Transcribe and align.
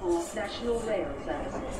Singapore 0.00 0.34
National 0.34 0.80
Rail 0.86 1.08
Services. 1.24 1.76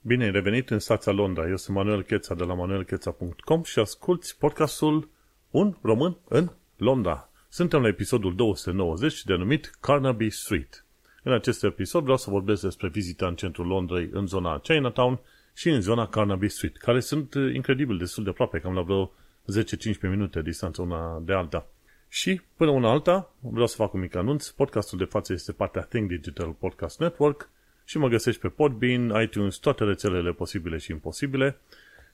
Bine 0.00 0.24
ai 0.24 0.30
revenit 0.30 0.70
în 0.70 0.78
stația 0.78 1.12
Londra. 1.12 1.48
Eu 1.48 1.56
sunt 1.56 1.76
Manuel 1.76 2.02
Cheța 2.02 2.34
de 2.34 2.44
la 2.44 2.54
manuelcheța.com 2.54 3.62
și 3.62 3.78
asculti 3.78 4.34
podcastul 4.38 5.10
Un 5.50 5.76
român 5.82 6.16
în 6.28 6.50
Londra. 6.76 7.28
Suntem 7.48 7.82
la 7.82 7.88
episodul 7.88 8.34
290 8.34 9.24
denumit 9.24 9.70
Carnaby 9.80 10.30
Street. 10.30 10.84
În 11.22 11.32
acest 11.32 11.64
episod 11.64 12.02
vreau 12.02 12.16
să 12.16 12.30
vorbesc 12.30 12.62
despre 12.62 12.88
vizita 12.88 13.26
în 13.26 13.34
centrul 13.34 13.66
Londrei 13.66 14.08
în 14.12 14.26
zona 14.26 14.58
Chinatown 14.58 15.20
și 15.54 15.68
în 15.68 15.80
zona 15.80 16.08
Carnaby 16.08 16.48
Street, 16.48 16.76
care 16.76 17.00
sunt 17.00 17.34
uh, 17.34 17.54
incredibil 17.54 17.98
destul 17.98 18.24
de 18.24 18.30
aproape, 18.30 18.58
cam 18.58 18.74
la 18.74 18.82
vreo 18.82 19.12
10-15 19.52 20.00
minute 20.00 20.42
distanță 20.42 20.82
una 20.82 21.22
de 21.24 21.32
alta. 21.32 21.66
Și 22.08 22.40
până 22.56 22.70
una 22.70 22.90
alta, 22.90 23.32
vreau 23.40 23.66
să 23.66 23.76
fac 23.76 23.92
un 23.92 24.00
mic 24.00 24.14
anunț, 24.14 24.48
podcastul 24.48 24.98
de 24.98 25.04
față 25.04 25.32
este 25.32 25.52
partea 25.52 25.82
Think 25.82 26.08
Digital 26.08 26.50
Podcast 26.50 26.98
Network 26.98 27.48
și 27.84 27.98
mă 27.98 28.08
găsești 28.08 28.40
pe 28.40 28.48
Podbean, 28.48 29.22
iTunes, 29.22 29.56
toate 29.56 29.84
rețelele 29.84 30.32
posibile 30.32 30.76
și 30.76 30.90
imposibile 30.90 31.56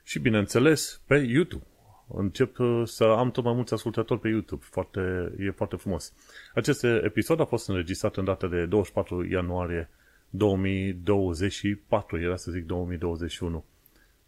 și, 0.02 0.18
bineînțeles, 0.18 1.00
pe 1.06 1.16
YouTube. 1.16 1.64
Încep 2.08 2.58
uh, 2.58 2.82
să 2.84 3.04
am 3.04 3.30
tot 3.30 3.44
mai 3.44 3.54
mulți 3.54 3.72
ascultători 3.72 4.20
pe 4.20 4.28
YouTube. 4.28 4.64
Foarte, 4.70 5.32
e 5.38 5.50
foarte 5.50 5.76
frumos. 5.76 6.12
Acest 6.54 6.84
episod 6.84 7.40
a 7.40 7.44
fost 7.44 7.68
înregistrat 7.68 8.16
în 8.16 8.24
data 8.24 8.46
de 8.46 8.66
24 8.66 9.24
ianuarie 9.24 9.88
2024, 10.30 12.18
era 12.18 12.36
să 12.36 12.50
zic 12.50 12.66
2021. 12.66 13.64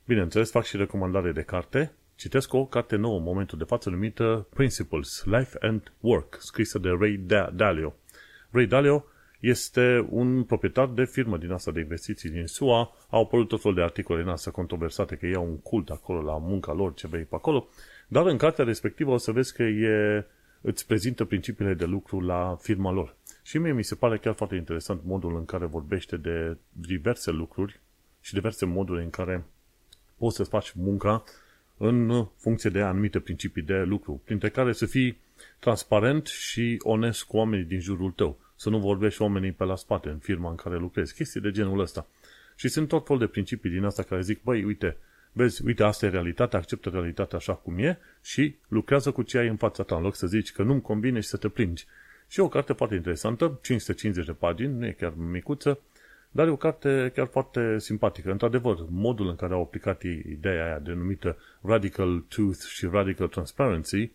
Bineînțeles, 0.04 0.50
fac 0.50 0.64
și 0.64 0.76
recomandare 0.76 1.32
de 1.32 1.42
carte. 1.42 1.92
Citesc 2.14 2.52
o 2.52 2.66
carte 2.66 2.96
nouă 2.96 3.16
în 3.16 3.22
momentul 3.22 3.58
de 3.58 3.64
față 3.64 3.90
numită 3.90 4.46
Principles, 4.54 5.22
Life 5.24 5.56
and 5.60 5.92
Work, 6.00 6.36
scrisă 6.40 6.78
de 6.78 6.88
Ray 6.98 7.20
Dalio. 7.52 7.94
Ray 8.50 8.66
Dalio 8.66 9.04
este 9.40 10.06
un 10.10 10.44
proprietar 10.44 10.86
de 10.86 11.04
firmă 11.04 11.36
din 11.36 11.50
asta 11.50 11.70
de 11.70 11.80
investiții 11.80 12.30
din 12.30 12.46
SUA. 12.46 12.92
Au 13.10 13.22
apărut 13.22 13.48
tot 13.48 13.60
felul 13.60 13.76
de 13.76 13.82
articole 13.82 14.22
în 14.22 14.28
asta 14.28 14.50
controversate, 14.50 15.16
că 15.16 15.26
iau 15.26 15.44
un 15.44 15.58
cult 15.58 15.90
acolo 15.90 16.22
la 16.22 16.38
munca 16.38 16.72
lor, 16.72 16.94
ce 16.94 17.06
vrei 17.06 17.24
pe 17.24 17.34
acolo. 17.34 17.68
Dar 18.08 18.26
în 18.26 18.36
cartea 18.36 18.64
respectivă 18.64 19.10
o 19.10 19.16
să 19.16 19.32
vezi 19.32 19.54
că 19.54 19.62
e, 19.62 20.26
îți 20.60 20.86
prezintă 20.86 21.24
principiile 21.24 21.74
de 21.74 21.84
lucru 21.84 22.20
la 22.20 22.56
firma 22.60 22.90
lor. 22.90 23.16
Și 23.42 23.58
mie 23.58 23.72
mi 23.72 23.84
se 23.84 23.94
pare 23.94 24.18
chiar 24.18 24.34
foarte 24.34 24.54
interesant 24.54 25.00
modul 25.04 25.36
în 25.36 25.44
care 25.44 25.66
vorbește 25.66 26.16
de 26.16 26.56
diverse 26.72 27.30
lucruri 27.30 27.80
și 28.20 28.34
diverse 28.34 28.66
moduri 28.66 29.02
în 29.02 29.10
care 29.10 29.44
poți 30.16 30.36
să 30.36 30.44
faci 30.44 30.72
munca 30.76 31.24
în 31.76 32.26
funcție 32.36 32.70
de 32.70 32.80
anumite 32.80 33.20
principii 33.20 33.62
de 33.62 33.82
lucru, 33.82 34.20
printre 34.24 34.48
care 34.48 34.72
să 34.72 34.86
fii 34.86 35.18
transparent 35.58 36.26
și 36.26 36.80
onest 36.82 37.24
cu 37.24 37.36
oamenii 37.36 37.64
din 37.64 37.80
jurul 37.80 38.10
tău, 38.10 38.38
să 38.56 38.70
nu 38.70 38.78
vorbești 38.78 39.22
oamenii 39.22 39.52
pe 39.52 39.64
la 39.64 39.76
spate 39.76 40.08
în 40.08 40.18
firma 40.18 40.50
în 40.50 40.56
care 40.56 40.76
lucrezi, 40.76 41.14
chestii 41.14 41.40
de 41.40 41.50
genul 41.50 41.80
ăsta. 41.80 42.06
Și 42.56 42.68
sunt 42.68 42.88
tot 42.88 43.06
fel 43.06 43.18
de 43.18 43.26
principii 43.26 43.70
din 43.70 43.84
asta 43.84 44.02
care 44.02 44.20
zic, 44.20 44.42
băi, 44.42 44.64
uite, 44.64 44.96
vezi, 45.32 45.64
uite, 45.64 45.82
asta 45.82 46.06
e 46.06 46.08
realitatea, 46.08 46.58
acceptă 46.58 46.88
realitatea 46.88 47.38
așa 47.38 47.54
cum 47.54 47.78
e 47.78 47.98
și 48.22 48.54
lucrează 48.68 49.10
cu 49.10 49.22
ce 49.22 49.38
ai 49.38 49.48
în 49.48 49.56
fața 49.56 49.82
ta, 49.82 49.96
în 49.96 50.02
loc 50.02 50.14
să 50.14 50.26
zici 50.26 50.52
că 50.52 50.62
nu-mi 50.62 50.80
convine 50.80 51.20
și 51.20 51.28
să 51.28 51.36
te 51.36 51.48
plângi. 51.48 51.86
Și 52.28 52.40
o 52.40 52.48
carte 52.48 52.72
foarte 52.72 52.94
interesantă, 52.94 53.58
550 53.62 54.26
de 54.26 54.32
pagini, 54.32 54.78
nu 54.78 54.86
e 54.86 54.90
chiar 54.90 55.14
micuță, 55.16 55.80
dar 56.34 56.46
e 56.46 56.50
o 56.50 56.56
carte 56.56 57.12
chiar 57.14 57.26
foarte 57.26 57.78
simpatică. 57.78 58.30
Într-adevăr, 58.30 58.76
modul 58.88 59.28
în 59.28 59.36
care 59.36 59.52
au 59.52 59.60
aplicat 59.60 60.02
ideea 60.02 60.64
aia 60.64 60.78
denumită 60.78 61.36
Radical 61.62 62.24
Truth 62.28 62.60
și 62.60 62.86
Radical 62.86 63.28
Transparency 63.28 64.10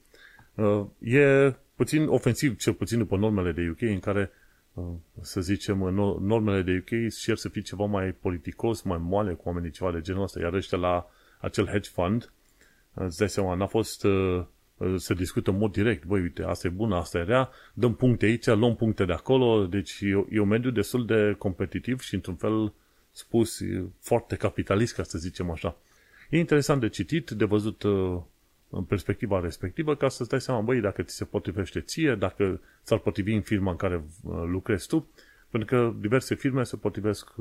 uh, 0.56 0.86
e 1.00 1.56
puțin 1.76 2.08
ofensiv, 2.08 2.58
cel 2.58 2.74
puțin 2.74 2.98
după 2.98 3.18
normele 3.18 3.52
de 3.52 3.70
UK, 3.70 3.82
în 3.82 4.00
care, 4.00 4.32
uh, 4.74 4.86
să 5.22 5.42
zicem, 5.42 5.78
normele 6.22 6.62
de 6.62 6.78
UK 6.82 7.14
cer 7.14 7.38
să 7.38 7.50
fie 7.50 7.62
ceva 7.62 7.86
mai 7.86 8.12
politicos, 8.12 8.82
mai 8.82 8.98
moale 9.02 9.34
cu 9.34 9.42
oamenii, 9.46 9.72
ceva 9.72 9.92
de 9.92 10.02
genul 10.02 10.24
ăsta, 10.24 10.40
iar 10.40 10.54
ăștia 10.54 10.78
la 10.78 11.10
acel 11.40 11.66
hedge 11.66 11.90
fund, 11.90 12.32
uh, 12.94 13.06
îți 13.06 13.18
dai 13.18 13.30
seama, 13.30 13.54
n-a 13.54 13.68
fost 13.68 14.06
se 14.96 15.14
discută 15.14 15.50
în 15.50 15.58
mod 15.58 15.72
direct, 15.72 16.06
băi, 16.06 16.22
uite, 16.22 16.44
asta 16.44 16.68
e 16.68 16.70
bună, 16.70 16.96
asta 16.96 17.18
e 17.18 17.24
rea, 17.24 17.50
dăm 17.74 17.96
puncte 17.96 18.26
aici, 18.26 18.46
luăm 18.46 18.76
puncte 18.76 19.06
de 19.06 19.14
acolo, 19.14 19.66
deci 19.66 20.00
e, 20.02 20.26
e 20.30 20.40
un 20.40 20.48
mediu 20.48 20.72
destul 20.72 21.06
de 21.06 21.36
competitiv 21.38 22.00
și, 22.00 22.14
într-un 22.14 22.36
fel 22.36 22.74
spus, 23.12 23.62
foarte 24.00 24.36
capitalist, 24.36 24.96
ca 24.96 25.04
să 25.04 25.18
zicem 25.18 25.50
așa. 25.50 25.78
E 26.30 26.38
interesant 26.38 26.82
de 26.82 26.90
citit, 26.90 27.30
de 27.30 27.46
văzut 27.46 27.84
uh, 27.84 28.22
în 28.70 28.84
perspectiva 28.84 29.40
respectivă, 29.40 29.96
ca 29.96 30.10
să-ți 30.10 30.30
dai 30.30 30.42
seama, 30.42 30.62
băi, 30.62 30.80
dacă 30.80 31.02
ți 31.02 31.16
se 31.16 31.26
potrivește 31.26 31.80
ție, 31.82 32.16
dacă 32.16 32.62
ți-ar 32.84 33.00
potrivi 33.00 33.34
în 33.34 33.42
firma 33.42 33.72
în 33.72 33.78
care 33.78 34.04
uh, 34.24 34.44
lucrezi 34.46 34.88
tu, 34.88 35.08
pentru 35.50 35.76
că 35.76 35.94
diverse 36.00 36.36
firme 36.36 36.64
se 36.64 36.76
potrivesc 36.76 37.34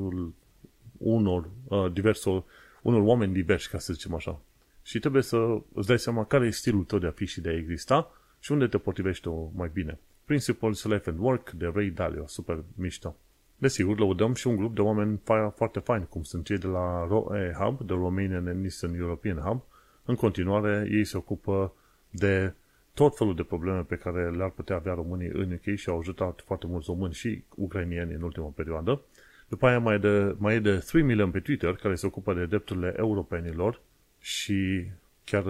unor, 0.97 1.49
uh, 1.67 1.91
diversor, 1.91 2.43
unor 2.81 3.01
oameni 3.01 3.33
diversi, 3.33 3.69
ca 3.69 3.79
să 3.79 3.93
zicem 3.93 4.13
așa 4.13 4.39
și 4.87 4.99
trebuie 4.99 5.21
să 5.21 5.61
îți 5.73 5.87
dai 5.87 5.99
seama 5.99 6.25
care 6.25 6.45
e 6.45 6.49
stilul 6.49 6.83
tău 6.83 6.99
de 6.99 7.07
a 7.07 7.11
fi 7.11 7.25
și 7.25 7.41
de 7.41 7.49
a 7.49 7.55
exista 7.55 8.11
și 8.39 8.51
unde 8.51 8.67
te 8.67 8.77
potrivești 8.77 9.27
o 9.27 9.49
mai 9.55 9.69
bine. 9.73 9.99
Principles 10.25 10.83
Life 10.83 11.09
and 11.09 11.19
Work 11.19 11.49
de 11.51 11.71
Ray 11.73 11.89
Dalio, 11.89 12.27
super 12.27 12.63
mișto. 12.75 13.15
Desigur, 13.57 13.99
lăudăm 13.99 14.33
și 14.33 14.47
un 14.47 14.55
grup 14.55 14.75
de 14.75 14.81
oameni 14.81 15.19
foarte 15.55 15.79
faini, 15.79 16.07
cum 16.07 16.23
sunt 16.23 16.45
cei 16.45 16.57
de 16.57 16.67
la 16.67 17.07
ROE 17.07 17.55
Hub, 17.59 17.81
de 17.81 17.93
Romanian 17.93 18.47
and 18.47 18.63
Eastern 18.63 18.95
European 18.95 19.37
Hub. 19.37 19.63
În 20.05 20.15
continuare, 20.15 20.87
ei 20.91 21.05
se 21.05 21.17
ocupă 21.17 21.73
de 22.09 22.53
tot 22.93 23.17
felul 23.17 23.35
de 23.35 23.43
probleme 23.43 23.81
pe 23.81 23.95
care 23.95 24.29
le-ar 24.29 24.49
putea 24.49 24.75
avea 24.75 24.93
românii 24.93 25.31
în 25.33 25.51
UK 25.51 25.75
și 25.75 25.89
au 25.89 25.99
ajutat 25.99 26.43
foarte 26.45 26.65
mulți 26.67 26.87
români 26.89 27.13
și 27.13 27.43
ucrainieni 27.55 28.13
în 28.13 28.21
ultima 28.21 28.51
perioadă. 28.55 29.01
După 29.47 29.67
aia 29.67 29.79
mai 29.79 29.95
e 29.95 29.97
de, 29.97 30.35
mai 30.37 30.55
e 30.55 30.59
de 30.59 30.77
3 30.77 31.01
million 31.01 31.31
pe 31.31 31.39
Twitter 31.39 31.75
care 31.75 31.95
se 31.95 32.05
ocupă 32.05 32.33
de 32.33 32.45
drepturile 32.45 32.93
europenilor 32.97 33.81
și 34.19 34.85
chiar, 35.23 35.43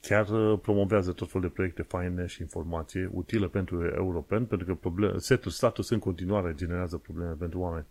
chiar 0.00 0.56
promovează 0.56 1.12
tot 1.12 1.30
felul 1.30 1.48
de 1.48 1.54
proiecte 1.54 1.82
faine 1.82 2.26
și 2.26 2.40
informație 2.40 3.10
utile 3.12 3.46
pentru 3.46 3.84
europeni, 3.84 4.46
pentru 4.46 4.66
că 4.66 4.74
problem, 4.74 5.18
setul 5.18 5.50
status 5.50 5.90
în 5.90 5.98
continuare 5.98 6.54
generează 6.54 6.96
probleme 6.96 7.32
pentru 7.32 7.58
oameni. 7.58 7.86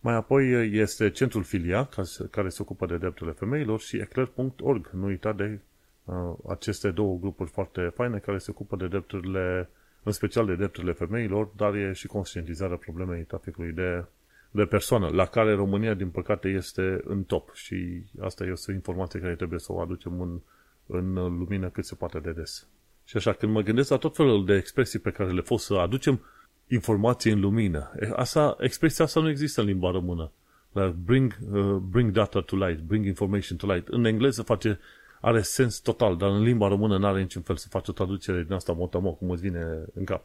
Mai 0.00 0.14
apoi 0.14 0.70
este 0.72 1.10
Centrul 1.10 1.42
Filia, 1.42 1.88
care 2.30 2.48
se 2.48 2.62
ocupă 2.62 2.86
de 2.86 2.96
drepturile 2.96 3.34
femeilor, 3.38 3.80
și 3.80 3.96
eclair.org. 3.96 4.90
Nu 4.92 5.06
uita 5.06 5.32
de 5.32 5.58
uh, 6.04 6.14
aceste 6.48 6.90
două 6.90 7.18
grupuri 7.18 7.50
foarte 7.50 7.80
faine 7.94 8.18
care 8.18 8.38
se 8.38 8.50
ocupă 8.50 8.76
de 8.76 8.88
drepturile, 8.88 9.68
în 10.02 10.12
special 10.12 10.46
de 10.46 10.54
drepturile 10.54 10.92
femeilor, 10.92 11.48
dar 11.56 11.74
e 11.74 11.92
și 11.92 12.06
conștientizarea 12.06 12.76
problemei 12.76 13.22
traficului 13.22 13.72
de 13.72 14.04
de 14.50 14.64
persoană, 14.64 15.08
la 15.08 15.26
care 15.26 15.54
România, 15.54 15.94
din 15.94 16.08
păcate, 16.08 16.48
este 16.48 17.00
în 17.04 17.22
top. 17.22 17.54
Și 17.54 18.02
asta 18.20 18.44
este 18.44 18.70
o 18.70 18.74
informație 18.74 19.20
care 19.20 19.34
trebuie 19.34 19.58
să 19.58 19.72
o 19.72 19.80
aducem 19.80 20.20
în, 20.20 20.40
în 20.86 21.12
lumină 21.12 21.68
cât 21.68 21.84
se 21.84 21.94
poate 21.94 22.18
de 22.18 22.32
des. 22.32 22.66
Și 23.04 23.16
așa, 23.16 23.32
când 23.32 23.52
mă 23.52 23.60
gândesc 23.60 23.90
la 23.90 23.96
tot 23.96 24.16
felul 24.16 24.44
de 24.44 24.54
expresii 24.54 24.98
pe 24.98 25.10
care 25.10 25.30
le 25.30 25.40
fost 25.40 25.64
să 25.64 25.74
aducem 25.74 26.20
informații 26.68 27.32
în 27.32 27.40
lumină, 27.40 27.92
asta, 28.14 28.56
expresia 28.60 29.04
asta 29.04 29.20
nu 29.20 29.28
există 29.28 29.60
în 29.60 29.66
limba 29.66 29.90
română. 29.90 30.30
Like 30.72 30.96
bring, 31.04 31.38
uh, 31.52 31.76
bring 31.90 32.10
data 32.10 32.40
to 32.40 32.56
light, 32.56 32.80
bring 32.80 33.06
information 33.06 33.56
to 33.56 33.72
light. 33.72 33.88
În 33.88 34.04
engleză 34.04 34.42
face, 34.42 34.78
are 35.20 35.40
sens 35.40 35.78
total, 35.78 36.16
dar 36.16 36.30
în 36.30 36.42
limba 36.42 36.68
română 36.68 36.98
nu 36.98 37.06
are 37.06 37.20
niciun 37.20 37.42
fel 37.42 37.56
să 37.56 37.68
faci 37.68 37.88
o 37.88 37.92
traducere 37.92 38.42
din 38.42 38.52
asta 38.52 38.72
motamo, 38.72 39.12
cum 39.12 39.30
îți 39.30 39.42
vine 39.42 39.84
în 39.94 40.04
cap. 40.04 40.24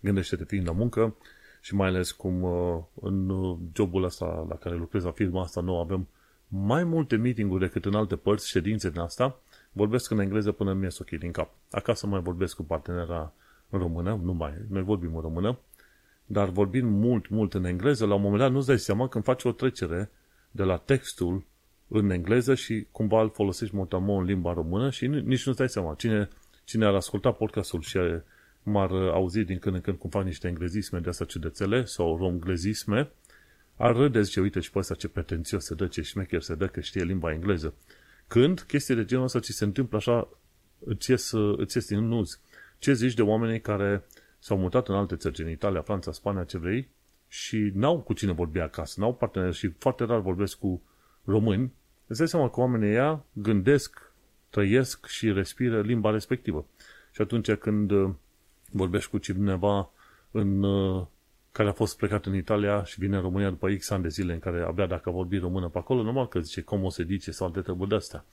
Gândește-te 0.00 0.44
fiind 0.44 0.66
la 0.66 0.72
muncă, 0.72 1.16
și 1.64 1.74
mai 1.74 1.88
ales 1.88 2.12
cum 2.12 2.42
uh, 2.42 2.82
în 3.00 3.28
uh, 3.28 3.56
jobul 3.74 4.04
ăsta 4.04 4.46
la 4.48 4.56
care 4.56 4.76
lucrez 4.76 5.04
la 5.04 5.10
firma 5.10 5.42
asta 5.42 5.60
nu 5.60 5.78
avem 5.78 6.08
mai 6.48 6.84
multe 6.84 7.16
meeting-uri 7.16 7.60
decât 7.60 7.84
în 7.84 7.94
alte 7.94 8.16
părți, 8.16 8.48
ședințe 8.48 8.90
din 8.90 9.00
asta, 9.00 9.40
vorbesc 9.72 10.10
în 10.10 10.18
engleză 10.18 10.52
până 10.52 10.72
mi 10.72 10.82
ies 10.82 10.98
ochii 10.98 11.18
din 11.18 11.30
cap. 11.30 11.50
Acasă 11.70 12.06
mai 12.06 12.20
vorbesc 12.20 12.56
cu 12.56 12.62
partenera 12.62 13.32
în 13.70 13.78
română, 13.78 14.20
nu 14.22 14.32
mai, 14.32 14.52
noi 14.68 14.82
vorbim 14.82 15.14
în 15.14 15.20
română, 15.20 15.58
dar 16.26 16.48
vorbim 16.48 16.86
mult, 16.86 17.28
mult 17.28 17.54
în 17.54 17.64
engleză, 17.64 18.06
la 18.06 18.14
un 18.14 18.22
moment 18.22 18.40
dat 18.40 18.50
nu-ți 18.50 18.66
dai 18.66 18.78
seama 18.78 19.08
când 19.08 19.24
faci 19.24 19.44
o 19.44 19.52
trecere 19.52 20.10
de 20.50 20.62
la 20.62 20.76
textul 20.76 21.44
în 21.88 22.10
engleză 22.10 22.54
și 22.54 22.86
cumva 22.90 23.22
îl 23.22 23.30
folosești 23.30 23.74
motamo 23.74 24.14
în 24.14 24.24
limba 24.24 24.52
română 24.52 24.90
și 24.90 25.06
nici 25.06 25.46
nu-ți 25.46 25.58
dai 25.58 25.68
seama. 25.68 25.94
Cine, 25.94 26.28
cine 26.64 26.86
ar 26.86 26.94
asculta 26.94 27.32
podcastul 27.32 27.80
și 27.80 27.98
m-ar 28.64 28.90
auzi 28.90 29.44
din 29.44 29.58
când 29.58 29.74
în 29.74 29.80
când 29.80 29.98
cum 29.98 30.10
fac 30.10 30.24
niște 30.24 30.48
englezisme 30.48 30.98
de 30.98 31.08
astea 31.08 31.26
ciudățele 31.26 31.84
sau 31.84 32.16
romglezisme, 32.16 33.10
ar 33.76 33.96
râde, 33.96 34.22
zice, 34.22 34.40
uite 34.40 34.60
și 34.60 34.70
pe 34.70 34.78
ăsta 34.78 34.94
ce 34.94 35.08
pretențios 35.08 35.64
se 35.64 35.74
dă, 35.74 35.86
ce 35.86 36.02
șmecher 36.02 36.42
se 36.42 36.54
dă 36.54 36.66
că 36.66 36.80
știe 36.80 37.02
limba 37.02 37.32
engleză. 37.32 37.74
Când 38.28 38.60
chestii 38.60 38.94
de 38.94 39.04
genul 39.04 39.24
ăsta 39.24 39.40
ți 39.40 39.52
se 39.52 39.64
întâmplă 39.64 39.96
așa, 39.96 40.28
îți 40.78 41.10
ies, 41.10 41.30
îți 41.56 41.76
ies 41.76 41.88
din 41.88 42.06
nuz. 42.06 42.40
Ce 42.78 42.92
zici 42.92 43.14
de 43.14 43.22
oamenii 43.22 43.60
care 43.60 44.04
s-au 44.38 44.58
mutat 44.58 44.88
în 44.88 44.94
alte 44.94 45.16
țări, 45.16 45.42
în 45.42 45.50
Italia, 45.50 45.82
Franța, 45.82 46.12
Spania, 46.12 46.44
ce 46.44 46.58
vrei, 46.58 46.88
și 47.28 47.70
n-au 47.74 48.00
cu 48.00 48.12
cine 48.12 48.32
vorbi 48.32 48.58
acasă, 48.58 49.00
n-au 49.00 49.14
parteneri 49.14 49.54
și 49.54 49.68
foarte 49.78 50.04
rar 50.04 50.20
vorbesc 50.20 50.58
cu 50.58 50.82
români, 51.24 51.72
îți 52.06 52.18
dai 52.18 52.28
seama 52.28 52.50
că 52.50 52.60
oamenii 52.60 52.88
ăia 52.88 53.24
gândesc 53.32 54.12
trăiesc 54.50 55.06
și 55.06 55.32
respiră 55.32 55.80
limba 55.80 56.10
respectivă. 56.10 56.66
Și 57.12 57.20
atunci 57.20 57.52
când 57.52 57.90
uh, 57.90 58.10
vorbești 58.76 59.10
cu 59.10 59.18
cineva 59.18 59.90
în, 60.30 60.62
uh, 60.62 61.06
care 61.52 61.68
a 61.68 61.72
fost 61.72 61.96
plecat 61.96 62.26
în 62.26 62.34
Italia 62.34 62.84
și 62.84 62.98
vine 62.98 63.16
în 63.16 63.22
România 63.22 63.50
după 63.50 63.70
X 63.70 63.90
ani 63.90 64.02
de 64.02 64.08
zile 64.08 64.32
în 64.32 64.38
care 64.38 64.62
abia 64.62 64.86
dacă 64.86 65.08
a 65.08 65.12
vorbit 65.12 65.40
română 65.40 65.68
pe 65.68 65.78
acolo, 65.78 66.02
normal 66.02 66.28
că 66.28 66.40
zice 66.40 66.60
cum 66.60 66.84
o 66.84 66.90
se 66.90 67.02
dice 67.02 67.30
sau 67.30 67.46
alte 67.46 67.60
treburi 67.60 67.88
de 67.88 67.94
astea. 67.94 68.24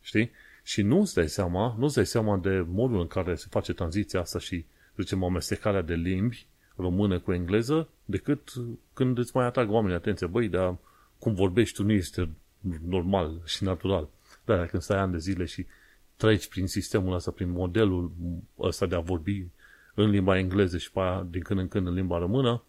Știi? 0.00 0.30
Și 0.62 0.82
nu 0.82 1.00
îți 1.00 1.14
dai 1.14 1.28
seama, 1.28 1.74
nu 1.78 1.84
îți 1.84 1.94
dai 1.94 2.06
seama 2.06 2.38
de 2.38 2.64
modul 2.68 3.00
în 3.00 3.06
care 3.06 3.34
se 3.34 3.46
face 3.50 3.72
tranziția 3.72 4.20
asta 4.20 4.38
și, 4.38 4.64
zicem, 4.96 5.24
amestecarea 5.24 5.82
de 5.82 5.94
limbi 5.94 6.46
română 6.76 7.18
cu 7.18 7.32
engleză, 7.32 7.88
decât 8.04 8.52
când 8.92 9.18
îți 9.18 9.36
mai 9.36 9.44
atrag 9.44 9.70
oamenii 9.70 9.96
atenție. 9.96 10.26
Băi, 10.26 10.48
dar 10.48 10.76
cum 11.18 11.34
vorbești 11.34 11.76
tu 11.76 11.84
nu 11.84 11.92
este 11.92 12.28
normal 12.88 13.40
și 13.44 13.64
natural. 13.64 14.08
Dar 14.44 14.66
când 14.66 14.82
stai 14.82 14.98
ani 14.98 15.12
de 15.12 15.18
zile 15.18 15.44
și 15.44 15.66
treci 16.16 16.48
prin 16.48 16.66
sistemul 16.66 17.14
ăsta, 17.14 17.30
prin 17.30 17.50
modelul 17.50 18.12
ăsta 18.58 18.86
de 18.86 18.94
a 18.94 19.00
vorbi 19.00 19.46
în 19.94 20.10
limba 20.10 20.38
engleză 20.38 20.78
și 20.78 20.90
pe 20.90 21.00
aia, 21.00 21.26
din 21.30 21.42
când 21.42 21.60
în 21.60 21.68
când 21.68 21.86
în 21.86 21.94
limba 21.94 22.18
română, 22.18 22.62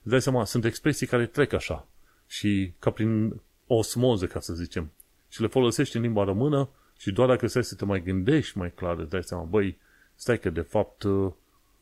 îți 0.00 0.10
dai 0.10 0.22
seama, 0.22 0.44
sunt 0.44 0.64
expresii 0.64 1.06
care 1.06 1.26
trec 1.26 1.52
așa 1.52 1.86
și 2.26 2.72
ca 2.78 2.90
prin 2.90 3.40
osmoză, 3.66 4.26
ca 4.26 4.40
să 4.40 4.54
zicem. 4.54 4.90
Și 5.28 5.40
le 5.40 5.46
folosești 5.46 5.96
în 5.96 6.02
limba 6.02 6.24
română 6.24 6.68
și 6.98 7.12
doar 7.12 7.28
dacă 7.28 7.46
stai 7.46 7.64
să 7.64 7.74
te 7.74 7.84
mai 7.84 8.02
gândești 8.02 8.58
mai 8.58 8.72
clar, 8.74 8.98
îți 8.98 9.10
dai 9.10 9.22
seama, 9.22 9.44
băi, 9.44 9.78
stai 10.14 10.38
că 10.38 10.50
de 10.50 10.60
fapt 10.60 11.04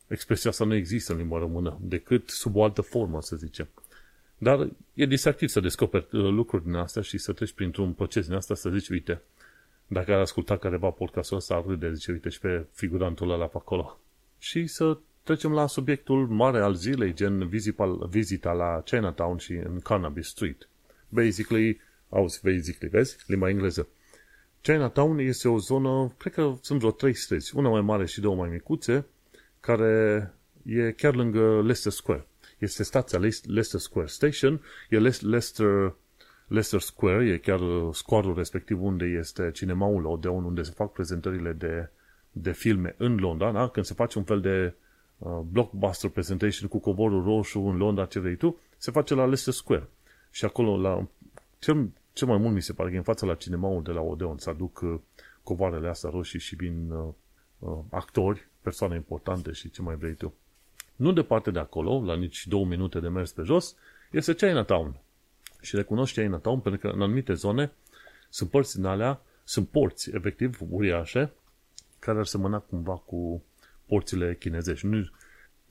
expresia 0.07 0.49
asta 0.49 0.65
nu 0.65 0.75
există 0.75 1.11
în 1.11 1.17
limba 1.17 1.37
română, 1.37 1.77
decât 1.81 2.29
sub 2.29 2.55
o 2.55 2.63
altă 2.63 2.81
formă, 2.81 3.21
să 3.21 3.35
zicem. 3.35 3.67
Dar 4.37 4.69
e 4.93 5.05
distractiv 5.05 5.49
să 5.49 5.59
descoperi 5.59 6.07
uh, 6.11 6.29
lucruri 6.29 6.63
din 6.63 6.75
astea 6.75 7.01
și 7.01 7.17
să 7.17 7.33
treci 7.33 7.51
printr-un 7.51 7.93
proces 7.93 8.25
din 8.25 8.35
asta 8.35 8.55
să 8.55 8.69
zici, 8.69 8.89
uite, 8.89 9.21
dacă 9.87 10.13
ar 10.13 10.19
asculta 10.19 10.57
careva 10.57 10.89
podcastul 10.89 11.37
ăsta, 11.37 11.55
ar 11.55 11.65
râde, 11.65 11.93
zice, 11.93 12.11
uite, 12.11 12.29
și 12.29 12.39
pe 12.39 12.65
figurantul 12.71 13.31
ăla 13.31 13.45
pe 13.45 13.57
acolo. 13.57 14.00
Și 14.43 14.67
să 14.67 14.97
trecem 15.23 15.51
la 15.51 15.67
subiectul 15.67 16.27
mare 16.27 16.59
al 16.59 16.73
zilei, 16.73 17.13
gen 17.13 17.47
vizita 18.09 18.51
la 18.51 18.81
Chinatown 18.85 19.37
și 19.37 19.51
în 19.51 19.79
Cannabis 19.79 20.27
Street. 20.27 20.69
Basically, 21.09 21.81
auzi, 22.09 22.39
basically, 22.43 22.89
vezi? 22.91 23.17
Limba 23.27 23.49
engleză. 23.49 23.87
Chinatown 24.61 25.19
este 25.19 25.47
o 25.49 25.57
zonă, 25.57 26.13
cred 26.17 26.33
că 26.33 26.53
sunt 26.61 26.79
vreo 26.79 26.91
trei 26.91 27.13
străzi, 27.13 27.55
una 27.55 27.69
mai 27.69 27.81
mare 27.81 28.05
și 28.05 28.21
două 28.21 28.35
mai 28.35 28.49
micuțe, 28.49 29.05
care 29.59 30.33
e 30.63 30.91
chiar 30.91 31.15
lângă 31.15 31.55
Leicester 31.55 31.91
Square. 31.91 32.27
Este 32.57 32.83
stația 32.83 33.19
Leicester 33.19 33.79
Square 33.79 34.07
Station, 34.07 34.61
e 34.89 34.99
Leicester, 34.99 35.95
Leicester 36.47 36.79
Square, 36.79 37.25
e 37.25 37.37
chiar 37.37 37.59
scoarul 37.91 38.35
respectiv 38.35 38.83
unde 38.83 39.05
este 39.05 39.51
cinemaul 39.53 40.05
Odeon, 40.05 40.43
unde 40.43 40.61
se 40.61 40.71
fac 40.75 40.91
prezentările 40.91 41.53
de, 41.53 41.89
de 42.31 42.51
filme 42.51 42.95
în 42.97 43.15
Londra, 43.15 43.51
da? 43.51 43.67
când 43.67 43.85
se 43.85 43.93
face 43.93 44.17
un 44.17 44.23
fel 44.23 44.41
de 44.41 44.73
uh, 45.17 45.39
blockbuster 45.51 46.09
presentation 46.09 46.67
cu 46.67 46.79
covorul 46.79 47.23
roșu 47.23 47.59
în 47.59 47.77
Londra, 47.77 48.05
ce 48.05 48.19
vrei 48.19 48.35
tu, 48.35 48.59
se 48.77 48.91
face 48.91 49.13
la 49.13 49.21
Leicester 49.21 49.53
Square. 49.53 49.89
Și 50.31 50.45
acolo, 50.45 50.77
la, 50.77 51.07
cel, 51.59 51.89
cel 52.13 52.27
mai 52.27 52.37
mult 52.37 52.53
mi 52.53 52.61
se 52.61 52.73
pare 52.73 52.89
că 52.89 52.95
în 52.95 53.03
fața 53.03 53.25
la 53.25 53.35
cinemaul 53.35 53.83
de 53.83 53.91
la 53.91 54.01
Odeon 54.01 54.37
să 54.37 54.49
aduc 54.49 54.79
uh, 54.83 54.99
covoarele 55.43 55.87
astea 55.87 56.09
roșii 56.09 56.39
și 56.39 56.55
vin 56.55 56.91
uh, 56.91 57.07
uh, 57.59 57.77
actori 57.89 58.47
persoane 58.61 58.95
importante 58.95 59.51
și 59.51 59.69
ce 59.69 59.81
mai 59.81 59.95
vrei 59.95 60.13
tu. 60.13 60.33
Nu 60.95 61.11
departe 61.11 61.51
de 61.51 61.59
acolo, 61.59 62.03
la 62.05 62.15
nici 62.15 62.47
două 62.47 62.65
minute 62.65 62.99
de 62.99 63.07
mers 63.07 63.31
pe 63.31 63.41
jos, 63.41 63.75
este 64.11 64.33
Chinatown. 64.33 64.95
Și 65.61 65.75
recunoști 65.75 66.21
Chinatown 66.21 66.59
pentru 66.59 66.81
că 66.81 66.87
în 66.95 67.01
anumite 67.01 67.33
zone 67.33 67.71
sunt 68.29 68.49
părți 68.49 68.75
din 68.75 68.85
alea, 68.85 69.21
sunt 69.43 69.67
porți, 69.67 70.09
efectiv, 70.13 70.59
uriașe, 70.69 71.31
care 72.01 72.17
ar 72.17 72.25
semăna 72.25 72.59
cumva 72.59 72.95
cu 72.95 73.43
porțile 73.85 74.35
chinezești. 74.35 74.85
Nu, 74.85 75.09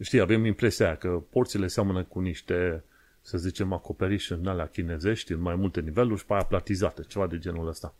știi, 0.00 0.20
avem 0.20 0.44
impresia 0.44 0.86
aia 0.86 0.96
că 0.96 1.22
porțile 1.30 1.66
seamănă 1.66 2.04
cu 2.04 2.20
niște, 2.20 2.84
să 3.22 3.38
zicem, 3.38 3.72
acoperiș 3.72 4.30
în 4.30 4.46
alea 4.46 4.66
chinezești, 4.66 5.32
în 5.32 5.40
mai 5.40 5.54
multe 5.54 5.80
niveluri 5.80 6.20
și 6.20 6.26
pe 6.26 6.32
aia 6.32 6.42
platizate, 6.42 7.02
ceva 7.02 7.26
de 7.26 7.38
genul 7.38 7.68
ăsta. 7.68 7.94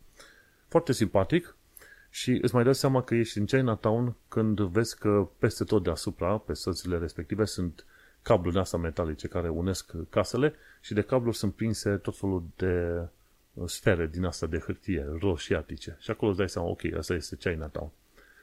Foarte 0.67 0.93
simpatic, 0.93 1.55
și 2.13 2.39
îți 2.41 2.53
mai 2.53 2.63
dai 2.63 2.75
seama 2.75 3.03
că 3.03 3.15
ești 3.15 3.37
în 3.37 3.45
Chinatown 3.45 4.15
când 4.27 4.59
vezi 4.59 4.97
că 4.97 5.27
peste 5.37 5.63
tot 5.63 5.83
deasupra, 5.83 6.37
pe 6.37 6.53
străzile 6.53 6.97
respective, 6.97 7.45
sunt 7.45 7.85
cabluri 8.21 8.59
astea 8.59 8.79
metalice 8.79 9.27
care 9.27 9.49
unesc 9.49 9.91
casele 10.09 10.53
și 10.81 10.93
de 10.93 11.01
cabluri 11.01 11.37
sunt 11.37 11.53
prinse 11.53 11.95
tot 11.95 12.17
felul 12.17 12.43
de 12.55 13.01
uh, 13.53 13.67
sfere 13.67 14.07
din 14.07 14.25
asta 14.25 14.45
de 14.45 14.57
hârtie 14.57 15.05
roșiatice. 15.19 15.97
Și 15.99 16.11
acolo 16.11 16.29
îți 16.29 16.39
dai 16.39 16.49
seama, 16.49 16.67
ok, 16.67 16.81
asta 16.97 17.13
este 17.13 17.35
Chinatown. 17.35 17.91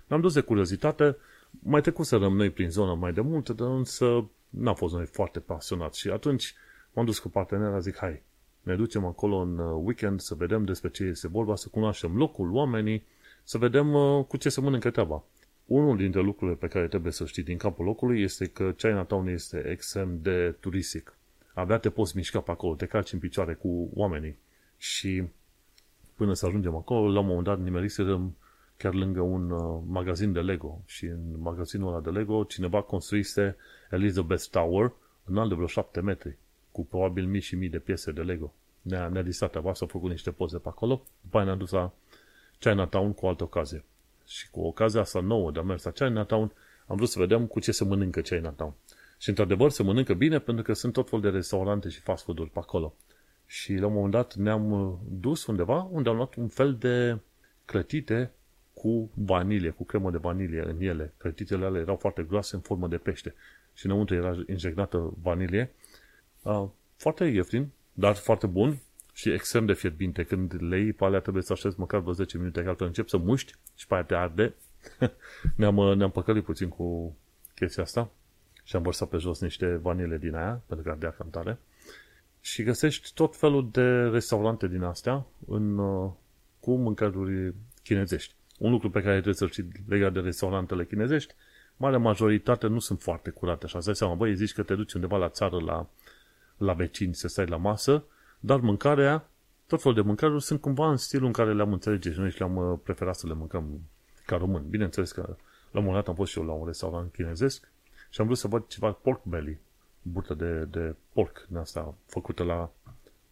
M-am 0.09 0.21
dus 0.21 0.35
de 0.35 0.41
curiozitate, 0.41 1.17
mai 1.51 1.81
trecut 1.81 2.07
să 2.07 2.19
mai 2.19 2.51
prin 2.51 2.71
zonă 2.71 2.95
mai 2.95 3.13
de 3.13 3.21
mult, 3.21 3.49
dar 3.49 3.69
însă 3.69 4.29
n-am 4.49 4.75
fost 4.75 4.95
noi 4.95 5.07
foarte 5.07 5.41
pasionați 5.41 5.99
și 5.99 6.09
atunci 6.09 6.55
m-am 6.93 7.05
dus 7.05 7.19
cu 7.19 7.29
partenera, 7.29 7.79
zic, 7.79 7.97
hai, 7.97 8.23
ne 8.63 8.77
ducem 8.77 9.05
acolo 9.05 9.37
în 9.37 9.59
uh, 9.59 9.81
weekend 9.85 10.21
să 10.21 10.35
vedem 10.35 10.65
despre 10.65 10.91
ce 10.91 11.05
este 11.05 11.29
vorba, 11.29 11.57
să 11.57 11.69
cunoaștem 11.69 12.17
locul, 12.17 12.51
oamenii, 12.53 13.05
să 13.45 13.59
vedem 13.59 13.95
uh, 13.95 14.25
cu 14.25 14.37
ce 14.37 14.49
se 14.49 14.61
mănâncă 14.61 14.91
treaba. 14.91 15.25
Unul 15.67 15.97
dintre 15.97 16.21
lucrurile 16.21 16.57
pe 16.57 16.67
care 16.67 16.89
trebuie 16.89 17.13
să 17.13 17.25
știi 17.25 17.43
din 17.43 17.57
capul 17.57 17.85
locului 17.85 18.23
este 18.23 18.47
că 18.47 18.73
Chinatown 18.73 19.27
este 19.27 19.69
extrem 19.71 20.19
de 20.23 20.57
turistic. 20.61 21.17
Abia 21.55 21.79
te 21.79 21.91
poți 21.91 22.17
mișca 22.17 22.41
pe 22.41 22.51
acolo, 22.51 22.75
te 22.75 22.87
calci 22.87 23.13
în 23.13 23.19
picioare 23.19 23.55
cu 23.55 23.91
oamenii. 23.95 24.39
Și 24.77 25.25
până 26.17 26.35
să 26.35 26.47
ajungem 26.47 26.75
acolo, 26.75 27.13
la 27.13 27.21
un 27.21 27.27
moment 27.27 27.45
dat 27.45 27.61
nimeriserăm 27.61 28.37
chiar 28.79 28.95
lângă 28.95 29.21
un 29.21 29.51
uh, 29.51 29.83
magazin 29.87 30.33
de 30.33 30.41
Lego. 30.41 30.83
Și 30.87 31.05
în 31.05 31.41
magazinul 31.41 31.89
ăla 31.89 32.01
de 32.01 32.11
Lego 32.11 32.45
cineva 32.45 32.83
construise 32.83 33.57
Elizabeth 33.91 34.45
Tower 34.51 34.93
înalt 35.25 35.49
de 35.49 35.55
vreo 35.55 35.67
7 35.67 36.01
metri, 36.01 36.37
cu 36.71 36.85
probabil 36.85 37.27
mii 37.27 37.41
și 37.41 37.57
mii 37.57 37.69
de 37.69 37.79
piese 37.79 38.13
de 38.13 38.21
Lego. 38.21 38.55
Ne-a, 38.83 39.09
ne-a 39.09 39.23
distat, 39.23 39.57
a 39.57 39.73
făcut 39.73 40.11
niște 40.11 40.31
poze 40.31 40.59
pe 40.59 40.69
acolo, 40.69 41.03
după 41.21 41.37
aia 41.37 41.47
ne-a 41.47 41.55
dus 41.55 41.71
la 41.71 41.93
Chinatown 42.59 43.13
cu 43.13 43.27
altă 43.27 43.43
ocazie. 43.43 43.85
Și 44.27 44.51
cu 44.51 44.61
ocazia 44.61 45.01
asta 45.01 45.21
nouă 45.21 45.51
de 45.51 45.59
a 45.59 45.63
mers 45.63 45.83
la 45.83 45.91
Chinatown, 45.91 46.53
am 46.87 46.97
vrut 46.97 47.09
să 47.09 47.19
vedem 47.19 47.47
cu 47.47 47.61
ce 47.61 47.73
se 47.73 47.85
mănâncă 47.85 48.21
Chinatown. 48.21 48.73
Și 49.19 49.29
într-adevăr 49.29 49.71
se 49.71 49.83
mănâncă 49.83 50.15
bine 50.15 50.39
pentru 50.39 50.65
că 50.65 50.73
sunt 50.73 50.93
tot 50.93 51.09
fel 51.09 51.21
de 51.21 51.29
restaurante 51.29 51.89
și 51.89 52.01
fast 52.01 52.25
food-uri 52.25 52.51
pe 52.51 52.59
acolo. 52.59 52.95
Și 53.47 53.75
la 53.75 53.87
un 53.87 53.93
moment 53.93 54.13
dat 54.13 54.35
ne-am 54.35 54.71
uh, 54.71 54.95
dus 55.11 55.47
undeva 55.47 55.89
unde 55.91 56.09
am 56.09 56.17
luat 56.17 56.35
un 56.35 56.49
fel 56.49 56.75
de 56.75 57.19
clătite 57.65 58.33
cu 58.81 59.11
vanilie, 59.15 59.71
cu 59.71 59.85
cremă 59.85 60.11
de 60.11 60.19
vanilie 60.19 60.63
în 60.63 60.81
ele. 60.81 61.13
Clătitele 61.17 61.65
alea 61.65 61.81
erau 61.81 61.97
foarte 61.97 62.23
groase 62.23 62.55
în 62.55 62.61
formă 62.61 62.89
de 62.89 62.97
pește 62.97 63.35
și 63.75 63.87
înăuntru 63.87 64.15
era 64.15 64.37
injectată 64.47 65.13
vanilie. 65.23 65.71
Uh, 66.43 66.69
foarte 66.97 67.25
ieftin, 67.25 67.69
dar 67.93 68.15
foarte 68.15 68.47
bun 68.47 68.79
și 69.13 69.33
extrem 69.33 69.67
de 69.67 69.73
fierbinte. 69.73 70.25
Când 70.25 70.57
le 70.61 70.79
iei 70.79 70.93
pe 70.93 71.05
alea 71.05 71.21
trebuie 71.21 71.43
să 71.43 71.53
aștepți 71.53 71.81
măcar 71.81 72.01
vreo 72.01 72.13
10 72.13 72.39
minute, 72.39 72.63
că 72.63 72.69
altfel 72.69 72.87
încep 72.87 73.09
să 73.09 73.17
muști 73.17 73.55
și 73.77 73.87
pe 73.87 73.95
aia 73.95 74.03
te 74.03 74.15
arde. 74.15 74.55
ne-am, 75.57 75.75
ne-am 75.75 76.11
păcălit 76.11 76.45
puțin 76.45 76.69
cu 76.69 77.17
chestia 77.55 77.83
asta 77.83 78.11
și 78.63 78.77
am 78.77 78.83
vărsat 78.83 79.09
pe 79.09 79.17
jos 79.17 79.41
niște 79.41 79.77
vanile 79.77 80.19
din 80.19 80.35
aia, 80.35 80.63
pentru 80.67 80.87
că 80.87 80.91
ardea 80.91 81.11
cam 81.11 81.31
tare. 81.31 81.59
Și 82.41 82.63
găsești 82.63 83.11
tot 83.15 83.37
felul 83.37 83.69
de 83.71 84.09
restaurante 84.09 84.69
din 84.69 84.83
astea 84.83 85.27
în, 85.47 85.79
uh, 85.79 86.11
cu 86.61 86.77
mâncăruri 86.77 87.55
chinezești. 87.83 88.35
Un 88.59 88.71
lucru 88.71 88.91
pe 88.91 89.01
care 89.01 89.13
trebuie 89.13 89.35
să-l 89.35 89.49
știi 89.51 89.69
legat 89.89 90.13
de 90.13 90.21
restaurantele 90.21 90.85
chinezești, 90.85 91.35
mare 91.77 91.97
majoritate 91.97 92.67
nu 92.67 92.79
sunt 92.79 93.01
foarte 93.01 93.31
curate. 93.31 93.65
Așa, 93.65 93.77
îți 93.77 93.87
dai 93.87 93.97
seama, 93.97 94.15
băi, 94.15 94.35
zici 94.35 94.53
că 94.53 94.63
te 94.63 94.75
duci 94.75 94.93
undeva 94.93 95.17
la 95.17 95.29
țară, 95.29 95.61
la, 95.61 95.89
la 96.57 96.73
vecini, 96.73 97.15
să 97.15 97.29
stai 97.29 97.47
la 97.47 97.57
masă 97.57 98.05
dar 98.41 98.61
mâncarea, 98.61 99.29
tot 99.67 99.81
felul 99.83 99.97
de 99.97 100.03
mâncare 100.03 100.39
sunt 100.39 100.61
cumva 100.61 100.91
în 100.91 100.97
stilul 100.97 101.27
în 101.27 101.33
care 101.33 101.55
le-am 101.55 101.73
înțelege 101.73 102.13
și 102.13 102.19
noi 102.19 102.31
și 102.31 102.39
le-am 102.39 102.57
uh, 102.57 102.79
preferat 102.83 103.17
să 103.17 103.27
le 103.27 103.35
mâncăm 103.35 103.81
ca 104.27 104.37
români. 104.37 104.67
Bineînțeles 104.69 105.13
că 105.13 105.21
la 105.71 105.79
un 105.79 105.85
moment 105.85 105.95
dat 105.95 106.09
am 106.09 106.15
fost 106.15 106.31
și 106.31 106.39
eu 106.39 106.45
la 106.45 106.53
un 106.53 106.67
restaurant 106.67 107.13
chinezesc 107.13 107.71
și 108.11 108.21
am 108.21 108.27
vrut 108.27 108.39
să 108.39 108.49
văd 108.49 108.67
ceva 108.67 108.93
pork 108.93 109.25
belly, 109.25 109.59
burtă 110.03 110.35
de, 110.35 110.65
de 110.65 110.95
porc 111.13 111.47
din 111.49 111.57
asta, 111.57 111.95
făcută 112.07 112.43
la, 112.43 112.71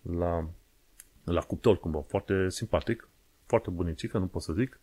la, 0.03 0.49
la 1.25 1.41
cuptor 1.41 1.79
cumva, 1.79 2.01
foarte 2.01 2.49
simpatic, 2.51 3.09
foarte 3.47 3.71
bunicică, 3.71 4.19
nu 4.19 4.27
pot 4.27 4.43
să 4.43 4.53
zic. 4.53 4.81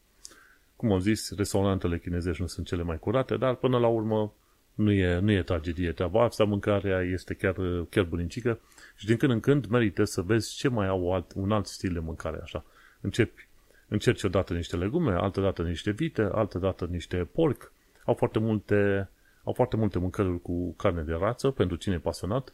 Cum 0.76 0.92
am 0.92 1.00
zis, 1.00 1.36
restaurantele 1.36 2.00
chinezești 2.00 2.42
nu 2.42 2.48
sunt 2.48 2.66
cele 2.66 2.84
mai 2.84 3.00
curate, 3.00 3.38
dar 3.38 3.56
până 3.56 3.78
la 3.78 3.88
urmă 3.88 4.34
nu 4.74 4.92
e, 4.92 5.20
nu 5.20 5.32
e 5.32 5.44
tragedie 5.44 5.92
treaba 5.92 6.24
asta, 6.24 6.44
mâncarea 6.44 7.02
este 7.02 7.34
chiar, 7.34 7.56
chiar 7.90 8.04
bunicică 8.04 8.60
și 8.96 9.06
din 9.06 9.18
când 9.18 9.32
în 9.32 9.40
când 9.40 9.66
merită 9.66 10.04
să 10.04 10.22
vezi 10.22 10.56
ce 10.56 10.68
mai 10.68 10.88
au 10.88 11.14
alt, 11.14 11.32
un 11.36 11.52
alt 11.52 11.66
stil 11.66 11.94
de 11.94 12.00
mâncare 12.00 12.40
așa. 12.42 12.66
Începi, 13.02 13.48
încerci 13.88 14.24
odată 14.24 14.54
niște 14.54 14.76
legume, 14.76 15.14
altă 15.14 15.42
dată 15.42 15.64
niște 15.64 15.92
vite, 15.92 16.30
altă 16.32 16.60
dată 16.60 16.86
niște 16.86 17.30
porc. 17.32 17.72
Au 18.06 18.14
foarte 18.14 18.40
multe, 18.40 19.10
au 19.44 19.54
foarte 19.54 19.76
multe 19.76 20.00
mâncăruri 20.00 20.42
cu 20.42 20.74
carne 20.74 21.02
de 21.02 21.14
rață 21.14 21.50
pentru 21.50 21.76
cine 21.76 21.96
e 21.96 22.00
pasionat 22.00 22.54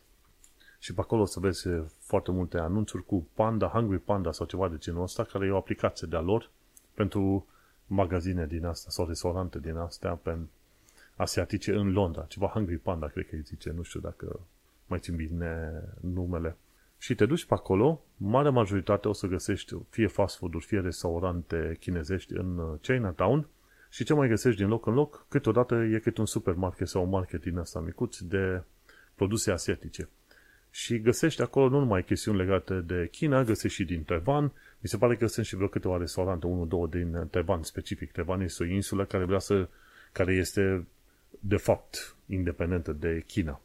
și 0.79 0.93
pe 0.93 1.01
acolo 1.01 1.21
o 1.21 1.25
să 1.25 1.39
vezi 1.39 1.67
foarte 1.99 2.31
multe 2.31 2.57
anunțuri 2.57 3.05
cu 3.05 3.27
Panda, 3.33 3.67
Hungry 3.67 3.99
Panda 3.99 4.31
sau 4.31 4.45
ceva 4.45 4.67
de 4.67 4.77
genul 4.77 5.01
ăsta, 5.01 5.23
care 5.23 5.45
e 5.45 5.51
o 5.51 5.57
aplicație 5.57 6.07
de-a 6.09 6.19
lor 6.19 6.49
pentru 6.93 7.47
magazine 7.89 8.45
din 8.45 8.65
astea 8.65 8.91
sau 8.91 9.07
restaurante 9.07 9.59
din 9.59 9.75
astea 9.75 10.11
pe 10.11 10.37
asiatice 11.15 11.73
în 11.73 11.91
Londra. 11.91 12.25
Ceva 12.27 12.47
Hungry 12.47 12.77
Panda, 12.77 13.07
cred 13.07 13.27
că 13.27 13.35
îi 13.35 13.41
zice, 13.41 13.71
nu 13.71 13.81
știu 13.81 13.99
dacă 13.99 14.39
mai 14.85 14.99
țin 14.99 15.15
bine 15.15 15.83
numele. 16.01 16.55
Și 16.97 17.15
te 17.15 17.25
duci 17.25 17.45
pe 17.45 17.53
acolo, 17.53 18.01
marea 18.17 18.51
majoritate 18.51 19.07
o 19.07 19.13
să 19.13 19.27
găsești 19.27 19.75
fie 19.89 20.07
fast 20.07 20.37
food-uri, 20.37 20.65
fie 20.65 20.79
restaurante 20.79 21.77
chinezești 21.79 22.33
în 22.33 22.77
Chinatown 22.81 23.47
și 23.89 24.03
ce 24.03 24.13
mai 24.13 24.27
găsești 24.27 24.59
din 24.59 24.69
loc 24.69 24.85
în 24.85 24.93
loc, 24.93 25.25
câteodată 25.29 25.75
e 25.75 25.99
cât 25.99 26.17
un 26.17 26.25
supermarket 26.25 26.87
sau 26.87 27.03
un 27.03 27.09
market 27.09 27.41
din 27.41 27.57
asta 27.57 27.79
micuț 27.79 28.17
de 28.17 28.63
produse 29.15 29.51
asiatice. 29.51 30.09
Și 30.71 30.99
găsești 30.99 31.41
acolo 31.41 31.69
nu 31.69 31.79
numai 31.79 32.03
chestiuni 32.03 32.37
legate 32.37 32.79
de 32.79 33.07
China, 33.11 33.43
găsești 33.43 33.77
și 33.77 33.85
din 33.85 34.03
Taiwan. 34.03 34.51
Mi 34.79 34.89
se 34.89 34.97
pare 34.97 35.15
că 35.15 35.27
sunt 35.27 35.45
și 35.45 35.55
vreo 35.55 35.67
câteva 35.67 35.97
restaurante, 35.97 36.47
unul, 36.47 36.67
două 36.67 36.87
din 36.87 37.27
Taiwan 37.31 37.63
specific. 37.63 38.11
Taiwan 38.11 38.41
este 38.41 38.63
o 38.63 38.65
insulă 38.65 39.05
care 39.05 39.25
vrea 39.25 39.39
să, 39.39 39.69
care 40.11 40.33
este 40.33 40.87
de 41.39 41.57
fapt 41.57 42.15
independentă 42.25 42.91
de 42.91 43.23
China. 43.27 43.61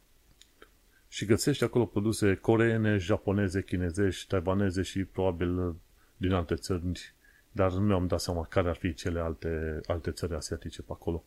Și 1.07 1.25
găsești 1.25 1.63
acolo 1.63 1.85
produse 1.85 2.35
coreene, 2.35 2.97
japoneze, 2.97 3.63
chinezești, 3.63 4.27
taiwaneze 4.27 4.81
și 4.81 5.03
probabil 5.03 5.75
din 6.17 6.31
alte 6.31 6.55
țări, 6.55 7.13
dar 7.51 7.71
nu 7.71 7.79
mi-am 7.79 8.07
dat 8.07 8.19
seama 8.19 8.45
care 8.45 8.69
ar 8.69 8.75
fi 8.75 8.93
cele 8.93 9.19
alte, 9.19 9.79
alte 9.85 10.11
țări 10.11 10.33
asiatice 10.33 10.81
pe 10.81 10.91
acolo. 10.91 11.23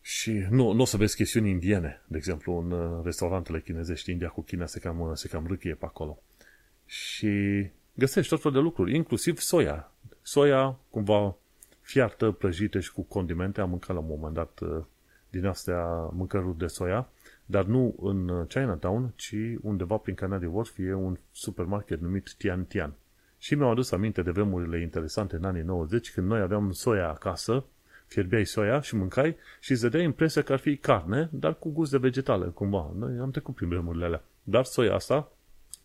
Și 0.00 0.46
nu, 0.50 0.72
nu 0.72 0.80
o 0.80 0.84
să 0.84 0.96
vezi 0.96 1.16
chestiuni 1.16 1.50
indiene, 1.50 2.02
de 2.06 2.16
exemplu, 2.16 2.58
în 2.58 2.70
uh, 2.70 3.04
restaurantele 3.04 3.60
chinezești, 3.60 4.10
India 4.10 4.28
cu 4.28 4.42
China 4.42 4.66
se 4.66 4.78
cam, 4.78 5.10
se 5.14 5.28
cam 5.28 5.46
râchie 5.46 5.74
pe 5.74 5.84
acolo. 5.84 6.22
Și 6.86 7.66
găsești 7.98 8.30
tot 8.30 8.40
felul 8.40 8.56
de 8.56 8.62
lucruri, 8.62 8.94
inclusiv 8.94 9.38
soia. 9.38 9.92
Soia, 10.22 10.78
cumva, 10.90 11.36
fiartă, 11.80 12.30
prăjită 12.30 12.80
și 12.80 12.92
cu 12.92 13.02
condimente. 13.02 13.60
Am 13.60 13.68
mâncat 13.68 13.94
la 13.94 14.00
un 14.00 14.06
moment 14.08 14.34
dat 14.34 14.60
uh, 14.60 14.84
din 15.30 15.46
astea 15.46 15.84
mâncăruri 16.12 16.58
de 16.58 16.66
soia, 16.66 17.08
dar 17.46 17.64
nu 17.64 17.94
în 18.00 18.28
uh, 18.28 18.46
Chinatown, 18.48 19.12
ci 19.16 19.34
undeva 19.60 19.96
prin 19.96 20.14
Canary 20.14 20.46
Wharf 20.46 20.78
e 20.78 20.94
un 20.94 21.18
supermarket 21.32 22.00
numit 22.00 22.34
Tian 22.38 22.64
Tian. 22.64 22.94
Și 23.38 23.54
mi-au 23.54 23.70
adus 23.70 23.90
aminte 23.90 24.22
de 24.22 24.30
vremurile 24.30 24.80
interesante 24.80 25.36
în 25.36 25.44
anii 25.44 25.62
90, 25.62 26.12
când 26.12 26.26
noi 26.26 26.40
aveam 26.40 26.72
soia 26.72 27.08
acasă, 27.08 27.64
fierbeai 28.06 28.44
soia 28.44 28.80
și 28.80 28.96
mâncai 28.96 29.36
și 29.60 29.72
îți 29.72 29.80
dădea 29.80 30.02
impresia 30.02 30.42
că 30.42 30.52
ar 30.52 30.58
fi 30.58 30.76
carne, 30.76 31.28
dar 31.32 31.54
cu 31.54 31.70
gust 31.70 31.90
de 31.90 31.98
vegetală, 31.98 32.44
cumva. 32.44 32.92
Noi 32.98 33.18
am 33.18 33.30
trecut 33.30 33.54
prin 33.54 33.68
vremurile 33.68 34.04
alea. 34.04 34.22
Dar 34.42 34.64
soia 34.64 34.94
asta, 34.94 35.32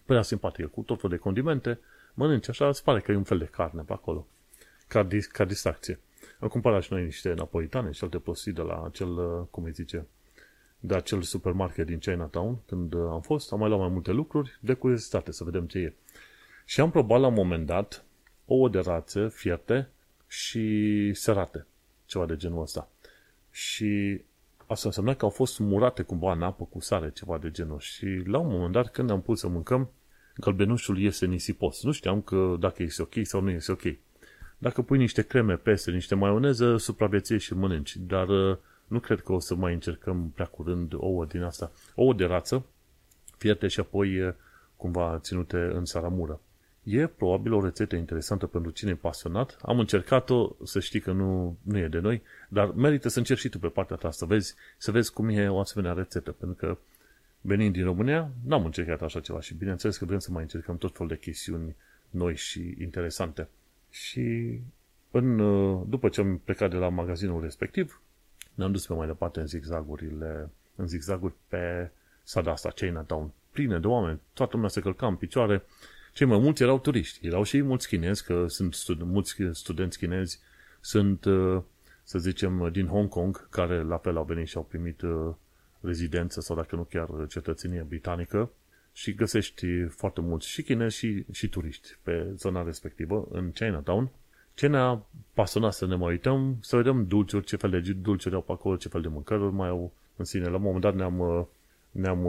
prea 0.06 0.22
simpatică, 0.22 0.68
cu 0.68 0.82
tot 0.82 1.02
felul 1.02 1.16
de 1.16 1.22
condimente, 1.22 1.80
mănânci 2.14 2.50
așa, 2.50 2.68
îți 2.68 2.84
pare 2.84 3.00
că 3.00 3.12
e 3.12 3.16
un 3.16 3.24
fel 3.24 3.38
de 3.38 3.46
carne 3.46 3.82
pe 3.82 3.94
acolo, 3.94 4.28
ca, 4.88 5.04
dis- 5.04 5.28
ca 5.28 5.46
distracție. 5.46 6.00
Am 6.40 6.48
cumpărat 6.48 6.84
și 6.84 6.94
noi 6.94 7.04
niște 7.04 7.34
napolitane 7.34 7.92
și 7.92 8.04
alte 8.04 8.20
prostii 8.20 8.52
de 8.52 8.62
la 8.62 8.84
acel, 8.86 9.46
cum 9.46 9.64
îi 9.64 9.72
zice, 9.72 10.08
de 10.80 10.96
acel 10.96 11.22
supermarket 11.22 11.86
din 11.86 12.00
Chinatown, 12.00 12.58
când 12.66 12.94
am 12.96 13.22
fost, 13.22 13.52
am 13.52 13.60
mai 13.60 13.68
luat 13.68 13.80
mai 13.80 13.90
multe 13.90 14.12
lucruri, 14.12 14.58
de 14.60 14.74
curiozitate, 14.74 15.32
să 15.32 15.44
vedem 15.44 15.66
ce 15.66 15.78
e. 15.78 15.94
Și 16.66 16.82
am 16.82 16.92
probat 16.92 17.20
la 17.20 17.28
un 17.28 17.34
moment 17.34 17.66
dat 17.66 18.06
ouă 18.46 18.70
de 18.70 18.80
rață 18.80 19.28
fierte 19.28 19.90
și 20.28 21.14
serate 21.14 21.66
ceva 22.06 22.26
de 22.26 22.36
genul 22.36 22.62
ăsta. 22.62 22.90
Și 23.52 24.22
asta 24.68 24.88
înseamnă 24.88 25.16
că 25.16 25.26
au 25.26 25.32
fost 25.32 25.60
murate 25.60 26.04
cumva 26.04 26.32
în 26.32 26.42
apă 26.42 26.64
cu 26.64 26.80
sare, 26.80 27.12
ceva 27.12 27.38
de 27.38 27.52
genul. 27.52 27.80
Și 27.80 28.06
la 28.26 28.38
un 28.38 28.48
moment 28.48 28.72
dat, 28.72 28.92
când 28.92 29.10
am 29.10 29.22
pus 29.22 29.40
să 29.40 29.48
mâncăm, 29.48 29.90
gălbenușul 30.36 30.98
iese 30.98 31.26
nisipos. 31.26 31.84
Nu 31.84 31.92
știam 31.92 32.22
că 32.22 32.56
dacă 32.60 32.84
este 32.84 33.02
ok 33.02 33.14
sau 33.22 33.42
nu 33.42 33.50
este 33.50 33.72
ok. 33.72 33.82
Dacă 34.58 34.82
pui 34.82 34.98
niște 34.98 35.22
creme 35.22 35.56
peste, 35.56 35.92
niște 35.92 36.16
maioneză, 36.16 36.78
supraviețuiești 36.78 37.48
și 37.48 37.54
mănânci. 37.54 37.98
Dar 37.98 38.28
uh, 38.28 38.58
nu 38.88 39.00
cred 39.00 39.22
că 39.22 39.34
o 39.34 39.40
să 39.40 39.56
mai 39.56 39.74
încercăm 39.74 40.32
prea 40.36 40.46
curând 40.46 40.94
ouă 40.96 41.26
din 41.26 41.42
asta. 41.42 41.72
Ouă 41.96 42.14
de 42.14 42.26
rață, 42.26 42.66
fierte 43.38 43.68
și 43.68 43.80
apoi 43.80 44.22
uh, 44.22 44.34
cumva 44.76 45.20
ținute 45.22 45.58
în 45.58 45.86
saramură. 45.86 46.40
E 46.84 47.08
probabil 47.08 47.54
o 47.54 47.64
rețetă 47.64 47.96
interesantă 47.96 48.46
pentru 48.46 48.72
cine 48.72 48.92
e 48.92 48.96
pasionat. 48.96 49.58
Am 49.62 49.80
încercat-o, 49.80 50.56
să 50.64 50.80
știi 50.80 51.00
că 51.00 51.12
nu, 51.12 51.58
nu 51.62 51.78
e 51.78 51.88
de 51.88 52.00
noi, 52.00 52.22
dar 52.50 52.72
merită 52.72 53.10
să 53.10 53.18
încerci 53.18 53.40
și 53.40 53.50
tu 53.50 53.60
pe 53.60 53.68
partea 53.68 53.96
ta, 53.96 54.12
să 54.12 54.26
vezi, 54.26 54.56
să 54.78 54.92
vezi 54.92 55.14
cum 55.14 55.30
e 55.30 55.48
o 55.48 55.60
asemenea 55.60 55.94
rețetă, 55.94 56.32
pentru 56.32 56.58
că 56.58 56.78
venind 57.46 57.74
din 57.74 57.84
România, 57.84 58.32
n-am 58.46 58.66
încercat 58.66 59.02
așa 59.02 59.20
ceva 59.20 59.42
și 59.42 59.54
bineînțeles 59.54 59.98
că 59.98 60.06
vrem 60.06 60.20
să 60.20 60.32
mai 60.32 60.42
încercăm 60.42 60.78
tot 60.78 60.94
felul 60.94 61.08
de 61.08 61.18
chestiuni 61.18 61.76
noi 62.10 62.36
și 62.36 62.76
interesante. 62.80 63.48
Și 63.90 64.60
în, 65.12 65.38
după 65.90 66.10
ce 66.10 66.22
am 66.22 66.38
plecat 66.44 66.70
de 66.70 66.76
la 66.76 66.90
magazinul 66.90 67.42
respectiv, 67.42 68.02
ne-am 68.54 68.72
dus 68.72 68.86
pe 68.86 68.94
mai 68.94 69.08
departe 69.08 69.40
în 69.40 69.48
zigzagurile, 69.48 70.50
în 70.76 70.88
zigzaguri 70.88 71.34
pe 71.48 71.92
sada 72.24 72.52
asta, 72.52 72.70
Chinatown, 72.70 73.32
pline 73.52 73.80
de 73.80 73.88
oameni, 73.88 74.20
toată 74.34 74.52
lumea 74.54 74.70
se 74.70 74.82
călca 74.82 75.08
în 75.08 75.16
picioare, 75.16 75.64
cei 76.14 76.28
mai 76.28 76.38
mulți 76.38 76.64
erau 76.64 76.80
turiști. 76.80 77.28
Erau 77.28 77.44
și 77.44 77.62
mulți 77.62 77.88
chinezi, 77.88 78.24
că 78.24 78.48
sunt 78.48 78.74
stud- 78.74 79.04
mulți 79.04 79.36
studenți 79.52 79.98
chinezi, 79.98 80.40
sunt, 80.80 81.26
uh, 81.26 81.62
să 82.04 82.20
zicem, 82.20 82.70
din 82.72 82.88
Hong 82.88 83.10
Kong, 83.10 83.50
care 83.50 83.82
la 83.82 83.98
fel 83.98 84.18
au 84.18 84.24
venit 84.24 84.48
și 84.48 84.58
au 84.58 84.64
primit 84.64 85.02
uh, 85.02 85.34
rezidență 85.84 86.42
sau 86.42 86.56
dacă 86.56 86.76
nu 86.76 86.84
chiar 86.84 87.10
cetățenie 87.28 87.82
britanică 87.82 88.52
și 88.94 89.14
găsești 89.14 89.84
foarte 89.84 90.22
mulți 90.22 90.48
și 90.48 90.64
chinezi 90.64 90.96
și, 90.96 91.26
și 91.32 91.48
turiști 91.50 91.98
pe 92.04 92.32
zona 92.36 92.64
respectivă, 92.64 93.28
în 93.32 93.52
Chinatown. 93.52 94.10
Ce 94.54 94.68
ne-a 94.68 95.06
pasionat 95.34 95.74
să 95.74 95.86
ne 95.86 95.96
mai 95.96 96.12
uităm, 96.12 96.58
să 96.62 96.76
vedem 96.76 97.08
dulciuri, 97.08 97.46
ce 97.46 97.56
fel 97.56 97.70
de 97.70 97.80
dulciuri 97.80 98.36
au 98.36 98.42
pe 98.42 98.52
acolo, 98.52 98.76
ce 98.76 98.88
fel 98.88 99.02
de 99.02 99.08
mâncăruri 99.08 99.54
mai 99.54 99.70
au 99.70 99.92
în 100.16 100.26
sine. 100.26 100.48
La 100.48 100.56
un 100.56 100.62
moment 100.62 100.82
dat 100.82 100.96
ne-am, 100.96 101.20
uh, 101.20 101.46
ne-am 101.92 102.26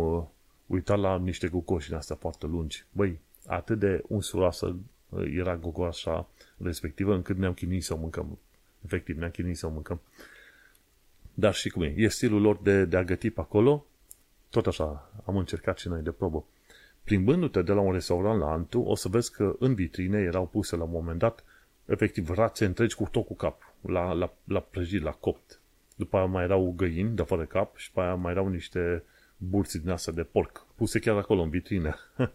uitat 0.67 0.99
la 0.99 1.19
niște 1.19 1.49
gucoși 1.49 1.89
din 1.89 1.97
astea 1.97 2.17
foarte 2.17 2.47
lungi. 2.47 2.85
Băi, 2.93 3.19
atât 3.47 3.79
de 3.79 4.03
unsuroasă 4.09 4.77
uh, 5.09 5.25
era 5.37 5.57
gogoașa 5.57 6.29
respectivă, 6.57 7.15
încât 7.15 7.37
ne-am 7.37 7.55
chinuit 7.55 7.85
să 7.85 7.95
o 7.95 7.97
mâncăm. 7.97 8.39
Efectiv, 8.85 9.19
ne-am 9.19 9.31
chinuit 9.31 9.57
să 9.57 9.67
o 9.67 9.71
mâncăm. 9.71 10.01
Dar 11.35 11.55
și 11.55 11.69
cum 11.69 11.83
e, 11.83 11.95
e 11.97 12.09
stilul 12.09 12.41
lor 12.41 12.59
de, 12.63 12.85
de 12.85 12.97
a 12.97 13.05
găti 13.05 13.31
pe 13.31 13.41
acolo, 13.41 13.87
tot 14.51 14.67
așa, 14.67 15.11
am 15.25 15.37
încercat 15.37 15.79
și 15.79 15.89
noi 15.89 16.03
de 16.03 16.11
probă. 16.11 16.45
Plimbându-te 17.05 17.63
de 17.63 17.73
la 17.73 17.81
un 17.81 17.93
restaurant 17.93 18.41
la 18.41 18.51
altul, 18.51 18.83
o 18.87 18.95
să 18.95 19.09
vezi 19.09 19.33
că 19.33 19.57
în 19.59 19.75
vitrine 19.75 20.19
erau 20.19 20.47
puse 20.47 20.77
la 20.77 20.85
un 20.85 20.91
moment 20.91 21.19
dat, 21.19 21.45
efectiv, 21.85 22.29
rațe 22.29 22.65
întregi 22.65 22.95
cu 22.95 23.09
tot 23.11 23.27
cu 23.27 23.35
cap, 23.35 23.75
la, 23.81 24.13
la, 24.13 24.33
la 24.45 24.61
prăjit, 24.61 25.03
la 25.03 25.11
copt. 25.11 25.61
După 25.95 26.17
aia 26.17 26.27
mai 26.27 26.45
erau 26.45 26.75
găini 26.77 27.17
de 27.17 27.23
fără 27.23 27.45
cap 27.45 27.77
și 27.77 27.87
după 27.89 28.01
aia 28.01 28.15
mai 28.15 28.33
erau 28.33 28.49
niște 28.49 29.03
burți 29.37 29.79
din 29.79 29.91
astea 29.91 30.13
de 30.13 30.23
porc, 30.23 30.67
puse 30.75 30.99
chiar 30.99 31.17
acolo 31.17 31.43
în 31.43 31.51
vitrină. 31.51 31.97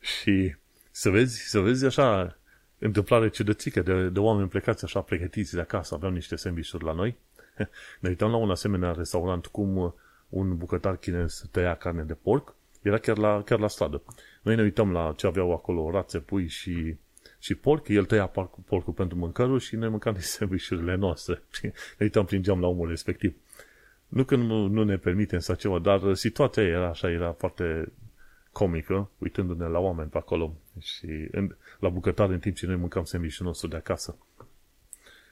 Și 0.00 0.54
să 0.90 1.10
vezi, 1.10 1.48
să 1.48 1.60
vezi 1.60 1.84
așa 1.84 2.36
întâmplare 2.78 3.28
ciudățică 3.28 3.82
de, 3.82 4.08
de 4.08 4.18
oameni 4.18 4.48
plecați 4.48 4.84
așa 4.84 5.00
pregătiți 5.00 5.54
de 5.54 5.60
acasă. 5.60 5.94
Aveam 5.94 6.12
niște 6.12 6.36
sandvișuri 6.36 6.84
la 6.84 6.92
noi. 6.92 7.16
Ne 8.00 8.08
uitam 8.08 8.30
la 8.30 8.36
un 8.36 8.50
asemenea 8.50 8.92
restaurant 8.92 9.46
cum 9.46 9.94
un 10.28 10.56
bucătar 10.56 10.96
chinez 10.96 11.44
tăia 11.50 11.74
carne 11.74 12.02
de 12.02 12.14
porc. 12.14 12.54
Era 12.82 12.98
chiar 12.98 13.18
la, 13.18 13.42
chiar 13.42 13.58
la 13.58 13.68
stradă. 13.68 14.02
Noi 14.42 14.56
ne 14.56 14.62
uităm 14.62 14.92
la 14.92 15.14
ce 15.16 15.26
aveau 15.26 15.52
acolo, 15.52 15.90
rațe, 15.90 16.18
pui 16.18 16.46
și, 16.48 16.96
și 17.38 17.54
porc. 17.54 17.88
El 17.88 18.04
tăia 18.04 18.26
porcul, 18.26 18.62
porcul 18.66 18.92
pentru 18.92 19.18
mâncărul 19.18 19.58
și 19.58 19.76
noi 19.76 19.88
mâncam 19.88 20.12
din 20.18 20.22
sandvișurile 20.22 20.94
noastre. 20.94 21.42
ne 21.62 21.72
uitam 21.98 22.24
prin 22.24 22.42
geam 22.42 22.60
la 22.60 22.66
omul 22.66 22.88
respectiv. 22.88 23.34
Nu 24.08 24.24
că 24.24 24.36
nu, 24.36 24.66
nu 24.66 24.84
ne 24.84 24.96
permitem 24.96 25.38
să 25.38 25.54
ceva, 25.54 25.78
dar 25.78 26.14
situația 26.14 26.62
era 26.62 26.88
așa, 26.88 27.10
era 27.10 27.32
foarte 27.32 27.92
comică, 28.52 29.10
uitându-ne 29.18 29.66
la 29.66 29.78
oameni 29.78 30.10
pe 30.10 30.18
acolo 30.18 30.54
și 30.80 31.28
în, 31.30 31.56
la 31.78 31.88
bucătare 31.88 32.32
în 32.32 32.38
timp 32.38 32.56
ce 32.56 32.66
noi 32.66 32.76
mâncam 32.76 33.04
sandwich 33.04 33.36
nostru 33.36 33.68
de 33.68 33.76
acasă. 33.76 34.18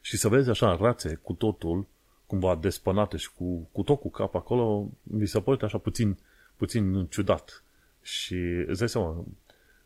Și 0.01 0.17
să 0.17 0.29
vezi 0.29 0.51
așa 0.51 0.77
rațe 0.77 1.19
cu 1.23 1.33
totul, 1.33 1.87
cumva 2.27 2.55
despănate 2.55 3.17
și 3.17 3.33
cu, 3.33 3.69
cu 3.73 3.83
tot 3.83 4.01
cu 4.01 4.11
cap 4.11 4.35
acolo, 4.35 4.91
mi 5.03 5.27
se 5.27 5.41
pare 5.41 5.65
așa 5.65 5.79
puțin, 5.79 6.19
puțin 6.57 7.07
ciudat. 7.07 7.63
Și 8.03 8.65
îți 8.67 8.79
dai 8.79 8.89
seama, 8.89 9.25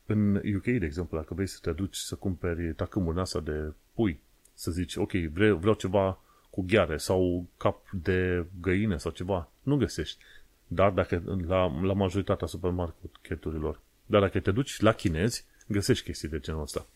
în 0.07 0.35
UK, 0.35 0.64
de 0.64 0.85
exemplu, 0.85 1.16
dacă 1.18 1.35
vrei 1.35 1.47
să 1.47 1.59
te 1.62 1.73
duci 1.73 1.97
să 1.97 2.14
cumperi 2.14 2.75
tacâmul 2.75 3.18
asta 3.18 3.40
de 3.40 3.73
pui, 3.95 4.21
să 4.54 4.71
zici, 4.71 4.97
ok, 4.97 5.12
vreau, 5.12 5.57
vreau 5.57 5.75
ceva 5.75 6.21
cu 6.50 6.64
gheare 6.66 6.97
sau 6.97 7.47
cap 7.57 7.90
de 7.90 8.47
găină 8.61 8.97
sau 8.97 9.11
ceva, 9.11 9.50
nu 9.62 9.76
găsești. 9.76 10.18
Dar 10.66 10.90
dacă 10.90 11.23
la, 11.47 11.83
la 11.83 11.92
majoritatea 11.92 12.47
supermarketurilor. 12.47 13.80
Dar 14.07 14.21
dacă 14.21 14.40
te 14.40 14.50
duci 14.50 14.80
la 14.80 14.92
chinezi, 14.92 15.45
găsești 15.66 16.04
chestii 16.04 16.28
de 16.28 16.38
genul 16.38 16.62
ăsta. 16.62 16.87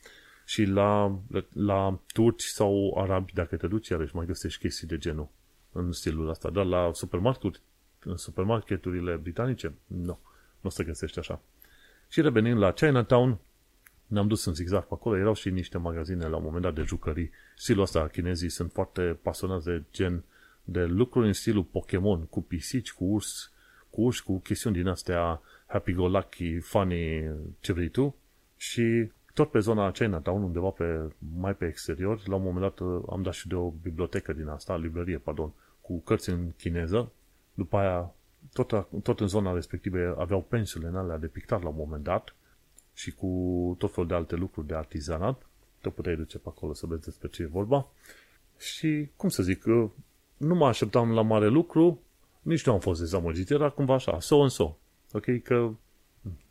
Și 0.52 0.64
la, 0.64 1.18
la, 1.28 1.44
la 1.52 2.00
turci 2.06 2.42
sau 2.42 2.94
arabi, 2.98 3.32
dacă 3.32 3.56
te 3.56 3.66
duci, 3.66 3.88
iarăși 3.88 4.16
mai 4.16 4.26
găsești 4.26 4.60
chestii 4.60 4.86
de 4.86 4.98
genul 4.98 5.28
în 5.72 5.92
stilul 5.92 6.28
ăsta. 6.28 6.50
Dar 6.50 6.64
la 6.64 6.90
supermarketuri, 6.92 7.60
în 8.04 8.16
supermarketurile 8.16 9.16
britanice, 9.16 9.74
nu, 9.86 10.18
nu 10.60 10.70
se 10.70 10.84
găsește 10.84 11.18
așa. 11.18 11.40
Și 12.08 12.20
revenind 12.20 12.58
la 12.58 12.72
Chinatown, 12.72 13.38
ne-am 14.06 14.28
dus 14.28 14.44
în 14.44 14.54
zigzag 14.54 14.82
pe 14.82 14.94
acolo, 14.94 15.18
erau 15.18 15.34
și 15.34 15.50
niște 15.50 15.78
magazine 15.78 16.26
la 16.26 16.36
un 16.36 16.42
moment 16.42 16.62
dat 16.62 16.74
de 16.74 16.82
jucării. 16.82 17.30
Stilul 17.56 17.82
ăsta, 17.82 18.08
chinezii 18.08 18.48
sunt 18.48 18.72
foarte 18.72 19.18
pasionați 19.22 19.64
de 19.64 19.82
gen 19.92 20.24
de 20.64 20.84
lucruri 20.84 21.26
în 21.26 21.32
stilul 21.32 21.64
Pokémon, 21.64 22.26
cu 22.26 22.42
pisici, 22.42 22.92
cu 22.92 23.04
urs, 23.04 23.52
cu 23.90 24.00
urși, 24.00 24.22
cu 24.22 24.38
chestiuni 24.38 24.76
din 24.76 24.88
astea 24.88 25.40
happy-go-lucky, 25.66 26.58
funny, 26.58 27.30
ce 27.60 27.72
vrei 27.72 27.88
tu. 27.88 28.16
Și 28.56 29.10
tot 29.32 29.50
pe 29.50 29.58
zona 29.58 29.90
Chinatown, 29.90 30.42
undeva 30.42 30.68
pe, 30.68 31.12
mai 31.38 31.54
pe 31.54 31.66
exterior, 31.66 32.28
la 32.28 32.34
un 32.34 32.42
moment 32.42 32.60
dat 32.60 32.88
am 33.10 33.22
dat 33.22 33.32
și 33.32 33.48
de 33.48 33.54
o 33.54 33.70
bibliotecă 33.70 34.32
din 34.32 34.48
asta, 34.48 34.76
librărie, 34.76 35.18
pardon, 35.18 35.52
cu 35.80 35.98
cărți 35.98 36.30
în 36.30 36.52
chineză. 36.56 37.12
După 37.54 37.76
aia, 37.76 38.14
tot, 38.52 38.86
tot 39.02 39.20
în 39.20 39.26
zona 39.26 39.52
respectivă 39.52 40.16
aveau 40.18 40.42
pensule 40.42 40.86
în 40.86 40.96
alea 40.96 41.18
de 41.18 41.26
pictat 41.26 41.62
la 41.62 41.68
un 41.68 41.76
moment 41.76 42.02
dat 42.02 42.34
și 42.94 43.12
cu 43.12 43.26
tot 43.78 43.92
felul 43.92 44.08
de 44.08 44.14
alte 44.14 44.36
lucruri 44.36 44.66
de 44.66 44.74
artizanat. 44.74 45.46
Te 45.80 45.88
puteai 45.88 46.16
duce 46.16 46.38
pe 46.38 46.48
acolo 46.48 46.72
să 46.72 46.86
vezi 46.86 47.04
despre 47.04 47.28
ce 47.28 47.42
e 47.42 47.46
vorba. 47.46 47.86
Și, 48.58 49.08
cum 49.16 49.28
să 49.28 49.42
zic, 49.42 49.64
nu 50.36 50.54
mă 50.54 50.66
așteptam 50.66 51.12
la 51.12 51.22
mare 51.22 51.48
lucru, 51.48 52.00
nici 52.42 52.66
nu 52.66 52.72
am 52.72 52.78
fost 52.78 53.00
dezamăgit, 53.00 53.50
era 53.50 53.70
cumva 53.70 53.94
așa, 53.94 54.20
so 54.20 54.40
and 54.40 54.50
so. 54.50 54.76
Ok, 55.12 55.42
că 55.42 55.70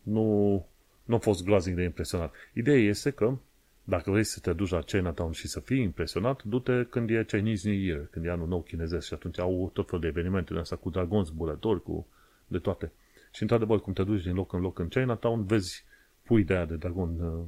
nu, 0.01 0.65
nu 1.03 1.13
am 1.13 1.19
fost 1.19 1.43
groaznic 1.43 1.75
de 1.75 1.83
impresionat. 1.83 2.33
Ideea 2.53 2.77
este 2.77 3.11
că 3.11 3.37
dacă 3.83 4.11
vrei 4.11 4.23
să 4.23 4.39
te 4.39 4.53
duci 4.53 4.69
la 4.69 4.81
Chinatown 4.81 5.31
și 5.31 5.47
să 5.47 5.59
fii 5.59 5.81
impresionat, 5.81 6.43
du-te 6.43 6.85
când 6.89 7.09
e 7.09 7.23
Chinese 7.27 7.69
New 7.69 7.77
Year, 7.77 8.07
când 8.11 8.25
e 8.25 8.29
anul 8.29 8.47
nou 8.47 8.61
chinezesc 8.61 9.07
și 9.07 9.13
atunci 9.13 9.39
au 9.39 9.69
tot 9.73 9.85
felul 9.85 10.01
de 10.01 10.07
evenimente 10.07 10.53
astea 10.53 10.77
cu 10.77 10.89
dragoni 10.89 11.25
zburători, 11.25 11.83
cu 11.83 12.07
de 12.47 12.57
toate. 12.57 12.91
Și 13.33 13.41
într-adevăr, 13.41 13.81
cum 13.81 13.93
te 13.93 14.03
duci 14.03 14.23
din 14.23 14.33
loc 14.33 14.53
în 14.53 14.61
loc 14.61 14.79
în 14.79 14.87
Chinatown, 14.87 15.45
vezi 15.45 15.83
pui 16.23 16.43
de 16.43 16.53
aia 16.53 16.65
de 16.65 16.75
dragon, 16.75 17.19
uh, 17.19 17.43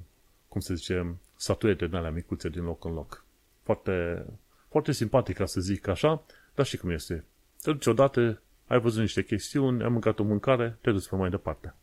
cum 0.48 0.62
se 0.62 0.74
zice, 0.74 1.16
statuete 1.36 1.86
din 1.86 1.96
alea 1.96 2.12
micuțe 2.12 2.50
din 2.50 2.64
loc 2.64 2.86
în 2.86 2.94
loc. 2.94 3.26
Foarte, 3.62 4.26
foarte 4.70 4.92
simpatic, 4.92 5.36
ca 5.36 5.46
să 5.46 5.62
zic 5.62 5.88
așa, 5.88 6.24
dar 6.56 6.66
și 6.66 6.78
cum 6.78 6.90
este. 6.90 7.24
Te 7.62 7.72
duci 7.72 7.86
odată, 7.86 8.42
ai 8.68 8.80
văzut 8.80 9.02
niște 9.02 9.24
chestiuni, 9.24 9.84
ai 9.84 9.90
mâncat 9.90 10.20
o 10.20 10.24
mâncare, 10.24 10.78
te 10.82 10.92
duci 10.92 11.08
pe 11.08 11.16
mai 11.16 11.30
departe. 11.30 11.74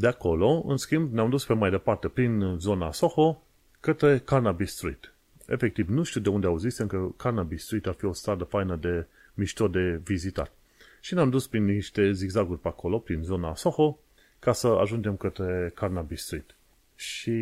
De 0.00 0.06
acolo, 0.06 0.64
în 0.66 0.76
schimb, 0.76 1.12
ne-am 1.12 1.30
dus 1.30 1.44
pe 1.44 1.52
mai 1.52 1.70
departe 1.70 2.08
prin 2.08 2.54
zona 2.58 2.92
Soho 2.92 3.42
către 3.80 4.18
Cannabis 4.18 4.72
Street. 4.72 5.14
Efectiv, 5.46 5.88
nu 5.88 6.02
știu 6.02 6.20
de 6.20 6.28
unde 6.28 6.46
auzisem 6.46 6.86
că 6.86 7.08
Cannabis 7.16 7.64
Street 7.64 7.86
ar 7.86 7.94
fi 7.94 8.04
o 8.04 8.12
stradă 8.12 8.44
faină 8.44 8.76
de 8.76 9.06
mișto 9.34 9.68
de 9.68 10.00
vizitat. 10.04 10.52
Și 11.00 11.14
ne-am 11.14 11.30
dus 11.30 11.46
prin 11.46 11.64
niște 11.64 12.12
zigzaguri 12.12 12.60
pe 12.60 12.68
acolo, 12.68 12.98
prin 12.98 13.22
zona 13.22 13.54
Soho, 13.54 13.98
ca 14.38 14.52
să 14.52 14.66
ajungem 14.66 15.16
către 15.16 15.72
Cannabis 15.74 16.22
Street. 16.22 16.56
Și 16.94 17.32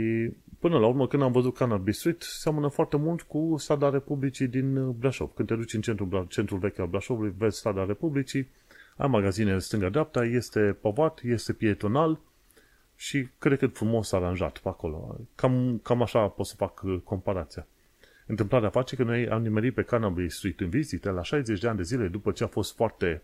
până 0.59 0.79
la 0.79 0.87
urmă, 0.87 1.07
când 1.07 1.23
am 1.23 1.33
văzut 1.33 1.55
Cannabis 1.55 1.99
Street, 1.99 2.23
seamănă 2.23 2.69
foarte 2.69 2.97
mult 2.97 3.23
cu 3.23 3.55
strada 3.59 3.91
Republicii 3.91 4.47
din 4.47 4.91
Brașov. 4.91 5.31
Când 5.35 5.49
te 5.49 5.55
duci 5.55 5.75
în 5.75 5.81
centrul, 5.81 6.27
centrul 6.29 6.59
vechi 6.59 6.79
al 6.79 6.87
Brașovului, 6.87 7.35
vezi 7.39 7.59
strada 7.59 7.85
Republicii, 7.85 8.49
ai 8.97 9.09
magazine 9.09 9.59
stânga-dreapta, 9.59 10.25
este 10.25 10.77
povat, 10.81 11.21
este 11.23 11.53
pietonal 11.53 12.19
și 13.01 13.29
cred 13.39 13.59
că 13.59 13.67
frumos 13.67 14.13
aranjat 14.13 14.59
pe 14.59 14.69
acolo. 14.69 15.21
Cam, 15.35 15.79
cam 15.83 16.03
așa 16.03 16.29
pot 16.29 16.47
să 16.47 16.55
fac 16.57 16.83
uh, 16.83 17.01
comparația. 17.05 17.67
Întâmplarea 18.27 18.71
face 18.71 18.97
că 18.97 19.03
noi 19.03 19.29
am 19.29 19.43
nimerit 19.43 19.75
pe 19.75 19.83
Cannabis 19.83 20.37
Street 20.37 20.61
în 20.61 20.69
vizite 20.69 21.11
la 21.11 21.23
60 21.23 21.61
de 21.61 21.69
ani 21.69 21.77
de 21.77 21.83
zile 21.83 22.09
după 22.09 22.33
ce 22.33 22.45
a 22.45 22.47
fost 22.47 22.75
foarte, 22.75 23.23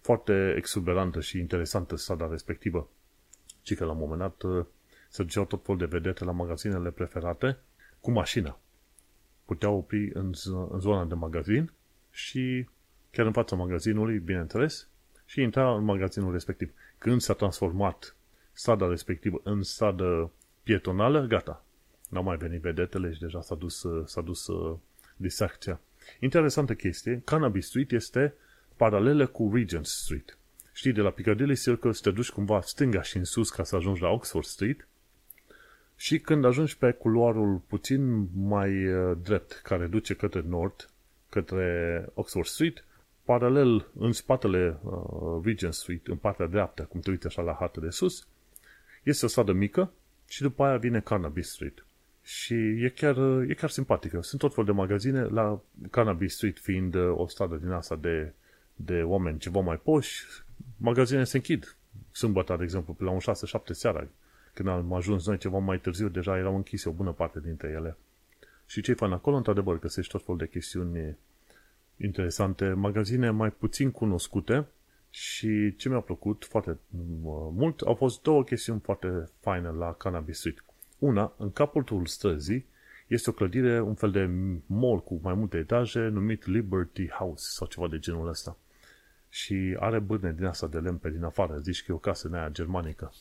foarte 0.00 0.54
exuberantă 0.56 1.20
și 1.20 1.38
interesantă 1.38 1.96
strada 1.96 2.28
respectivă. 2.30 2.88
Și 3.62 3.74
că 3.74 3.84
la 3.84 3.92
un 3.92 3.98
moment 3.98 4.20
dat 4.20 4.42
uh, 4.42 4.64
se 5.08 5.22
duceau 5.22 5.44
tot 5.44 5.64
fel 5.64 5.76
de 5.76 5.84
vedete 5.84 6.24
la 6.24 6.32
magazinele 6.32 6.90
preferate 6.90 7.56
cu 8.00 8.10
mașina. 8.10 8.58
Puteau 9.44 9.76
opri 9.76 10.10
în, 10.14 10.32
în 10.70 10.80
zona 10.80 11.04
de 11.04 11.14
magazin 11.14 11.72
și 12.10 12.68
chiar 13.10 13.26
în 13.26 13.32
fața 13.32 13.56
magazinului, 13.56 14.18
bineînțeles, 14.18 14.88
și 15.24 15.40
intra 15.40 15.74
în 15.74 15.84
magazinul 15.84 16.32
respectiv. 16.32 16.72
Când 16.98 17.20
s-a 17.20 17.32
transformat 17.32 18.16
strada 18.54 18.88
respectivă 18.88 19.40
în 19.42 19.62
stradă 19.62 20.30
pietonală, 20.62 21.26
gata. 21.26 21.64
N-au 22.08 22.22
mai 22.22 22.36
venit 22.36 22.60
vedetele 22.60 23.12
și 23.12 23.20
deja 23.20 23.40
s-a 23.40 23.54
dus, 23.54 23.84
s-a 24.04 24.20
dus 24.20 24.46
uh, 24.46 24.76
distracția. 25.16 25.80
Interesantă 26.20 26.74
chestie, 26.74 27.22
Cannabis 27.24 27.66
Street 27.66 27.92
este 27.92 28.34
paralelă 28.76 29.26
cu 29.26 29.50
Regent 29.54 29.86
Street. 29.86 30.38
Știi, 30.72 30.92
de 30.92 31.00
la 31.00 31.10
Piccadilly 31.10 31.56
Circus 31.56 32.00
te 32.00 32.10
duci 32.10 32.30
cumva 32.30 32.60
stânga 32.60 33.02
și 33.02 33.16
în 33.16 33.24
sus 33.24 33.50
ca 33.50 33.64
să 33.64 33.76
ajungi 33.76 34.02
la 34.02 34.08
Oxford 34.08 34.44
Street 34.44 34.88
și 35.96 36.20
când 36.20 36.44
ajungi 36.44 36.78
pe 36.78 36.92
culoarul 36.92 37.56
puțin 37.56 38.28
mai 38.46 38.86
uh, 38.86 39.16
drept, 39.22 39.52
care 39.52 39.86
duce 39.86 40.14
către 40.14 40.44
nord, 40.46 40.88
către 41.28 42.06
Oxford 42.14 42.46
Street, 42.46 42.84
paralel 43.24 43.88
în 43.98 44.12
spatele 44.12 44.78
uh, 44.82 45.44
Regent 45.44 45.74
Street, 45.74 46.06
în 46.06 46.16
partea 46.16 46.46
dreaptă, 46.46 46.82
cum 46.82 47.00
te 47.00 47.10
uiți 47.10 47.26
așa 47.26 47.42
la 47.42 47.56
hartă 47.58 47.80
de 47.80 47.90
sus, 47.90 48.26
este 49.04 49.24
o 49.24 49.28
stradă 49.28 49.52
mică 49.52 49.92
și 50.28 50.42
după 50.42 50.64
aia 50.64 50.76
vine 50.76 51.00
Cannabis 51.00 51.50
Street. 51.50 51.86
Și 52.22 52.54
e 52.54 52.88
chiar, 52.88 53.16
uh, 53.16 53.48
e 53.48 53.54
chiar 53.54 53.70
simpatică. 53.70 54.22
Sunt 54.22 54.40
tot 54.40 54.54
fel 54.54 54.64
de 54.64 54.72
magazine, 54.72 55.22
la 55.22 55.60
Cannabis 55.90 56.34
Street 56.34 56.58
fiind 56.58 56.94
uh, 56.94 57.18
o 57.18 57.26
stradă 57.26 57.56
din 57.56 57.70
asta 57.70 57.96
de, 57.96 58.32
de 58.74 59.02
oameni 59.02 59.38
ceva 59.38 59.60
mai 59.60 59.76
poși, 59.76 60.24
magazinele 60.76 61.24
se 61.24 61.36
închid. 61.36 61.76
Sâmbătă, 62.12 62.56
de 62.56 62.62
exemplu, 62.62 62.92
pe 62.92 63.04
la 63.04 63.10
un 63.10 63.20
6-7 63.20 63.22
seara, 63.70 64.06
când 64.54 64.68
am 64.68 64.92
ajuns 64.92 65.26
noi 65.26 65.38
ceva 65.38 65.58
mai 65.58 65.78
târziu, 65.78 66.08
deja 66.08 66.38
erau 66.38 66.56
închise 66.56 66.88
o 66.88 66.92
bună 66.92 67.12
parte 67.12 67.40
dintre 67.40 67.68
ele. 67.68 67.96
Și 68.66 68.80
ce 68.80 68.92
fain 68.92 69.12
acolo, 69.12 69.36
într-adevăr, 69.36 69.78
găsești 69.78 70.12
tot 70.12 70.24
fel 70.24 70.36
de 70.36 70.46
chestiuni 70.46 71.16
interesante, 71.96 72.68
magazine 72.68 73.30
mai 73.30 73.50
puțin 73.50 73.90
cunoscute 73.90 74.66
și 75.16 75.76
ce 75.76 75.88
mi-a 75.88 76.00
plăcut 76.00 76.44
foarte 76.44 76.70
uh, 76.70 76.78
mult 77.52 77.80
au 77.80 77.94
fost 77.94 78.22
două 78.22 78.44
chestiuni 78.44 78.80
foarte 78.80 79.30
faine 79.40 79.68
la 79.68 79.92
Cannabis 79.92 80.38
Street. 80.38 80.64
Una, 80.98 81.32
în 81.36 81.52
capătul 81.52 82.06
străzii 82.06 82.66
este 83.06 83.30
o 83.30 83.32
clădire, 83.32 83.80
un 83.80 83.94
fel 83.94 84.10
de 84.10 84.30
mall 84.66 85.02
cu 85.02 85.20
mai 85.22 85.34
multe 85.34 85.56
etaje, 85.56 86.00
numit 86.00 86.46
Liberty 86.46 87.08
House 87.08 87.44
sau 87.48 87.66
ceva 87.66 87.88
de 87.88 87.98
genul 87.98 88.28
ăsta. 88.28 88.56
Și 89.28 89.76
are 89.78 89.98
bârne 89.98 90.32
din 90.32 90.44
asta 90.44 90.66
de 90.66 90.78
lemn 90.78 90.96
pe 90.96 91.10
din 91.10 91.24
afară, 91.24 91.58
zici 91.58 91.84
că 91.84 91.92
e 91.92 91.94
o 91.94 91.98
casă 91.98 92.26
în 92.26 92.34
aia 92.34 92.48
germanică 92.48 93.12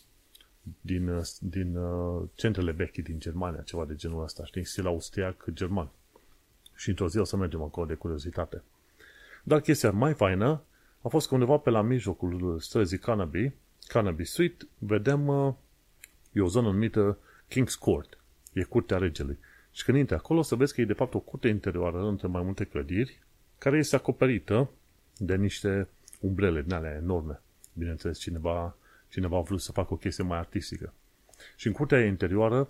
din, 0.82 1.08
uh, 1.08 1.28
din 1.40 1.76
uh, 1.76 2.24
centrele 2.36 2.72
vechi 2.72 2.98
din 2.98 3.20
Germania, 3.20 3.62
ceva 3.62 3.86
de 3.86 3.96
genul 3.96 4.24
ăsta, 4.24 4.46
știi, 4.46 4.66
stil 4.66 4.86
austriac 4.86 5.46
german. 5.50 5.90
Și 6.76 6.90
într-o 6.90 7.08
zi 7.08 7.18
o 7.18 7.24
să 7.24 7.38
mergem 7.38 7.62
acolo 7.62 7.86
de 7.86 7.94
curiozitate. 7.94 8.64
Dar 9.44 9.60
chestia 9.60 9.92
mai 9.92 10.14
faină 10.14 10.64
a 11.04 11.08
fost 11.08 11.28
că 11.28 11.34
undeva 11.34 11.58
pe 11.58 11.70
la 11.70 11.82
mijlocul 11.82 12.60
străzii 12.60 12.98
Cannabis, 12.98 13.52
Cannabis 13.88 14.32
Street, 14.32 14.68
vedem 14.78 15.28
uh, 15.28 15.54
e 16.32 16.42
o 16.42 16.48
zonă 16.48 16.72
numită 16.72 17.18
King's 17.50 17.80
Court. 17.80 18.18
E 18.54 18.64
curtea 18.64 18.98
regelui. 18.98 19.38
Și 19.72 19.84
când 19.84 19.98
intri 19.98 20.16
acolo, 20.16 20.42
să 20.42 20.56
vezi 20.56 20.74
că 20.74 20.82
e 20.82 20.86
de 20.86 20.94
fapt 20.94 21.14
o 21.14 21.20
curte 21.20 21.48
interioară 21.48 22.08
între 22.08 22.28
mai 22.28 22.42
multe 22.42 22.64
clădiri, 22.64 23.20
care 23.58 23.78
este 23.78 23.96
acoperită 23.96 24.70
de 25.18 25.36
niște 25.36 25.88
umbrele 26.20 26.62
din 26.62 26.74
alea 26.74 26.96
enorme. 26.96 27.42
Bineînțeles, 27.74 28.20
cineva 28.20 28.76
Cineva 29.14 29.38
a 29.38 29.42
vrut 29.42 29.62
să 29.62 29.72
facă 29.72 29.94
o 29.94 29.98
chestie 29.98 30.24
mai 30.24 30.38
artistică. 30.38 30.94
Și 31.56 31.68
în 31.68 31.74
curtea 31.74 32.06
interioară 32.06 32.70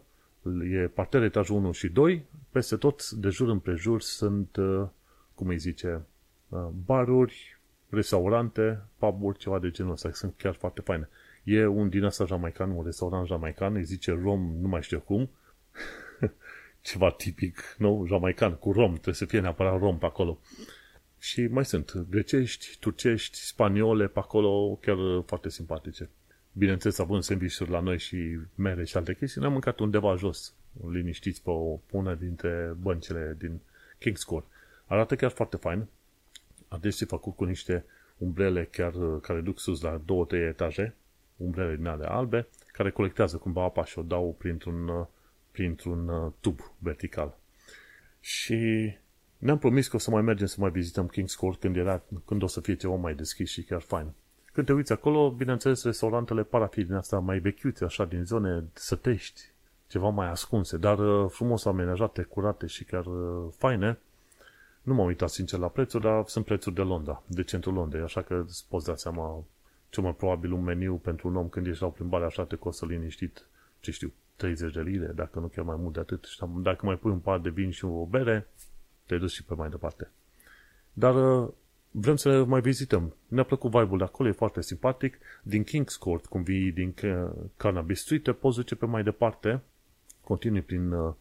e 0.71 0.87
parter 0.87 1.23
etajul 1.23 1.55
1 1.55 1.71
și 1.71 1.89
2, 1.89 2.25
peste 2.49 2.75
tot, 2.75 3.09
de 3.09 3.29
jur 3.29 3.49
împrejur, 3.49 4.01
sunt, 4.01 4.55
uh, 4.55 4.87
cum 5.35 5.47
îi 5.47 5.57
zice, 5.57 6.01
uh, 6.49 6.67
baruri, 6.85 7.52
restaurante, 7.93 8.81
puburi, 8.97 9.37
ceva 9.37 9.59
de 9.59 9.69
genul 9.69 9.91
ăsta, 9.91 10.11
sunt 10.11 10.33
chiar 10.37 10.53
foarte 10.53 10.81
faine. 10.81 11.09
E 11.43 11.65
un 11.65 11.89
din 11.89 12.03
asta 12.03 12.25
jamaican, 12.25 12.69
un 12.69 12.83
restaurant 12.83 13.27
jamaican, 13.27 13.75
îi 13.75 13.83
zice 13.83 14.19
rom, 14.23 14.55
nu 14.61 14.67
mai 14.67 14.81
știu 14.81 14.99
cum, 14.99 15.29
ceva 16.81 17.11
tipic, 17.11 17.75
nu? 17.77 18.05
Jamaican, 18.07 18.55
cu 18.55 18.71
rom, 18.71 18.91
trebuie 18.91 19.13
să 19.13 19.25
fie 19.25 19.39
neapărat 19.39 19.79
rom 19.79 19.97
pe 19.97 20.05
acolo. 20.05 20.39
Și 21.19 21.47
mai 21.47 21.65
sunt 21.65 21.93
grecești, 22.09 22.77
turcești, 22.79 23.37
spaniole 23.37 24.07
pe 24.07 24.19
acolo, 24.19 24.79
chiar 24.81 24.97
foarte 25.25 25.49
simpatice 25.49 26.09
bineînțeles, 26.53 26.99
având 26.99 27.23
sandwich 27.23 27.57
la 27.57 27.79
noi 27.79 27.99
și 27.99 28.39
mere 28.55 28.85
și 28.85 28.97
alte 28.97 29.13
chestii, 29.13 29.39
ne-am 29.41 29.51
mâncat 29.51 29.79
undeva 29.79 30.15
jos, 30.15 30.53
liniștiți 30.91 31.43
pe, 31.43 31.49
o, 31.49 31.75
pe 31.75 31.95
una 31.95 32.15
dintre 32.15 32.75
băncile 32.81 33.35
din 33.39 33.59
King's 33.97 34.25
Court. 34.25 34.45
Arată 34.85 35.15
chiar 35.15 35.31
foarte 35.31 35.57
fain. 35.57 35.87
Adesea 36.73 37.07
făcut 37.09 37.35
cu 37.35 37.43
niște 37.43 37.85
umbrele 38.17 38.65
chiar 38.65 38.93
care 39.21 39.41
duc 39.41 39.59
sus 39.59 39.81
la 39.81 40.01
două, 40.05 40.25
trei 40.25 40.47
etaje, 40.47 40.95
umbrele 41.37 41.75
din 41.75 41.87
ale 41.87 42.05
albe, 42.05 42.47
care 42.71 42.91
colectează 42.91 43.37
cumva 43.37 43.63
apa 43.63 43.85
și 43.85 43.99
o 43.99 44.01
dau 44.01 44.35
printr-un, 44.37 45.07
printr-un 45.51 46.07
uh, 46.07 46.31
tub 46.39 46.59
vertical. 46.77 47.37
Și 48.19 48.91
ne-am 49.37 49.57
promis 49.57 49.87
că 49.87 49.95
o 49.95 49.99
să 49.99 50.09
mai 50.09 50.21
mergem 50.21 50.47
să 50.47 50.55
mai 50.59 50.71
vizităm 50.71 51.11
King's 51.11 51.35
Court 51.37 51.59
când, 51.59 51.75
era, 51.75 52.01
când 52.25 52.43
o 52.43 52.47
să 52.47 52.61
fie 52.61 52.75
ceva 52.75 52.95
mai 52.95 53.15
deschis 53.15 53.49
și 53.49 53.63
chiar 53.63 53.81
fain. 53.81 54.11
Când 54.53 54.65
te 54.65 54.73
uiți 54.73 54.91
acolo, 54.91 55.31
bineînțeles, 55.31 55.83
restaurantele 55.83 56.43
par 56.43 56.61
a 56.61 56.67
fi 56.67 56.83
din 56.83 56.93
asta 56.93 57.19
mai 57.19 57.39
vechiuțe, 57.39 57.85
așa, 57.85 58.05
din 58.05 58.23
zone 58.23 58.63
sătești, 58.73 59.41
ceva 59.87 60.09
mai 60.09 60.29
ascunse, 60.29 60.77
dar 60.77 60.99
uh, 60.99 61.29
frumos 61.29 61.65
amenajate, 61.65 62.21
curate 62.21 62.65
și 62.65 62.83
chiar 62.83 63.05
uh, 63.05 63.53
faine. 63.57 63.99
Nu 64.83 64.93
m-am 64.93 65.05
uitat 65.05 65.29
sincer 65.29 65.59
la 65.59 65.67
prețuri, 65.67 66.03
dar 66.03 66.23
sunt 66.27 66.45
prețuri 66.45 66.75
de 66.75 66.81
Londra, 66.81 67.23
de 67.27 67.43
centrul 67.43 67.73
Londrei, 67.73 68.01
așa 68.01 68.21
că 68.21 68.43
îți 68.47 68.65
poți 68.69 68.85
da 68.85 68.95
seama 68.95 69.43
cel 69.89 70.03
mai 70.03 70.15
probabil 70.15 70.51
un 70.51 70.63
meniu 70.63 70.95
pentru 70.95 71.27
un 71.27 71.35
om 71.35 71.49
când 71.49 71.67
ești 71.67 71.81
la 71.81 71.87
o 71.87 71.91
plimbare 71.91 72.25
așa 72.25 72.45
te 72.45 72.55
costă 72.55 72.85
liniștit, 72.85 73.47
ce 73.79 73.91
știu, 73.91 74.13
30 74.35 74.73
de 74.73 74.81
lire, 74.81 75.11
dacă 75.15 75.39
nu 75.39 75.47
chiar 75.47 75.65
mai 75.65 75.75
mult 75.79 75.93
de 75.93 75.99
atât. 75.99 76.23
Și 76.23 76.39
dacă 76.61 76.85
mai 76.85 76.95
pui 76.95 77.11
un 77.11 77.19
par 77.19 77.39
de 77.39 77.49
vin 77.49 77.71
și 77.71 77.85
o 77.85 78.05
bere, 78.05 78.47
te 79.05 79.17
duci 79.17 79.31
și 79.31 79.43
pe 79.43 79.53
mai 79.53 79.69
departe. 79.69 80.11
Dar 80.93 81.41
uh, 81.43 81.49
vrem 81.91 82.15
să 82.15 82.43
mai 82.43 82.61
vizităm. 82.61 83.15
Ne-a 83.27 83.43
plăcut 83.43 83.71
vibe-ul 83.71 83.97
de 83.97 84.03
acolo, 84.03 84.29
e 84.29 84.31
foarte 84.31 84.61
simpatic. 84.61 85.17
Din 85.43 85.63
King's 85.63 85.97
Court, 85.99 86.25
cum 86.25 86.43
vii 86.43 86.71
din 86.71 86.93
Cannabis 87.57 88.01
Street, 88.01 88.23
te 88.23 88.31
poți 88.31 88.55
duce 88.55 88.75
pe 88.75 88.85
mai 88.85 89.03
departe, 89.03 89.61
continui 90.21 90.61
prin, 90.61 90.91
uh, 90.91 91.13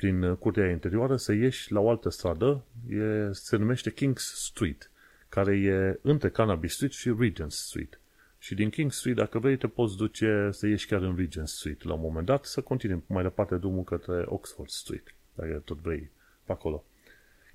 prin 0.00 0.34
curtea 0.34 0.70
interioară, 0.70 1.16
să 1.16 1.32
ieși 1.32 1.72
la 1.72 1.80
o 1.80 1.90
altă 1.90 2.08
stradă, 2.08 2.64
e, 2.88 3.32
se 3.32 3.56
numește 3.56 3.92
King's 3.92 4.34
Street, 4.34 4.90
care 5.28 5.56
e 5.56 5.98
între 6.02 6.30
Cannabis 6.30 6.72
Street 6.72 6.92
și 6.92 7.14
Regent 7.18 7.52
Street. 7.52 8.00
Și 8.38 8.54
din 8.54 8.70
King 8.70 8.92
Street, 8.92 9.16
dacă 9.16 9.38
vrei, 9.38 9.56
te 9.56 9.66
poți 9.66 9.96
duce 9.96 10.48
să 10.52 10.66
ieși 10.66 10.86
chiar 10.86 11.02
în 11.02 11.16
Regent 11.16 11.48
Street 11.48 11.82
la 11.84 11.92
un 11.92 12.00
moment 12.00 12.26
dat, 12.26 12.44
să 12.44 12.60
continui 12.60 13.02
mai 13.06 13.22
departe 13.22 13.56
drumul 13.56 13.84
către 13.84 14.22
Oxford 14.26 14.68
Street, 14.68 15.14
dacă 15.34 15.62
tot 15.64 15.78
vrei 15.78 16.10
pe 16.44 16.52
acolo. 16.52 16.84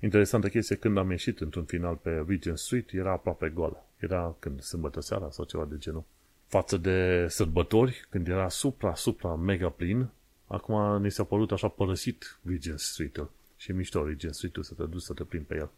Interesantă 0.00 0.48
chestie, 0.48 0.76
când 0.76 0.98
am 0.98 1.10
ieșit 1.10 1.40
într-un 1.40 1.64
final 1.64 1.94
pe 1.94 2.24
Regent 2.28 2.58
Street, 2.58 2.92
era 2.92 3.12
aproape 3.12 3.48
goală. 3.48 3.86
Era 3.98 4.36
când 4.38 4.60
sâmbătă 4.60 5.00
seara 5.00 5.30
sau 5.30 5.44
ceva 5.44 5.64
de 5.64 5.76
genul. 5.78 6.04
Față 6.46 6.76
de 6.76 7.26
sărbători, 7.28 8.06
când 8.10 8.28
era 8.28 8.48
supra, 8.48 8.94
supra 8.94 9.34
mega 9.34 9.68
plin, 9.68 10.08
acum 10.46 11.02
ni 11.02 11.10
s-a 11.10 11.24
părut 11.24 11.52
așa 11.52 11.68
părăsit 11.68 12.38
Regent 12.44 12.78
Street-ul. 12.78 13.30
Și 13.56 13.70
e 13.70 13.74
mișto 13.74 14.06
Regent 14.06 14.34
Street-ul 14.34 14.62
să 14.62 14.74
te 14.74 14.84
duci 14.84 15.02
să 15.02 15.12
te 15.12 15.24
plimbi 15.24 15.46
pe 15.46 15.56
el. 15.56 15.70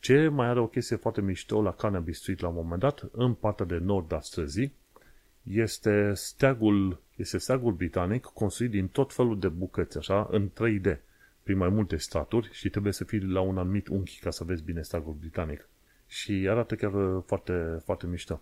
Ce 0.00 0.28
mai 0.28 0.46
are 0.46 0.60
o 0.60 0.66
chestie 0.66 0.96
foarte 0.96 1.20
mișto 1.20 1.62
la 1.62 1.72
Cannabis 1.72 2.18
Street 2.18 2.40
la 2.40 2.48
un 2.48 2.54
moment 2.54 2.80
dat, 2.80 3.04
în 3.12 3.34
partea 3.34 3.64
de 3.64 3.76
nord 3.76 4.12
a 4.12 4.20
străzii, 4.20 4.72
este 5.42 6.12
steagul, 6.14 7.00
este 7.16 7.38
steagul 7.38 7.72
britanic 7.72 8.24
construit 8.24 8.70
din 8.70 8.88
tot 8.88 9.12
felul 9.12 9.38
de 9.38 9.48
bucăți, 9.48 9.98
așa, 9.98 10.28
în 10.30 10.50
3D, 10.50 10.98
prin 11.42 11.56
mai 11.56 11.68
multe 11.68 11.96
staturi 11.96 12.48
și 12.52 12.68
trebuie 12.68 12.92
să 12.92 13.04
fii 13.04 13.20
la 13.20 13.40
un 13.40 13.58
anumit 13.58 13.88
unchi 13.88 14.18
ca 14.18 14.30
să 14.30 14.44
vezi 14.44 14.62
bine 14.62 14.82
steagul 14.82 15.12
britanic. 15.12 15.68
Și 16.06 16.46
arată 16.50 16.74
chiar 16.74 17.22
foarte, 17.26 17.80
foarte 17.84 18.06
mișto. 18.06 18.40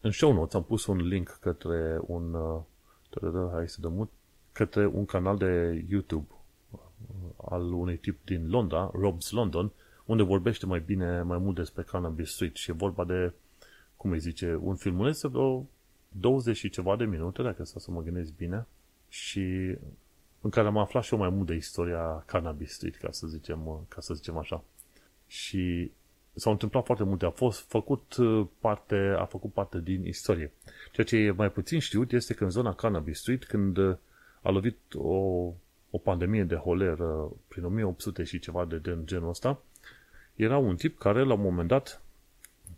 În 0.00 0.10
show 0.10 0.32
notes 0.32 0.54
am 0.54 0.64
pus 0.64 0.86
un 0.86 0.96
link 0.96 1.38
către 1.40 1.98
un, 2.00 2.34
uh, 2.34 3.50
hai 3.52 3.68
să 3.68 3.80
dăm 3.80 4.10
către 4.52 4.86
un 4.86 5.04
canal 5.04 5.36
de 5.36 5.84
YouTube 5.88 6.26
uh, 6.70 6.80
al 7.50 7.72
unui 7.72 7.96
tip 7.96 8.24
din 8.24 8.50
Londra, 8.50 8.90
Rob's 8.90 9.30
London, 9.30 9.72
unde 10.04 10.22
vorbește 10.22 10.66
mai 10.66 10.80
bine, 10.80 11.22
mai 11.22 11.38
mult 11.38 11.56
despre 11.56 11.82
Cannabis 11.82 12.30
Street 12.30 12.56
și 12.56 12.70
e 12.70 12.74
vorba 12.74 13.04
de, 13.04 13.32
cum 13.96 14.10
îi 14.10 14.18
zice, 14.18 14.58
un 14.60 14.74
filmuleț 14.74 15.20
de 15.20 15.28
vreo 15.28 15.66
20 16.08 16.56
și 16.56 16.68
ceva 16.68 16.96
de 16.96 17.04
minute, 17.04 17.42
dacă 17.42 17.64
să 17.64 17.90
mă 17.90 18.02
gândesc 18.02 18.32
bine, 18.36 18.66
și 19.08 19.76
în 20.40 20.50
care 20.50 20.66
am 20.66 20.76
aflat 20.76 21.02
și 21.02 21.12
eu 21.12 21.18
mai 21.18 21.28
mult 21.28 21.46
de 21.46 21.54
istoria 21.54 22.22
Cannabis 22.26 22.72
Street, 22.72 22.96
ca 22.96 23.10
să 23.10 23.26
zicem, 23.26 23.86
ca 23.88 24.00
să 24.00 24.14
zicem 24.14 24.36
așa. 24.36 24.64
Și 25.26 25.90
s-au 26.34 26.52
întâmplat 26.52 26.84
foarte 26.84 27.04
multe, 27.04 27.24
a 27.24 27.30
fost 27.30 27.68
făcut 27.68 28.16
parte, 28.58 29.14
a 29.18 29.24
făcut 29.24 29.52
parte 29.52 29.80
din 29.80 30.06
istorie. 30.06 30.52
Ceea 30.92 31.06
ce 31.06 31.16
e 31.16 31.30
mai 31.30 31.50
puțin 31.50 31.78
știut 31.78 32.12
este 32.12 32.34
că 32.34 32.44
în 32.44 32.50
zona 32.50 32.74
Cannabis 32.74 33.18
Street, 33.18 33.44
când 33.44 33.98
a 34.42 34.50
lovit 34.50 34.78
o, 34.94 35.14
o 35.90 35.98
pandemie 36.02 36.44
de 36.44 36.54
holeră 36.54 37.30
prin 37.48 37.64
1800 37.64 38.24
și 38.24 38.38
ceva 38.38 38.64
de, 38.64 38.76
de 38.76 38.98
genul 39.04 39.28
ăsta, 39.28 39.62
era 40.34 40.58
un 40.58 40.76
tip 40.76 40.98
care, 40.98 41.24
la 41.24 41.34
un 41.34 41.40
moment 41.40 41.68
dat, 41.68 42.02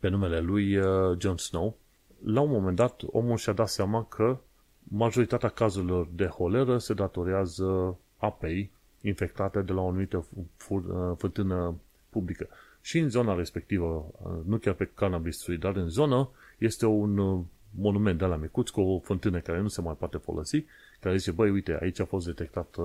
pe 0.01 0.09
numele 0.09 0.41
lui 0.41 0.77
uh, 0.77 1.19
Jon 1.19 1.37
Snow, 1.37 1.77
la 2.25 2.41
un 2.41 2.51
moment 2.51 2.77
dat, 2.77 3.03
omul 3.07 3.37
și-a 3.37 3.53
dat 3.53 3.69
seama 3.69 4.05
că 4.05 4.39
majoritatea 4.83 5.49
cazurilor 5.49 6.09
de 6.15 6.27
holeră 6.27 6.79
se 6.79 6.95
datorează 6.95 7.99
apei 8.17 8.71
infectate 9.01 9.63
de 9.63 9.73
la 9.73 9.81
o 9.81 9.89
anumită 9.89 10.27
uh, 10.69 11.13
fântână 11.17 11.75
publică. 12.09 12.49
Și 12.81 12.99
în 12.99 13.09
zona 13.09 13.35
respectivă, 13.35 14.07
uh, 14.23 14.33
nu 14.45 14.57
chiar 14.57 14.75
pe 14.75 14.91
Cannabis 14.95 15.39
Street, 15.39 15.61
dar 15.61 15.77
în 15.77 15.89
zonă, 15.89 16.31
este 16.59 16.87
un 16.87 17.45
monument 17.71 18.19
de 18.19 18.25
la 18.25 18.37
micuț 18.37 18.69
cu 18.69 18.81
o 18.81 18.99
fântână 18.99 19.41
care 19.41 19.61
nu 19.61 19.69
se 19.69 19.81
mai 19.81 19.95
poate 19.99 20.17
folosi, 20.17 20.65
care 21.03 21.17
zice, 21.17 21.31
băi, 21.31 21.51
uite, 21.51 21.79
aici 21.81 22.01
a 22.01 22.05
fost 22.05 22.27
detectat 22.27 22.77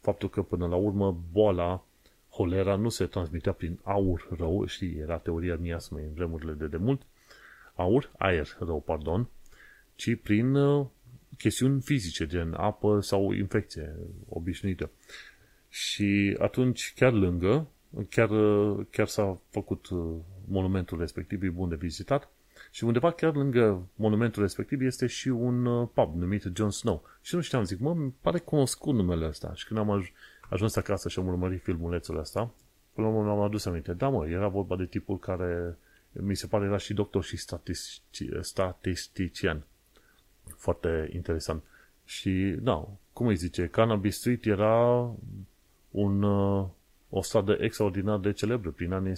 faptul 0.00 0.30
că 0.30 0.42
până 0.42 0.66
la 0.66 0.76
urmă 0.76 1.20
boala 1.32 1.84
holera 2.28 2.76
nu 2.76 2.88
se 2.88 3.06
transmitea 3.06 3.52
prin 3.52 3.78
aur 3.82 4.28
rău, 4.38 4.64
știi, 4.66 4.96
era 4.98 5.18
teoria 5.18 5.56
miasmei 5.56 6.04
în 6.04 6.12
vremurile 6.12 6.52
de 6.52 6.66
demult, 6.66 7.02
aur, 7.74 8.10
aer 8.18 8.56
rău, 8.58 8.80
pardon, 8.80 9.28
ci 9.94 10.20
prin 10.22 10.54
uh, 10.54 10.86
chestiuni 11.38 11.80
fizice, 11.80 12.26
gen 12.26 12.52
apă 12.52 13.00
sau 13.00 13.32
infecție 13.32 13.96
obișnuită. 14.28 14.90
Și 15.68 16.36
atunci, 16.38 16.92
chiar 16.96 17.12
lângă, 17.12 17.68
chiar, 18.08 18.30
uh, 18.30 18.86
chiar 18.90 19.06
s-a 19.06 19.40
făcut 19.50 19.88
uh, 19.88 20.14
monumentul 20.48 20.98
respectiv, 20.98 21.42
e 21.42 21.48
bun 21.48 21.68
de 21.68 21.74
vizitat, 21.74 22.30
și 22.74 22.84
undeva 22.84 23.10
chiar 23.10 23.34
lângă 23.34 23.88
monumentul 23.94 24.42
respectiv 24.42 24.80
este 24.80 25.06
și 25.06 25.28
un 25.28 25.86
pub 25.86 26.16
numit 26.16 26.50
John 26.54 26.70
Snow. 26.70 27.04
Și 27.20 27.34
nu 27.34 27.40
știam, 27.40 27.64
zic, 27.64 27.78
mă, 27.78 27.96
pare 28.20 28.38
cunoscut 28.38 28.94
numele 28.94 29.26
ăsta. 29.26 29.54
Și 29.54 29.66
când 29.66 29.78
am 29.80 30.00
aj- 30.00 30.12
ajuns 30.48 30.76
acasă 30.76 31.08
și 31.08 31.18
am 31.18 31.26
urmărit 31.26 31.62
filmulețul 31.62 32.18
ăsta, 32.18 32.50
până 32.92 33.06
la 33.06 33.12
urmă 33.12 33.24
mi-am 33.24 33.40
adus 33.40 33.64
aminte. 33.64 33.92
Da, 33.92 34.08
mă, 34.08 34.28
era 34.28 34.48
vorba 34.48 34.76
de 34.76 34.84
tipul 34.84 35.18
care 35.18 35.78
mi 36.12 36.34
se 36.34 36.46
pare 36.46 36.64
era 36.64 36.76
și 36.76 36.94
doctor 36.94 37.24
și 37.24 37.36
statistici, 37.36 38.28
statistician. 38.40 39.62
Foarte 40.56 41.10
interesant. 41.12 41.62
Și, 42.04 42.56
da, 42.60 42.88
cum 43.12 43.26
îi 43.26 43.36
zice, 43.36 43.66
Cannabis 43.66 44.16
Street 44.16 44.44
era 44.44 45.10
un, 45.90 46.22
uh, 46.22 46.66
o 47.08 47.22
stradă 47.22 47.56
extraordinar 47.60 48.18
de 48.18 48.32
celebră 48.32 48.70
prin 48.70 48.92
anii 48.92 49.16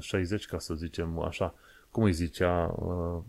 60, 0.00 0.46
ca 0.46 0.58
să 0.58 0.74
zicem 0.74 1.18
așa. 1.18 1.54
Cum 1.92 2.02
îi 2.02 2.12
zicea, 2.12 2.74
uh, 2.76 3.22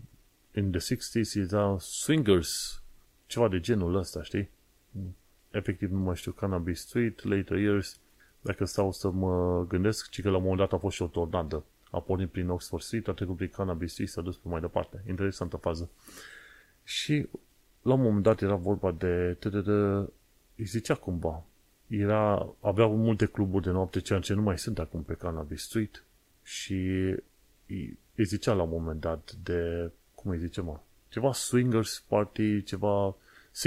in 0.54 0.70
the 0.70 0.94
60s 0.94 1.34
era 1.34 1.76
swingers, 1.78 2.82
ceva 3.26 3.48
de 3.48 3.60
genul 3.60 3.94
ăsta, 3.94 4.22
știi? 4.22 4.48
efectiv 5.50 5.90
nu 5.90 5.98
mai 5.98 6.16
știu, 6.16 6.32
Cannabis 6.32 6.80
Street, 6.80 7.24
Later 7.24 7.56
Years, 7.56 8.00
dacă 8.40 8.64
stau 8.64 8.92
să 8.92 9.10
mă 9.10 9.64
gândesc, 9.68 10.08
ci 10.08 10.22
că 10.22 10.30
la 10.30 10.36
un 10.36 10.42
moment 10.42 10.60
dat 10.60 10.72
a 10.72 10.78
fost 10.78 10.96
și 10.96 11.02
o 11.02 11.06
tornadă. 11.06 11.64
A 11.90 12.00
pornit 12.00 12.30
prin 12.30 12.48
Oxford 12.48 12.82
Street, 12.82 13.08
a 13.08 13.12
trecut 13.12 13.36
prin 13.36 13.48
Cannabis 13.48 13.92
Street, 13.92 14.08
s-a 14.08 14.20
dus 14.20 14.36
pe 14.36 14.48
mai 14.48 14.60
departe. 14.60 15.02
Interesantă 15.08 15.56
fază. 15.56 15.90
Și 16.84 17.28
la 17.82 17.94
un 17.94 18.00
moment 18.00 18.22
dat 18.22 18.40
era 18.40 18.54
vorba 18.54 18.92
de, 18.92 19.36
de, 19.40 19.48
de, 19.48 19.60
de 19.60 19.72
îi 20.56 20.64
zicea 20.64 20.94
cumva, 20.94 21.44
era, 21.86 22.54
aveau 22.60 22.96
multe 22.96 23.26
cluburi 23.26 23.64
de 23.64 23.70
noapte, 23.70 24.00
ceea 24.00 24.20
ce 24.20 24.34
nu 24.34 24.42
mai 24.42 24.58
sunt 24.58 24.78
acum 24.78 25.02
pe 25.02 25.14
Cannabis 25.14 25.62
Street 25.62 26.04
și 26.42 27.14
îi, 28.14 28.22
îi 28.22 28.24
zicea 28.24 28.52
la 28.52 28.62
un 28.62 28.68
moment 28.70 29.00
dat 29.00 29.32
de, 29.42 29.90
cum 30.14 30.30
îi 30.30 30.38
zice 30.38 30.60
mă, 30.60 30.78
ceva 31.08 31.32
swingers 31.32 32.04
party, 32.08 32.62
ceva 32.62 33.16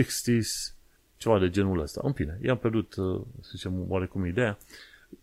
60s, 0.02 0.76
ceva 1.18 1.40
de 1.40 1.50
genul 1.50 1.80
ăsta. 1.80 2.02
În 2.04 2.14
fine, 2.14 2.40
i-am 2.42 2.58
pierdut, 2.58 2.96
uh, 2.96 3.22
să 3.42 3.50
zicem, 3.56 3.92
oarecum 3.92 4.26
ideea. 4.26 4.58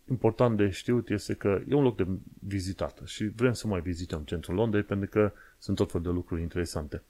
Important 0.09 0.57
de 0.57 0.69
știut 0.69 1.09
este 1.09 1.33
că 1.33 1.61
e 1.69 1.73
un 1.73 1.83
loc 1.83 1.95
de 1.95 2.07
vizitat 2.39 3.01
și 3.05 3.25
vrem 3.25 3.53
să 3.53 3.67
mai 3.67 3.81
vizităm 3.81 4.21
centrul 4.21 4.55
Londrei 4.55 4.83
pentru 4.83 5.09
că 5.09 5.31
sunt 5.57 5.77
tot 5.77 5.91
fel 5.91 6.01
de 6.01 6.09
lucruri 6.09 6.41
interesante. 6.41 7.01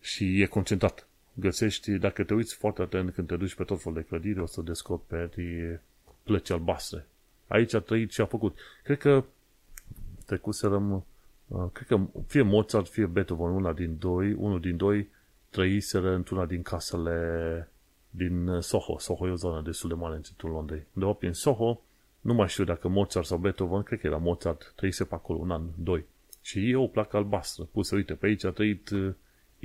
Și 0.00 0.40
e 0.40 0.46
concentrat. 0.46 1.06
Găsești, 1.34 1.90
dacă 1.90 2.24
te 2.24 2.34
uiți 2.34 2.54
foarte 2.54 2.82
atent 2.82 3.14
când 3.14 3.26
te 3.26 3.36
duci 3.36 3.54
pe 3.54 3.64
tot 3.64 3.82
fel 3.82 3.92
de 3.92 4.02
clădiri, 4.02 4.40
o 4.40 4.46
să 4.46 4.60
descoperi 4.60 5.80
plăci 6.22 6.50
albastre. 6.50 7.06
Aici 7.46 7.74
a 7.74 7.80
trăit 7.80 8.10
și 8.10 8.20
a 8.20 8.26
făcut. 8.26 8.58
Cred 8.82 8.98
că 8.98 9.24
trecuserăm, 10.26 10.92
uh, 10.92 11.02
cred 11.72 11.86
că 11.86 12.00
fie 12.26 12.42
Mozart, 12.42 12.88
fie 12.88 13.06
Beethoven, 13.06 13.54
una 13.54 13.72
din 13.72 13.96
doi, 13.98 14.32
unul 14.32 14.60
din 14.60 14.76
doi 14.76 15.08
trăiseră 15.50 16.14
într-una 16.14 16.46
din 16.46 16.62
casele 16.62 17.68
din 18.10 18.48
uh, 18.48 18.62
Soho. 18.62 18.98
Soho 18.98 19.26
e 19.26 19.30
o 19.30 19.34
zonă 19.34 19.60
destul 19.60 19.88
de 19.88 19.94
mare 19.94 20.14
în 20.14 20.22
centrul 20.22 20.50
Londrei. 20.50 20.86
Undeva 20.94 21.12
prin 21.12 21.32
Soho, 21.32 21.80
nu 22.20 22.34
mai 22.34 22.48
știu 22.48 22.64
dacă 22.64 22.88
Mozart 22.88 23.26
sau 23.26 23.38
Beethoven, 23.38 23.82
cred 23.82 24.00
că 24.00 24.06
era 24.06 24.16
Mozart, 24.16 24.72
trăise 24.76 25.04
pe 25.04 25.14
acolo 25.14 25.38
un 25.38 25.50
an, 25.50 25.62
doi. 25.76 26.04
Și 26.42 26.70
e 26.70 26.76
o 26.76 26.86
placă 26.86 27.16
albastră, 27.16 27.64
pusă, 27.72 27.94
uite, 27.94 28.14
pe 28.14 28.26
aici 28.26 28.44
a 28.44 28.50
trăit 28.50 28.90
uh, 28.90 29.14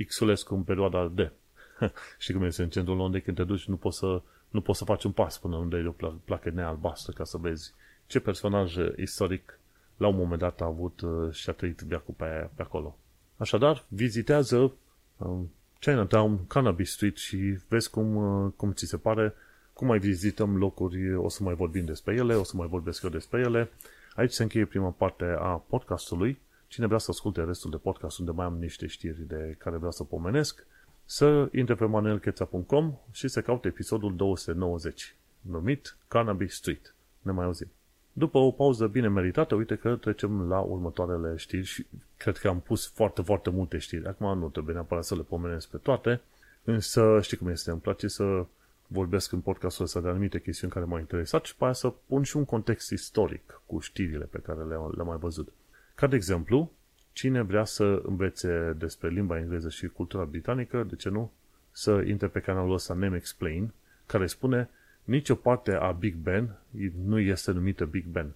Xulescu 0.06 0.54
în 0.54 0.62
perioada 0.62 1.06
D. 1.06 1.32
și 2.18 2.32
cum 2.32 2.42
este 2.42 2.62
în 2.62 2.70
centrul 2.70 2.96
Londrei, 2.96 3.22
când 3.22 3.36
te 3.36 3.44
duci, 3.44 3.64
nu 3.64 3.76
poți 3.76 3.98
să, 3.98 4.22
nu 4.50 4.60
poți 4.60 4.78
să 4.78 4.84
faci 4.84 5.04
un 5.04 5.12
pas 5.12 5.38
până 5.38 5.56
unde 5.56 5.76
e 5.76 5.86
o 6.00 6.10
placă 6.24 6.50
nealbastră 6.50 7.12
ca 7.12 7.24
să 7.24 7.36
vezi 7.36 7.72
ce 8.06 8.20
personaj 8.20 8.76
istoric 8.96 9.59
la 10.00 10.08
un 10.08 10.16
moment 10.16 10.40
dat 10.40 10.60
a 10.60 10.64
avut 10.64 11.00
uh, 11.00 11.32
și 11.32 11.50
a 11.50 11.52
trăit 11.52 11.80
viacul 11.80 12.14
pe, 12.16 12.48
pe 12.54 12.62
acolo. 12.62 12.98
Așadar, 13.36 13.84
vizitează 13.88 14.72
um, 15.16 15.50
Chinatown, 15.78 16.46
Cannabis 16.46 16.92
Street 16.92 17.16
și 17.16 17.36
vezi 17.68 17.90
cum, 17.90 18.16
uh, 18.16 18.52
cum 18.56 18.72
ți 18.72 18.86
se 18.86 18.96
pare 18.96 19.34
cum 19.72 19.86
mai 19.86 19.98
vizităm 19.98 20.56
locuri, 20.56 21.14
o 21.14 21.28
să 21.28 21.42
mai 21.42 21.54
vorbim 21.54 21.84
despre 21.84 22.14
ele, 22.14 22.34
o 22.34 22.44
să 22.44 22.56
mai 22.56 22.68
vorbesc 22.68 23.02
eu 23.02 23.10
despre 23.10 23.40
ele. 23.40 23.70
Aici 24.14 24.32
se 24.32 24.42
încheie 24.42 24.64
prima 24.64 24.90
parte 24.90 25.24
a 25.38 25.64
podcastului. 25.68 26.40
Cine 26.68 26.86
vrea 26.86 26.98
să 26.98 27.10
asculte 27.10 27.44
restul 27.44 27.70
de 27.70 27.76
podcast 27.76 28.18
unde 28.18 28.30
mai 28.30 28.46
am 28.46 28.58
niște 28.58 28.86
știri 28.86 29.26
de 29.26 29.54
care 29.58 29.76
vreau 29.76 29.92
să 29.92 30.04
pomenesc, 30.04 30.66
să 31.04 31.48
intre 31.52 31.74
pe 31.74 31.84
manuelcheța.com 31.84 32.94
și 33.10 33.28
să 33.28 33.42
caute 33.42 33.68
episodul 33.68 34.16
290, 34.16 35.16
numit 35.40 35.96
Cannabis 36.08 36.54
Street. 36.54 36.94
Ne 37.22 37.32
mai 37.32 37.44
auzim. 37.44 37.70
După 38.12 38.38
o 38.38 38.50
pauză 38.50 38.86
bine 38.86 39.08
meritată, 39.08 39.54
uite 39.54 39.74
că 39.74 39.96
trecem 39.96 40.48
la 40.48 40.58
următoarele 40.60 41.36
știri 41.36 41.64
și 41.64 41.86
cred 42.16 42.36
că 42.36 42.48
am 42.48 42.60
pus 42.60 42.88
foarte, 42.88 43.22
foarte 43.22 43.50
multe 43.50 43.78
știri. 43.78 44.06
Acum 44.06 44.38
nu 44.38 44.48
trebuie 44.48 44.74
neapărat 44.74 45.04
să 45.04 45.14
le 45.14 45.22
pomenesc 45.22 45.68
pe 45.68 45.76
toate, 45.76 46.20
însă 46.64 47.18
știi 47.22 47.36
cum 47.36 47.48
este, 47.48 47.70
îmi 47.70 47.80
place 47.80 48.08
să 48.08 48.44
vorbesc 48.86 49.32
în 49.32 49.40
podcastul 49.40 49.84
ăsta 49.84 50.00
de 50.00 50.08
anumite 50.08 50.40
chestiuni 50.40 50.72
care 50.72 50.84
m-au 50.84 50.98
interesat 50.98 51.44
și 51.44 51.56
pe 51.56 51.64
aia 51.64 51.72
să 51.72 51.92
pun 52.06 52.22
și 52.22 52.36
un 52.36 52.44
context 52.44 52.90
istoric 52.90 53.60
cu 53.66 53.78
știrile 53.78 54.24
pe 54.24 54.38
care 54.38 54.64
le-am, 54.64 54.94
le 54.96 55.02
mai 55.02 55.16
văzut. 55.16 55.48
Ca 55.94 56.06
de 56.06 56.16
exemplu, 56.16 56.70
cine 57.12 57.42
vrea 57.42 57.64
să 57.64 58.02
învețe 58.04 58.76
despre 58.78 59.08
limba 59.08 59.38
engleză 59.38 59.68
și 59.68 59.88
cultura 59.88 60.24
britanică, 60.24 60.82
de 60.82 60.96
ce 60.96 61.08
nu, 61.08 61.32
să 61.70 62.02
intre 62.06 62.26
pe 62.26 62.40
canalul 62.40 62.72
ăsta 62.72 62.94
Name 62.94 63.16
Explain, 63.16 63.72
care 64.06 64.26
spune 64.26 64.70
nicio 65.04 65.34
parte 65.34 65.72
a 65.72 65.90
Big 65.92 66.14
Ben 66.14 66.56
nu 67.04 67.18
este 67.18 67.52
numită 67.52 67.84
Big 67.84 68.04
Ben. 68.04 68.32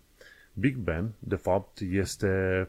Big 0.52 0.76
Ben, 0.76 1.12
de 1.18 1.36
fapt, 1.36 1.80
este 1.80 2.68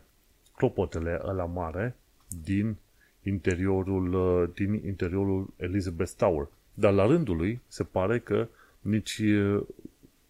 clopotele 0.56 1.20
ăla 1.24 1.46
mare 1.46 1.96
din 2.44 2.76
interiorul, 3.24 4.52
din 4.56 4.74
interiorul 4.74 5.54
Elizabeth 5.56 6.12
Tower. 6.18 6.48
Dar 6.74 6.94
la 6.94 7.06
rândul 7.06 7.38
lui 7.38 7.62
se 7.68 7.84
pare 7.84 8.20
că 8.20 8.48
nici 8.80 9.22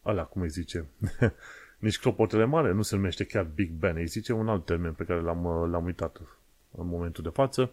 ăla, 0.06 0.24
cum 0.24 0.42
îi 0.42 0.50
zice, 0.50 0.86
nici 1.80 2.00
clopotele 2.00 2.46
mare 2.46 2.72
nu 2.72 2.82
se 2.82 2.96
numește 2.96 3.26
chiar 3.26 3.44
Big 3.44 3.70
Ben, 3.70 3.96
îi 3.96 4.08
zice 4.08 4.34
un 4.34 4.48
alt 4.48 4.66
termen 4.66 4.94
pe 4.94 5.04
care 5.04 5.22
l-am, 5.22 5.70
l-am 5.72 5.86
uitat 5.86 6.22
în 6.72 6.88
momentul 6.88 7.24
de 7.24 7.30
față, 7.30 7.72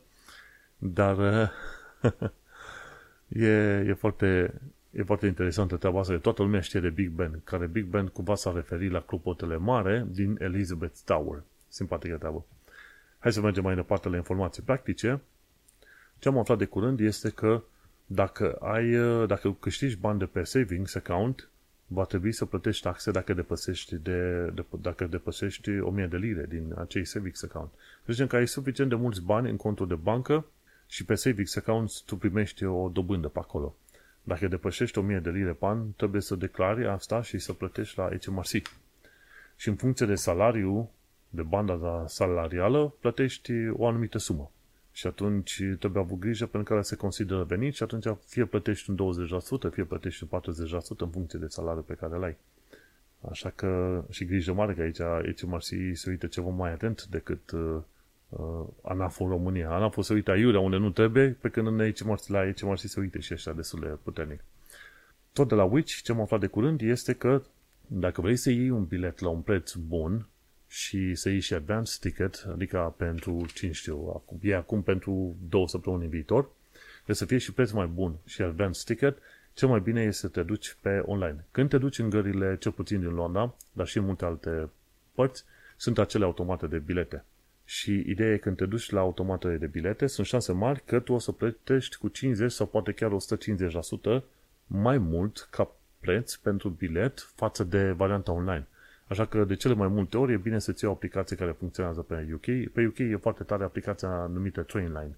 dar 0.79 1.19
e, 3.29 3.49
e 3.87 3.95
foarte 3.99 4.55
E 4.93 5.03
foarte 5.03 5.27
interesantă 5.27 5.77
treaba 5.77 6.01
asta. 6.01 6.19
Toată 6.19 6.43
lumea 6.43 6.61
știe 6.61 6.81
de 6.81 6.91
Big 6.91 7.11
Ben, 7.11 7.41
care 7.45 7.67
Big 7.67 7.85
Ben 7.85 8.07
cumva 8.07 8.35
s-a 8.35 8.53
referit 8.53 8.91
la 8.91 9.01
clopotele 9.01 9.57
mare 9.57 10.07
din 10.11 10.37
Elizabeth 10.41 10.99
Tower. 11.05 11.43
Simpatică 11.69 12.17
treabă. 12.17 12.45
Hai 13.19 13.33
să 13.33 13.41
mergem 13.41 13.63
mai 13.63 13.75
departe 13.75 14.09
la 14.09 14.17
informații 14.17 14.63
practice. 14.63 15.21
Ce 16.19 16.29
am 16.29 16.39
aflat 16.39 16.59
de 16.59 16.65
curând 16.65 17.01
este 17.01 17.31
că 17.31 17.63
dacă, 18.07 18.53
ai, 18.61 18.91
dacă 19.27 19.57
câștigi 19.61 19.97
bani 19.97 20.19
de 20.19 20.25
pe 20.25 20.43
savings 20.43 20.95
account, 20.95 21.49
va 21.87 22.05
trebui 22.05 22.33
să 22.33 22.45
plătești 22.45 22.83
taxe 22.83 23.11
dacă 23.11 23.35
depășești, 23.35 23.95
de, 23.95 24.51
de, 24.55 24.65
dacă 24.81 25.07
depășești 25.07 25.79
1000 25.79 26.07
de 26.07 26.17
lire 26.17 26.47
din 26.49 26.75
acei 26.79 27.05
savings 27.05 27.43
account. 27.43 27.71
Deci 28.05 28.25
că 28.27 28.37
ai 28.37 28.49
suficient 28.49 28.91
de 28.91 28.97
mulți 28.97 29.23
bani 29.23 29.51
în 29.51 29.57
contul 29.57 29.87
de 29.87 29.95
bancă 29.95 30.47
și 30.87 31.05
pe 31.05 31.15
savings 31.15 31.57
account 31.57 32.03
tu 32.03 32.17
primești 32.17 32.65
o 32.65 32.89
dobândă 32.89 33.29
pe 33.29 33.39
acolo. 33.39 33.75
Dacă 34.23 34.49
depășești 34.49 34.99
1000 34.99 35.19
de 35.19 35.31
lire 35.31 35.53
pe 35.53 35.65
an, 35.67 35.93
trebuie 35.97 36.21
să 36.21 36.35
declari 36.35 36.87
asta 36.87 37.23
și 37.23 37.39
să 37.39 37.53
plătești 37.53 37.99
la 37.99 38.09
HMRC. 38.23 38.67
Și 39.57 39.69
în 39.69 39.75
funcție 39.75 40.07
de 40.07 40.15
salariu, 40.15 40.91
de 41.29 41.43
banda 41.43 42.05
salarială, 42.07 42.95
plătești 43.01 43.53
o 43.69 43.87
anumită 43.87 44.19
sumă. 44.19 44.51
Și 44.93 45.07
atunci 45.07 45.63
trebuie 45.79 46.03
avut 46.03 46.19
grijă 46.19 46.47
pentru 46.47 46.73
care 46.73 46.83
se 46.83 46.97
consideră 46.97 47.43
venit 47.43 47.75
și 47.75 47.83
atunci 47.83 48.07
fie 48.27 48.45
plătești 48.45 48.91
un 48.91 48.97
20%, 49.69 49.73
fie 49.73 49.85
plătești 49.85 50.27
un 50.31 50.41
40% 50.41 50.43
în 50.97 51.11
funcție 51.11 51.39
de 51.39 51.47
salariul 51.47 51.83
pe 51.83 51.95
care 51.95 52.15
îl 52.15 52.23
ai. 52.23 52.37
Așa 53.31 53.51
că 53.51 54.03
și 54.11 54.25
grijă 54.25 54.53
mare 54.53 54.75
că 54.75 54.81
aici 54.83 55.41
HMRC 55.41 55.65
se 55.93 56.11
uită 56.11 56.27
ceva 56.27 56.49
mai 56.49 56.73
atent 56.73 57.05
decât 57.05 57.53
uh, 58.33 58.41
uh, 58.41 58.67
ANAF 58.83 59.21
în 59.21 59.29
România. 59.29 59.71
ANAF 59.71 59.99
se 60.01 60.13
uită 60.13 60.31
aiurea 60.31 60.61
unde 60.61 60.77
nu 60.77 60.91
trebuie, 60.91 61.37
pe 61.41 61.49
când 61.49 61.67
în 61.67 61.93
HMRC, 61.93 62.27
la 62.27 62.53
HMRC 62.53 62.79
se 62.79 63.01
uită 63.01 63.19
și 63.19 63.33
ăștia 63.35 63.53
destul 63.53 63.81
de 63.81 63.87
puternic. 64.03 64.41
Tot 65.33 65.49
de 65.49 65.55
la 65.55 65.65
Witch, 65.65 66.03
ce 66.03 66.13
am 66.13 66.21
aflat 66.21 66.41
de 66.41 66.47
curând 66.47 66.81
este 66.81 67.13
că 67.13 67.43
dacă 67.87 68.21
vrei 68.21 68.37
să 68.37 68.51
iei 68.51 68.71
un 68.71 68.85
bilet 68.85 69.19
la 69.19 69.29
un 69.29 69.41
preț 69.41 69.73
bun 69.73 70.27
și 70.69 71.15
să 71.15 71.29
iei 71.29 71.41
și 71.41 71.55
advance 71.55 71.93
ticket, 72.01 72.47
adică 72.53 72.95
pentru, 72.97 73.47
cine 73.55 73.73
știu, 73.73 74.13
acum, 74.15 74.39
e 74.43 74.55
acum 74.55 74.83
pentru 74.83 75.37
două 75.49 75.69
săptămâni 75.69 76.05
în 76.05 76.11
viitor, 76.11 76.49
trebuie 76.95 77.17
să 77.17 77.25
fie 77.25 77.39
și 77.39 77.53
preț 77.53 77.71
mai 77.71 77.87
bun 77.87 78.15
și 78.25 78.43
advance 78.43 78.81
ticket, 78.85 79.19
cel 79.55 79.69
mai 79.69 79.81
bine 79.81 80.03
este 80.03 80.21
să 80.21 80.29
te 80.29 80.43
duci 80.43 80.77
pe 80.81 81.03
online. 81.07 81.45
Când 81.51 81.69
te 81.69 81.79
duci 81.79 81.99
în 81.99 82.11
gările, 82.11 82.57
cel 82.61 82.73
puțin 82.73 83.01
din 83.01 83.15
Londra, 83.15 83.55
dar 83.73 83.87
și 83.87 83.99
în 83.99 84.05
multe 84.05 84.25
alte 84.25 84.69
părți, 85.15 85.45
sunt 85.77 85.99
acele 85.99 86.25
automate 86.25 86.67
de 86.67 86.79
bilete. 86.79 87.25
Și 87.73 88.03
ideea 88.07 88.33
e 88.33 88.37
când 88.37 88.57
te 88.57 88.67
duci 88.67 88.91
la 88.91 89.01
automatele 89.01 89.57
de 89.57 89.67
bilete, 89.67 90.07
sunt 90.07 90.27
șanse 90.27 90.53
mari 90.53 90.83
că 90.85 91.01
tu 91.01 91.13
o 91.13 91.19
să 91.19 91.33
plătești 91.33 91.97
cu 91.97 92.09
50 92.09 92.53
sau 92.53 92.67
poate 92.67 92.93
chiar 92.93 93.11
150% 94.21 94.23
mai 94.67 94.99
mult 94.99 95.49
ca 95.51 95.75
preț 96.01 96.35
pentru 96.35 96.69
bilet 96.69 97.33
față 97.35 97.65
de 97.65 97.91
varianta 97.91 98.33
online. 98.33 98.67
Așa 99.07 99.27
că 99.27 99.45
de 99.45 99.57
cele 99.57 99.75
mai 99.75 99.89
multe 99.89 100.17
ori 100.17 100.33
e 100.33 100.37
bine 100.37 100.59
să-ți 100.59 100.85
iei 100.85 100.93
o 100.93 100.97
aplicație 100.97 101.37
care 101.37 101.51
funcționează 101.59 102.01
pe 102.01 102.31
UK. 102.33 102.73
Pe 102.73 102.87
UK 102.87 102.99
e 102.99 103.17
foarte 103.17 103.43
tare 103.43 103.65
aplicația 103.65 104.27
numită 104.27 104.63
Trainline. 104.63 105.17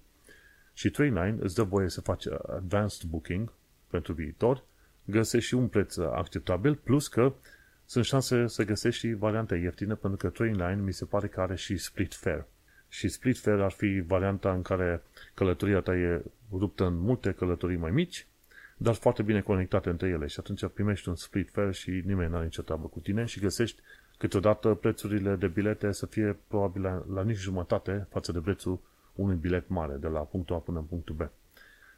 Și 0.73 0.89
Trainline 0.89 1.37
îți 1.39 1.55
dă 1.55 1.63
voie 1.63 1.89
să 1.89 2.01
faci 2.01 2.25
advanced 2.55 3.09
booking 3.09 3.51
pentru 3.87 4.13
viitor, 4.13 4.63
găsești 5.05 5.47
și 5.47 5.55
un 5.55 5.67
preț 5.67 5.97
acceptabil, 5.97 6.75
plus 6.75 7.07
că 7.07 7.33
sunt 7.85 8.05
șanse 8.05 8.47
să 8.47 8.63
găsești 8.63 9.07
și 9.07 9.13
variante 9.13 9.55
ieftine, 9.55 9.93
pentru 9.93 10.17
că 10.17 10.29
Trainline 10.29 10.81
mi 10.81 10.93
se 10.93 11.05
pare 11.05 11.27
că 11.27 11.41
are 11.41 11.55
și 11.55 11.77
split 11.77 12.13
fare. 12.13 12.47
Și 12.89 13.07
split 13.07 13.37
fare 13.37 13.63
ar 13.63 13.71
fi 13.71 14.03
varianta 14.07 14.53
în 14.53 14.61
care 14.61 15.01
călătoria 15.33 15.79
ta 15.79 15.95
e 15.95 16.23
ruptă 16.51 16.85
în 16.85 16.99
multe 16.99 17.31
călătorii 17.31 17.77
mai 17.77 17.91
mici, 17.91 18.27
dar 18.77 18.93
foarte 18.93 19.21
bine 19.21 19.41
conectate 19.41 19.89
între 19.89 20.07
ele 20.07 20.27
și 20.27 20.39
atunci 20.39 20.67
primești 20.73 21.09
un 21.09 21.15
split 21.15 21.49
fare 21.49 21.71
și 21.71 21.89
nimeni 21.89 22.29
nu 22.29 22.35
are 22.35 22.45
nicio 22.45 22.61
treabă 22.61 22.87
cu 22.87 22.99
tine 22.99 23.25
și 23.25 23.39
găsești 23.39 23.81
câteodată 24.17 24.73
prețurile 24.73 25.35
de 25.35 25.47
bilete 25.47 25.91
să 25.91 26.05
fie 26.05 26.37
probabil 26.47 26.81
la, 26.81 27.05
la 27.13 27.23
nici 27.23 27.37
jumătate 27.37 28.07
față 28.09 28.31
de 28.31 28.39
prețul 28.39 28.79
unui 29.15 29.35
bilet 29.35 29.67
mare 29.67 29.93
de 29.93 30.07
la 30.07 30.19
punctul 30.19 30.55
A 30.55 30.59
până 30.59 30.79
în 30.79 30.85
punctul 30.85 31.15
B. 31.15 31.29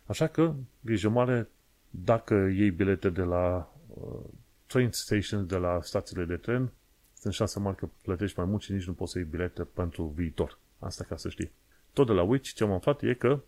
Așa 0.06 0.28
că, 0.28 0.54
grijă 0.82 1.10
mare, 1.10 1.50
dacă 1.90 2.34
iei 2.34 2.72
bilete 2.72 3.10
de 3.10 3.22
la 3.22 3.74
uh, 3.88 4.20
train 4.68 4.92
stations, 4.92 5.48
de 5.48 5.56
la 5.56 5.80
stațiile 5.82 6.26
de 6.26 6.36
tren, 6.36 6.72
sunt 7.20 7.34
șanse 7.34 7.60
mari 7.60 7.76
că 7.76 7.88
plătești 8.02 8.40
mai 8.40 8.48
mult 8.48 8.62
și 8.62 8.72
nici 8.72 8.88
nu 8.88 8.94
poți 8.94 9.12
să 9.12 9.18
iei 9.18 9.28
bilete 9.28 9.64
pentru 9.64 10.04
viitor. 10.04 10.58
Asta 10.80 11.04
ca 11.04 11.18
să 11.18 11.30
știi. 11.30 11.52
Tot 11.94 12.08
de 12.08 12.14
la 12.14 12.22
Witch, 12.22 12.54
ce 12.54 12.64
am 12.64 12.72
aflat 12.72 13.02
e 13.02 13.14
că 13.14 13.40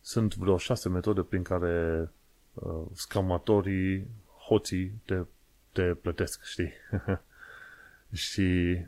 sunt 0.00 0.34
vreo 0.36 0.56
șase 0.56 0.88
metode 0.88 1.22
prin 1.22 1.42
care 1.42 2.08
uh, 2.54 2.82
scamatorii, 2.92 4.06
hoții 4.46 4.92
te, 5.04 5.22
te 5.72 5.82
plătesc, 5.82 6.44
știi? 6.44 6.72
și, 8.12 8.78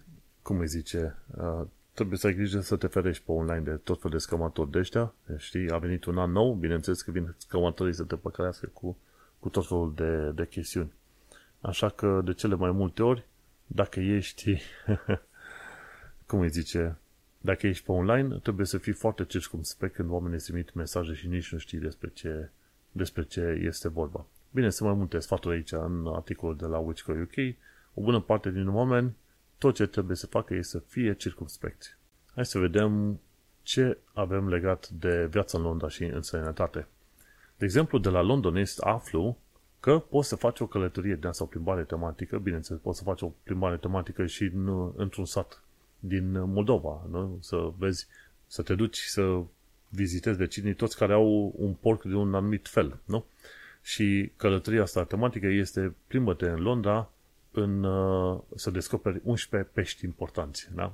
cum 0.43 0.59
îi 0.59 0.67
zice, 0.67 1.17
uh, 1.37 1.63
trebuie 1.93 2.19
să 2.19 2.27
ai 2.27 2.35
grijă 2.35 2.61
să 2.61 2.77
te 2.77 2.87
ferești 2.87 3.25
pe 3.25 3.33
online 3.33 3.61
de 3.61 3.71
tot 3.71 3.97
felul 3.97 4.17
de 4.17 4.23
scamatori 4.23 4.71
de 4.71 4.79
ăștia. 4.79 5.15
Știi, 5.37 5.71
a 5.71 5.79
venit 5.79 6.05
un 6.05 6.19
an 6.19 6.31
nou, 6.31 6.53
bineînțeles 6.53 7.03
că 7.03 7.11
vin 7.11 7.35
scamatorii 7.37 7.95
să 7.95 8.03
te 8.03 8.17
păcălească 8.17 8.67
cu, 8.73 8.97
cu 9.39 9.49
tot 9.49 9.67
felul 9.67 9.93
de, 9.95 10.31
de 10.31 10.47
chestiuni. 10.47 10.93
Așa 11.61 11.89
că, 11.89 12.21
de 12.25 12.33
cele 12.33 12.55
mai 12.55 12.71
multe 12.71 13.03
ori, 13.03 13.27
dacă 13.67 14.01
ești, 14.01 14.63
cum 16.27 16.41
îi 16.41 16.49
zice, 16.49 16.99
dacă 17.41 17.67
ești 17.67 17.85
pe 17.85 17.93
online, 17.93 18.39
trebuie 18.39 18.67
să 18.67 18.79
fii 18.79 18.93
foarte 18.93 19.25
circumspect 19.25 19.95
când 19.95 20.11
oamenii 20.11 20.35
îți 20.35 20.47
trimit 20.47 20.75
mesaje 20.75 21.15
și 21.15 21.27
nici 21.27 21.53
nu 21.53 21.59
știi 21.59 21.79
despre 21.79 22.11
ce, 22.15 22.51
despre 22.93 23.23
ce 23.23 23.41
este 23.41 23.89
vorba. 23.89 24.27
Bine, 24.51 24.71
sunt 24.71 24.89
mai 24.89 24.99
multe 24.99 25.19
sfaturi 25.19 25.55
aici 25.55 25.73
în 25.73 26.07
articolul 26.07 26.57
de 26.57 26.67
la 26.67 26.79
Witchco 26.79 27.13
UK. 27.13 27.55
O 27.95 28.01
bună 28.03 28.21
parte 28.21 28.51
din 28.51 28.69
oameni, 28.69 29.17
tot 29.59 29.75
ce 29.75 29.87
trebuie 29.87 30.17
să 30.17 30.27
facă 30.27 30.55
este 30.55 30.79
să 30.79 30.85
fie 30.87 31.15
circumspecti. 31.15 31.87
Hai 32.35 32.47
să 32.47 32.59
vedem 32.59 33.21
ce 33.63 33.99
avem 34.13 34.49
legat 34.49 34.89
de 34.89 35.27
viața 35.27 35.59
în 35.59 35.65
Londra 35.65 35.89
și 35.89 36.05
în 36.05 36.23
sănătate. 36.23 36.87
De 37.57 37.65
exemplu, 37.65 37.99
de 37.99 38.09
la 38.09 38.21
Londonist 38.21 38.79
aflu 38.79 39.39
că 39.87 39.99
poți 39.99 40.29
să 40.29 40.37
faci 40.37 40.61
o 40.61 40.67
călătorie 40.67 41.15
de 41.15 41.29
asta, 41.29 41.45
o 41.45 41.47
plimbare 41.47 41.83
tematică, 41.83 42.39
bineînțeles, 42.39 42.83
poți 42.83 42.99
să 42.99 43.05
faci 43.05 43.23
o 43.23 43.33
plimbare 43.43 43.77
tematică 43.77 44.27
și 44.27 44.43
în, 44.43 44.93
într-un 44.97 45.25
sat 45.25 45.63
din 45.99 46.41
Moldova, 46.41 47.07
nu? 47.11 47.39
să 47.41 47.71
vezi, 47.79 48.07
să 48.47 48.63
te 48.63 48.75
duci 48.75 48.99
să 48.99 49.43
vizitezi 49.89 50.37
vecinii, 50.37 50.75
toți 50.75 50.97
care 50.97 51.13
au 51.13 51.55
un 51.57 51.73
porc 51.73 52.03
de 52.03 52.15
un 52.15 52.35
anumit 52.35 52.69
fel, 52.69 52.99
nu? 53.05 53.25
Și 53.83 54.33
călătoria 54.37 54.83
asta 54.83 55.05
tematică 55.05 55.47
este 55.47 55.95
plimbă-te 56.07 56.47
în 56.47 56.61
Londra 56.61 57.11
în, 57.51 57.85
uh, 57.85 58.41
să 58.55 58.71
descoperi 58.71 59.21
11 59.25 59.71
pești 59.73 60.05
importanți, 60.05 60.69
da? 60.75 60.93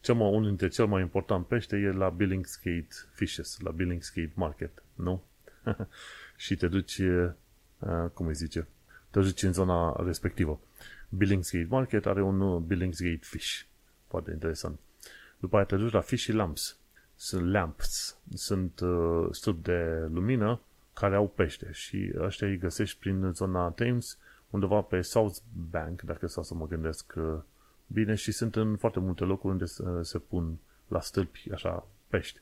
Cel 0.00 0.14
mai, 0.14 0.28
unul 0.28 0.46
dintre 0.46 0.68
cel 0.68 0.86
mai 0.86 1.00
important 1.00 1.46
pește 1.46 1.76
e 1.76 1.92
la 1.92 2.08
Billingsgate 2.08 2.88
Fishes, 3.12 3.58
la 3.60 3.70
Billingsgate 3.70 4.32
Market, 4.34 4.82
nu? 4.94 5.22
și 6.44 6.56
te 6.56 6.68
duci 6.68 6.98
Uh, 6.98 7.30
cum 8.14 8.26
îi 8.26 8.34
zice, 8.34 8.66
te 9.10 9.20
duci 9.20 9.42
în 9.42 9.52
zona 9.52 10.02
respectivă. 10.04 10.60
Billingsgate 11.08 11.66
Market 11.70 12.06
are 12.06 12.22
un 12.22 12.40
uh, 12.40 12.60
Billingsgate 12.60 13.18
Fish. 13.20 13.62
Foarte 14.06 14.30
interesant. 14.30 14.78
După 15.38 15.56
aia 15.56 15.64
te 15.64 15.76
duci 15.76 15.92
la 15.92 16.00
Fish 16.00 16.26
Lamps. 16.26 16.78
Sunt 17.16 17.50
lamps. 17.50 18.18
Sunt 18.34 18.80
uh, 18.80 19.26
stup 19.30 19.62
de 19.62 20.08
lumină 20.12 20.60
care 20.92 21.14
au 21.14 21.28
pește 21.28 21.68
și 21.72 22.12
ăștia 22.18 22.46
îi 22.46 22.58
găsești 22.58 22.98
prin 22.98 23.30
zona 23.32 23.70
Thames, 23.70 24.18
undeva 24.50 24.80
pe 24.80 25.00
South 25.00 25.36
Bank, 25.70 26.02
dacă 26.02 26.26
stau 26.26 26.42
să 26.42 26.54
mă 26.54 26.66
gândesc 26.66 27.12
uh, 27.16 27.38
bine, 27.86 28.14
și 28.14 28.32
sunt 28.32 28.56
în 28.56 28.76
foarte 28.76 29.00
multe 29.00 29.24
locuri 29.24 29.52
unde 29.52 29.64
se, 29.64 29.84
se 30.02 30.18
pun 30.18 30.58
la 30.88 31.00
stâlpi, 31.00 31.52
așa, 31.52 31.86
pești. 32.08 32.40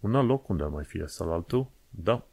Un 0.00 0.14
alt 0.14 0.28
loc 0.28 0.48
unde 0.48 0.62
ar 0.62 0.68
mai 0.68 0.84
fi 0.84 1.02
sau 1.06 1.32
altul, 1.32 1.66
da, 1.90 2.26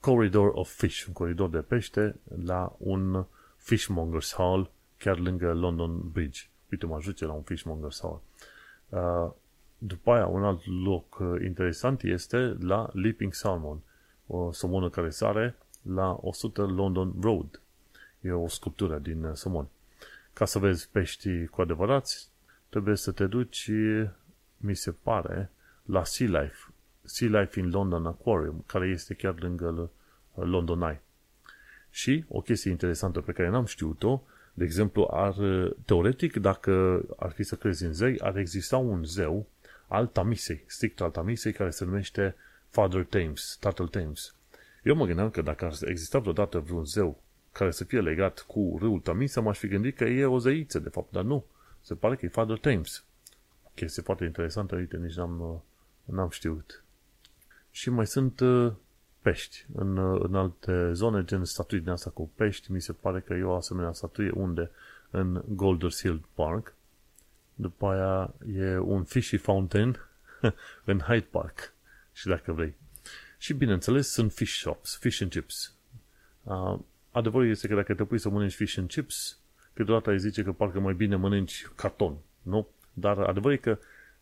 Corridor 0.00 0.50
of 0.54 0.70
Fish, 0.70 1.04
un 1.06 1.12
coridor 1.12 1.48
de 1.48 1.58
pește 1.58 2.20
la 2.44 2.76
un 2.78 3.26
Fishmongers 3.56 4.34
Hall, 4.34 4.70
chiar 4.98 5.18
lângă 5.18 5.52
London 5.52 6.10
Bridge. 6.10 6.40
Uite, 6.70 6.86
mă 6.86 6.96
ajunge 6.96 7.24
la 7.26 7.32
un 7.32 7.42
Fishmongers 7.42 8.00
Hall. 8.00 8.20
Uh, 8.88 9.32
după 9.78 10.12
aia, 10.12 10.26
un 10.26 10.44
alt 10.44 10.60
loc 10.84 11.18
uh, 11.18 11.42
interesant 11.44 12.02
este 12.02 12.56
la 12.60 12.90
Leaping 12.92 13.32
Salmon, 13.34 13.80
o 14.26 14.52
somonă 14.52 14.90
care 14.90 15.10
sare 15.10 15.56
la 15.82 16.18
100 16.20 16.66
London 16.66 17.14
Road. 17.20 17.60
E 18.20 18.32
o 18.32 18.48
sculptură 18.48 18.98
din 18.98 19.24
uh, 19.24 19.34
somon. 19.34 19.68
Ca 20.32 20.44
să 20.44 20.58
vezi 20.58 20.88
pești 20.90 21.46
cu 21.46 21.60
adevărat, 21.60 22.28
trebuie 22.68 22.96
să 22.96 23.12
te 23.12 23.26
duci, 23.26 23.70
mi 24.56 24.74
se 24.74 24.92
pare, 24.92 25.50
la 25.82 26.04
Sea 26.04 26.40
Life. 26.40 26.72
Sea 27.08 27.40
Life 27.40 27.60
in 27.60 27.70
London 27.70 28.06
Aquarium, 28.06 28.64
care 28.66 28.86
este 28.88 29.14
chiar 29.14 29.34
lângă 29.38 29.90
London 30.34 30.82
Eye. 30.82 31.02
Și 31.90 32.24
o 32.28 32.40
chestie 32.40 32.70
interesantă 32.70 33.20
pe 33.20 33.32
care 33.32 33.48
n-am 33.48 33.64
știut-o, 33.64 34.22
de 34.54 34.64
exemplu, 34.64 35.08
ar, 35.12 35.34
teoretic, 35.84 36.36
dacă 36.36 37.02
ar 37.16 37.30
fi 37.30 37.42
să 37.42 37.56
crezi 37.56 37.84
în 37.84 37.92
zei, 37.92 38.20
ar 38.20 38.36
exista 38.36 38.76
un 38.76 39.04
zeu 39.04 39.46
al 39.86 40.06
Tamisei, 40.06 40.64
strict 40.66 41.00
al 41.00 41.10
Tamisei, 41.10 41.52
care 41.52 41.70
se 41.70 41.84
numește 41.84 42.34
Father 42.68 43.04
Thames, 43.04 43.56
tatăl 43.60 43.88
Thames. 43.88 44.34
Eu 44.82 44.94
mă 44.94 45.06
gândeam 45.06 45.30
că 45.30 45.42
dacă 45.42 45.64
ar 45.64 45.72
exista 45.84 46.18
vreodată 46.18 46.58
vreun 46.58 46.84
zeu 46.84 47.20
care 47.52 47.70
să 47.70 47.84
fie 47.84 48.00
legat 48.00 48.44
cu 48.46 48.76
râul 48.80 49.00
Tamisa, 49.00 49.40
m-aș 49.40 49.58
fi 49.58 49.68
gândit 49.68 49.96
că 49.96 50.04
e 50.04 50.24
o 50.24 50.38
zeiță, 50.38 50.78
de 50.78 50.88
fapt, 50.88 51.12
dar 51.12 51.22
nu. 51.22 51.44
Se 51.80 51.94
pare 51.94 52.16
că 52.16 52.24
e 52.24 52.28
Father 52.28 52.58
Thames. 52.58 53.04
Chestie 53.74 54.02
foarte 54.02 54.24
interesantă, 54.24 54.76
uite, 54.76 54.96
nici 54.96 55.14
n-am, 55.14 55.62
n-am 56.04 56.30
știut. 56.30 56.82
Și 57.78 57.90
mai 57.90 58.06
sunt 58.06 58.40
uh, 58.40 58.72
pești. 59.20 59.64
În, 59.74 59.96
uh, 59.96 60.20
în 60.24 60.34
alte 60.34 60.92
zone, 60.92 61.24
gen 61.24 61.44
statui 61.44 61.80
din 61.80 61.88
asta 61.88 62.10
cu 62.10 62.30
pești, 62.34 62.72
mi 62.72 62.80
se 62.80 62.92
pare 62.92 63.20
că 63.20 63.34
e 63.34 63.42
o 63.42 63.54
asemenea 63.54 63.92
statuie 63.92 64.30
unde 64.30 64.70
în 65.10 65.44
Golders 65.48 66.00
Hill 66.00 66.28
Park. 66.34 66.74
După 67.54 67.86
aia 67.86 68.34
e 68.56 68.78
un 68.78 69.04
Fishy 69.04 69.36
Fountain 69.36 70.00
în 70.90 70.98
Hyde 70.98 71.26
Park. 71.30 71.72
Și 72.12 72.26
dacă 72.26 72.52
vrei. 72.52 72.74
Și 73.38 73.52
bineînțeles 73.52 74.08
sunt 74.08 74.32
fish 74.32 74.58
shops, 74.58 74.96
fish 74.96 75.20
and 75.22 75.30
chips. 75.30 75.74
Uh, 76.42 76.78
adevărul 77.10 77.48
este 77.48 77.68
că 77.68 77.74
dacă 77.74 77.94
te 77.94 78.04
pui 78.04 78.18
să 78.18 78.28
mănânci 78.28 78.54
fish 78.54 78.78
and 78.78 78.88
chips, 78.88 79.38
câteodată 79.72 80.10
ai 80.10 80.18
zice 80.18 80.42
că 80.42 80.52
parcă 80.52 80.80
mai 80.80 80.94
bine 80.94 81.16
mănânci 81.16 81.68
carton, 81.74 82.16
nu? 82.42 82.68
Dar 82.92 83.18
adevărul 83.18 83.52
e 83.52 83.56
că 83.56 83.78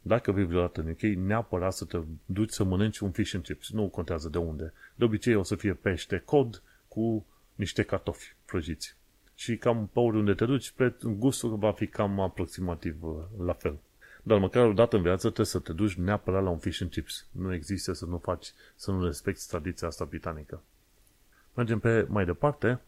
dacă 0.07 0.33
vei 0.33 0.45
vreodată 0.45 0.81
în 0.81 0.89
UK, 0.89 1.01
neapărat 1.01 1.73
să 1.73 1.85
te 1.85 1.99
duci 2.25 2.51
să 2.51 2.65
mănânci 2.65 2.99
un 2.99 3.11
fish 3.11 3.35
and 3.35 3.45
chips. 3.45 3.71
Nu 3.71 3.89
contează 3.89 4.29
de 4.29 4.39
unde. 4.39 4.73
De 4.95 5.05
obicei 5.05 5.35
o 5.35 5.43
să 5.43 5.55
fie 5.55 5.75
pește 5.75 6.23
cod 6.25 6.63
cu 6.89 7.27
niște 7.55 7.83
cartofi 7.83 8.35
prăjiți. 8.45 8.97
Și 9.35 9.57
cam 9.57 9.87
pe 9.93 9.99
oriunde 9.99 10.35
te 10.35 10.45
duci, 10.45 10.75
gustul 11.03 11.57
va 11.57 11.73
fi 11.73 11.87
cam 11.87 12.21
aproximativ 12.21 13.03
uh, 13.03 13.15
la 13.45 13.53
fel. 13.53 13.79
Dar 14.23 14.39
măcar 14.39 14.67
o 14.67 14.73
dată 14.73 14.97
în 14.97 15.03
viață 15.03 15.21
trebuie 15.21 15.47
să 15.47 15.59
te 15.59 15.73
duci 15.73 15.95
neapărat 15.95 16.43
la 16.43 16.51
un 16.51 16.59
fish 16.59 16.81
and 16.81 16.91
chips. 16.91 17.27
Nu 17.31 17.55
există 17.55 17.93
să 17.93 18.05
nu 18.05 18.19
faci, 18.19 18.53
să 18.75 18.91
nu 18.91 19.05
respecti 19.05 19.47
tradiția 19.49 19.89
asta 19.89 20.05
britanică. 20.05 20.63
Mergem 21.55 21.79
pe 21.79 22.07
mai 22.09 22.25
departe 22.25 22.81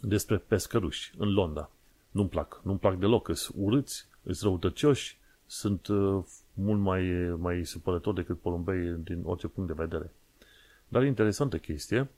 despre 0.00 0.36
pescăruși 0.36 1.12
în 1.16 1.32
Londra. 1.32 1.70
Nu-mi 2.10 2.28
plac, 2.28 2.60
nu-mi 2.64 2.78
plac 2.78 2.98
deloc, 2.98 3.30
sunt 3.34 3.56
urâți, 3.58 4.06
sunt 4.22 4.40
răutăcioși, 4.40 5.20
sunt 5.46 5.86
uh, 5.86 6.24
mult 6.54 6.80
mai, 6.80 7.34
mai 7.38 7.64
supărător 7.64 8.14
decât 8.14 8.40
porumbei 8.40 8.94
din 9.04 9.22
orice 9.24 9.46
punct 9.46 9.76
de 9.76 9.82
vedere. 9.82 10.10
Dar 10.88 11.04
interesantă 11.04 11.58
chestie, 11.58 12.08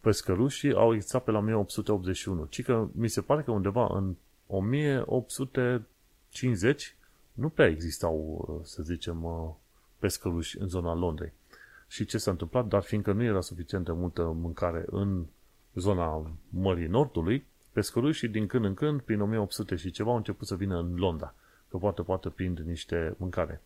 pescărușii 0.00 0.74
au 0.74 0.94
existat 0.94 1.24
pe 1.24 1.30
la 1.30 1.38
1881, 1.38 2.44
ci 2.44 2.62
că 2.62 2.88
mi 2.92 3.08
se 3.08 3.20
pare 3.20 3.42
că 3.42 3.50
undeva 3.50 3.96
în 3.96 4.14
1850 4.46 6.96
nu 7.32 7.48
prea 7.48 7.66
existau, 7.66 8.60
să 8.64 8.82
zicem, 8.82 9.26
pescăruși 9.98 10.60
în 10.60 10.68
zona 10.68 10.94
Londrei. 10.94 11.32
Și 11.88 12.04
ce 12.04 12.18
s-a 12.18 12.30
întâmplat? 12.30 12.66
Dar 12.66 12.82
fiindcă 12.82 13.12
nu 13.12 13.22
era 13.22 13.40
suficient 13.40 13.84
de 13.84 13.92
multă 13.92 14.22
mâncare 14.22 14.84
în 14.86 15.24
zona 15.74 16.30
Mării 16.48 16.86
Nordului, 16.86 17.44
pescărușii 17.72 18.28
din 18.28 18.46
când 18.46 18.64
în 18.64 18.74
când, 18.74 19.00
prin 19.00 19.20
1800 19.20 19.76
și 19.76 19.90
ceva, 19.90 20.10
au 20.10 20.16
început 20.16 20.46
să 20.46 20.54
vină 20.54 20.78
în 20.78 20.94
Londra, 20.94 21.34
că 21.68 21.76
poate 21.76 22.02
poate 22.02 22.28
prind 22.28 22.58
niște 22.58 23.14
mâncare. 23.18 23.62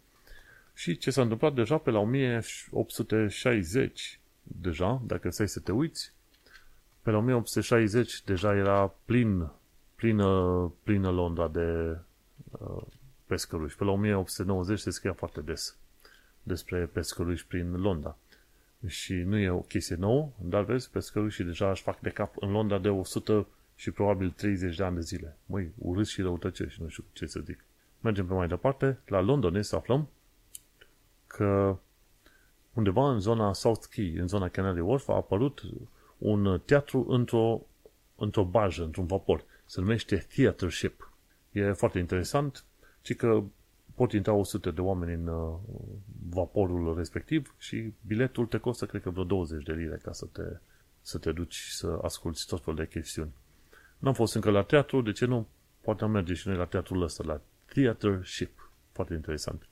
Și 0.77 0.97
ce 0.97 1.11
s-a 1.11 1.23
întâmplat 1.23 1.55
deja 1.55 1.79
pe 1.79 1.91
la 1.91 1.99
1860, 1.99 4.21
deja, 4.43 5.03
dacă 5.07 5.31
stai 5.31 5.49
să 5.49 5.61
te 5.61 5.73
uiți, 5.73 6.13
pe 7.03 7.11
la 7.11 7.17
1860 7.17 8.23
deja 8.23 8.55
era 8.55 8.95
plin, 9.05 9.51
plină, 9.95 10.73
plină 10.83 11.11
Londra 11.11 11.49
de 11.49 11.99
uh, 12.51 12.83
pescăruși. 13.27 13.77
Pe 13.77 13.85
la 13.85 13.91
1890 13.91 14.79
se 14.79 14.91
scria 14.91 15.13
foarte 15.13 15.41
des 15.41 15.77
despre 16.43 16.91
pescăruși 16.93 17.47
prin 17.47 17.81
Londra. 17.81 18.17
Și 18.87 19.15
nu 19.15 19.39
e 19.39 19.51
o 19.51 19.61
chestie 19.61 19.97
nouă, 19.97 20.31
dar 20.39 20.65
vezi, 20.65 20.91
pescărușii 20.91 21.45
deja 21.45 21.71
își 21.71 21.83
fac 21.83 22.01
de 22.01 22.11
cap 22.11 22.35
în 22.41 22.51
Londra 22.51 22.79
de 22.79 22.89
100 22.89 23.47
și 23.77 23.91
probabil 23.91 24.31
30 24.31 24.77
de 24.77 24.85
ani 24.85 24.95
de 24.95 25.01
zile. 25.01 25.37
Măi, 25.47 25.73
urât 25.79 26.07
și 26.07 26.23
răutăcești, 26.23 26.83
nu 26.83 26.89
știu 26.89 27.05
ce 27.13 27.27
să 27.27 27.41
zic. 27.41 27.65
Mergem 28.01 28.27
pe 28.27 28.35
mai 28.35 28.49
departe. 28.49 28.99
La 29.07 29.21
London 29.21 29.63
să 29.63 29.77
aflăm 29.77 30.09
că 31.37 31.79
undeva 32.73 33.11
în 33.11 33.21
zona 33.21 33.53
South 33.53 33.87
Key, 33.91 34.15
în 34.15 34.29
zona 34.29 34.49
Canary 34.49 34.81
Wharf, 34.81 35.09
a 35.09 35.15
apărut 35.15 35.63
un 36.19 36.61
teatru 36.65 37.07
într-o, 37.09 37.61
într-o 38.17 38.45
bajă, 38.45 38.83
într-un 38.83 39.07
vapor. 39.07 39.45
Se 39.65 39.81
numește 39.81 40.27
Theater 40.35 40.71
Ship. 40.71 41.13
E 41.53 41.73
foarte 41.73 41.99
interesant, 41.99 42.65
ci 43.03 43.17
că 43.17 43.43
pot 43.95 44.13
intra 44.13 44.33
100 44.33 44.71
de 44.71 44.81
oameni 44.81 45.13
în 45.13 45.27
uh, 45.27 45.55
vaporul 46.29 46.97
respectiv 46.97 47.55
și 47.59 47.93
biletul 48.07 48.47
te 48.47 48.59
costă, 48.59 48.87
cred 48.87 49.03
că, 49.03 49.11
vreo 49.11 49.25
20 49.25 49.65
de 49.65 49.73
lire 49.73 50.01
ca 50.03 50.13
să 50.13 50.27
te, 50.33 50.43
să 51.01 51.19
te 51.19 51.33
duci 51.33 51.69
să 51.71 51.99
asculti 52.03 52.47
tot 52.47 52.65
felul 52.65 52.79
de 52.79 52.87
chestiuni. 52.87 53.31
N-am 53.99 54.15
fost 54.15 54.35
încă 54.35 54.51
la 54.51 54.63
teatru, 54.63 55.01
de 55.01 55.13
ce 55.13 55.25
nu? 55.25 55.49
Poate 55.81 56.05
am 56.05 56.11
merge 56.11 56.35
și 56.35 56.49
noi 56.49 56.57
la 56.57 56.65
teatrul 56.65 57.03
ăsta, 57.03 57.25
la 57.27 57.41
Theater 57.67 58.25
Ship. 58.25 58.71
Foarte 58.93 59.15
interesant. 59.15 59.69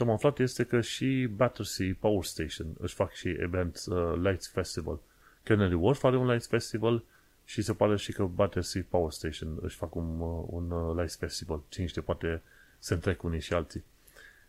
Ce 0.00 0.06
am 0.06 0.12
aflat 0.12 0.38
este 0.38 0.64
că 0.64 0.80
și 0.80 1.28
Battersea 1.34 1.96
Power 1.98 2.24
Station 2.24 2.66
își 2.78 2.94
fac 2.94 3.12
și 3.12 3.28
event 3.28 3.82
uh, 3.88 4.14
Lights 4.22 4.48
Festival. 4.48 4.98
Canary 5.42 5.74
Wharf 5.74 6.04
are 6.04 6.16
un 6.16 6.26
Lights 6.26 6.46
Festival 6.46 7.02
și 7.44 7.62
se 7.62 7.72
pare 7.72 7.96
și 7.96 8.12
că 8.12 8.24
Battersea 8.24 8.84
Power 8.88 9.10
Station 9.10 9.58
își 9.60 9.76
fac 9.76 9.94
un, 9.94 10.20
uh, 10.20 10.44
un 10.46 10.70
uh, 10.70 10.96
Lights 10.96 11.16
Festival. 11.16 11.62
Cine 11.68 11.86
știe, 11.86 12.02
poate 12.02 12.42
se 12.78 12.94
întrec 12.94 13.22
unii 13.22 13.40
și 13.40 13.52
alții. 13.52 13.84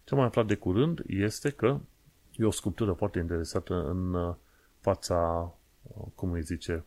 Ce 0.04 0.14
am 0.14 0.18
mai 0.18 0.28
aflat 0.28 0.46
de 0.46 0.56
curând 0.56 1.04
este 1.08 1.50
că 1.50 1.80
e 2.36 2.46
o 2.46 2.52
sculptură 2.52 2.94
foarte 2.94 3.20
interesată 3.20 3.74
în 3.74 4.14
uh, 4.14 4.36
fața, 4.80 5.52
uh, 5.84 6.06
cum 6.16 6.32
îi 6.32 6.42
zice, 6.42 6.84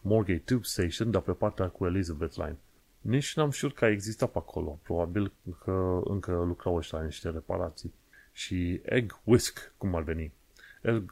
Morgate 0.00 0.42
Tube 0.44 0.64
Station, 0.64 1.10
dar 1.10 1.22
pe 1.22 1.32
partea 1.32 1.68
cu 1.68 1.86
Elizabeth 1.86 2.34
Line. 2.34 2.56
Nici 3.04 3.36
n-am 3.36 3.50
știut 3.50 3.74
că 3.74 3.84
a 3.84 3.90
existat 3.90 4.30
pe 4.30 4.38
acolo. 4.38 4.78
Probabil 4.82 5.32
că 5.64 6.00
încă 6.04 6.32
lucrau 6.32 6.76
ăștia 6.76 6.98
în 6.98 7.04
niște 7.04 7.30
reparații. 7.30 7.94
Și 8.32 8.80
egg 8.84 9.18
whisk, 9.24 9.72
cum 9.76 9.94
ar 9.94 10.02
veni. 10.02 10.32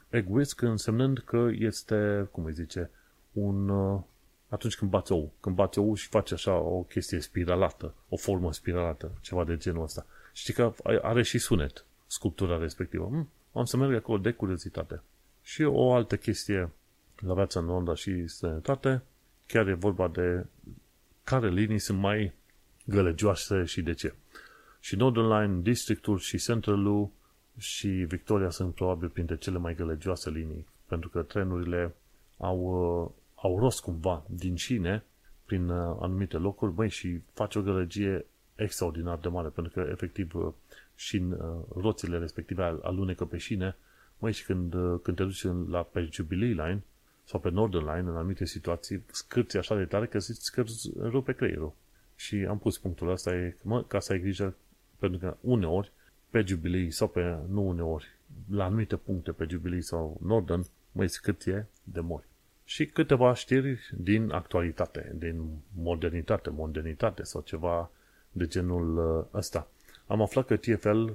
Egg 0.09 0.29
whisk 0.29 0.61
însemnând 0.61 1.19
că 1.19 1.49
este, 1.51 2.27
cum 2.31 2.45
îi 2.45 2.53
zice, 2.53 2.89
un... 3.31 3.69
Uh, 3.69 4.01
atunci 4.49 4.75
când 4.75 4.91
bați 4.91 5.11
ou. 5.11 5.31
Când 5.39 5.55
bați 5.55 5.79
ou 5.79 5.95
și 5.95 6.07
faci 6.07 6.31
așa 6.31 6.53
o 6.53 6.81
chestie 6.81 7.19
spiralată, 7.19 7.93
o 8.09 8.17
formă 8.17 8.53
spiralată, 8.53 9.11
ceva 9.21 9.43
de 9.43 9.57
genul 9.57 9.83
ăsta. 9.83 10.05
Știi 10.33 10.53
că 10.53 10.73
are 11.01 11.23
și 11.23 11.37
sunet, 11.37 11.85
sculptura 12.07 12.57
respectivă. 12.57 13.05
Hm, 13.05 13.29
am 13.53 13.65
să 13.65 13.77
merg 13.77 13.95
acolo 13.95 14.17
de 14.17 14.31
curiozitate. 14.31 15.01
Și 15.41 15.63
o 15.63 15.93
altă 15.93 16.17
chestie 16.17 16.69
la 17.19 17.33
viața 17.33 17.59
în 17.59 17.65
Londra 17.65 17.95
și 17.95 18.27
sănătate, 18.27 19.01
chiar 19.47 19.67
e 19.67 19.73
vorba 19.73 20.07
de 20.07 20.45
care 21.23 21.49
linii 21.49 21.79
sunt 21.79 21.99
mai 21.99 22.33
gălăgioase 22.85 23.63
și 23.65 23.81
de 23.81 23.93
ce. 23.93 24.13
Și 24.79 24.95
Northern 24.95 25.27
Line, 25.27 25.61
Districtul 25.61 26.17
și 26.17 26.37
Central 26.37 27.09
și 27.57 27.87
Victoria 27.87 28.49
sunt 28.49 28.73
probabil 28.73 29.09
printre 29.09 29.37
cele 29.37 29.57
mai 29.57 29.75
gălăgioase 29.75 30.29
linii, 30.29 30.67
pentru 30.87 31.09
că 31.09 31.21
trenurile 31.21 31.95
au, 32.37 32.59
uh, 32.59 33.09
au 33.35 33.59
rost 33.59 33.81
cumva 33.81 34.23
din 34.27 34.55
șine 34.55 35.03
prin 35.45 35.69
uh, 35.69 35.97
anumite 35.99 36.37
locuri, 36.37 36.71
băi, 36.71 36.89
și 36.89 37.19
face 37.33 37.59
o 37.59 37.61
gălăgie 37.61 38.25
extraordinar 38.55 39.17
de 39.17 39.27
mare, 39.27 39.47
pentru 39.47 39.73
că 39.73 39.87
efectiv 39.91 40.35
uh, 40.35 40.53
și 40.95 41.17
în 41.17 41.31
uh, 41.31 41.81
roțile 41.81 42.17
respective 42.17 42.63
alunecă 42.63 43.25
pe 43.25 43.37
șine, 43.37 43.75
măi, 44.17 44.31
și 44.31 44.45
când, 44.45 44.71
când 45.01 45.17
te 45.17 45.23
duci 45.23 45.43
la, 45.69 45.81
pe 45.81 46.09
Jubilee 46.11 46.47
Line 46.47 46.83
sau 47.23 47.39
pe 47.39 47.49
Northern 47.49 47.85
Line, 47.85 48.09
în 48.09 48.15
anumite 48.15 48.45
situații, 48.45 49.03
scârți 49.11 49.57
așa 49.57 49.75
de 49.75 49.85
tare 49.85 50.05
că 50.05 50.19
zici 50.19 50.49
că 50.49 50.63
rupe 50.97 51.33
creierul. 51.33 51.73
Și 52.15 52.35
am 52.35 52.59
pus 52.59 52.77
punctul 52.77 53.09
ăsta, 53.09 53.35
e, 53.35 53.57
mă, 53.61 53.83
ca 53.83 53.99
să 53.99 54.11
ai 54.11 54.19
grijă, 54.19 54.55
pentru 54.97 55.19
că 55.19 55.37
uneori, 55.41 55.91
pe 56.29 56.43
Jubilee 56.47 56.89
sau 56.89 57.07
pe, 57.07 57.37
nu 57.49 57.67
uneori, 57.67 58.07
la 58.49 58.63
anumite 58.63 58.95
puncte 58.95 59.31
pe 59.31 59.45
Jubilee 59.49 59.81
sau 59.81 60.17
Northern, 60.23 60.65
măi, 60.91 61.07
scârție 61.07 61.67
de 61.83 61.99
mori. 61.99 62.25
Și 62.65 62.85
câteva 62.85 63.33
știri 63.33 63.79
din 63.97 64.31
actualitate, 64.31 65.15
din 65.15 65.45
modernitate, 65.75 66.49
modernitate 66.49 67.23
sau 67.23 67.41
ceva 67.41 67.91
de 68.31 68.47
genul 68.47 68.97
uh, 68.97 69.25
ăsta. 69.33 69.67
Am 70.07 70.21
aflat 70.21 70.45
că 70.45 70.55
TFL 70.55 71.09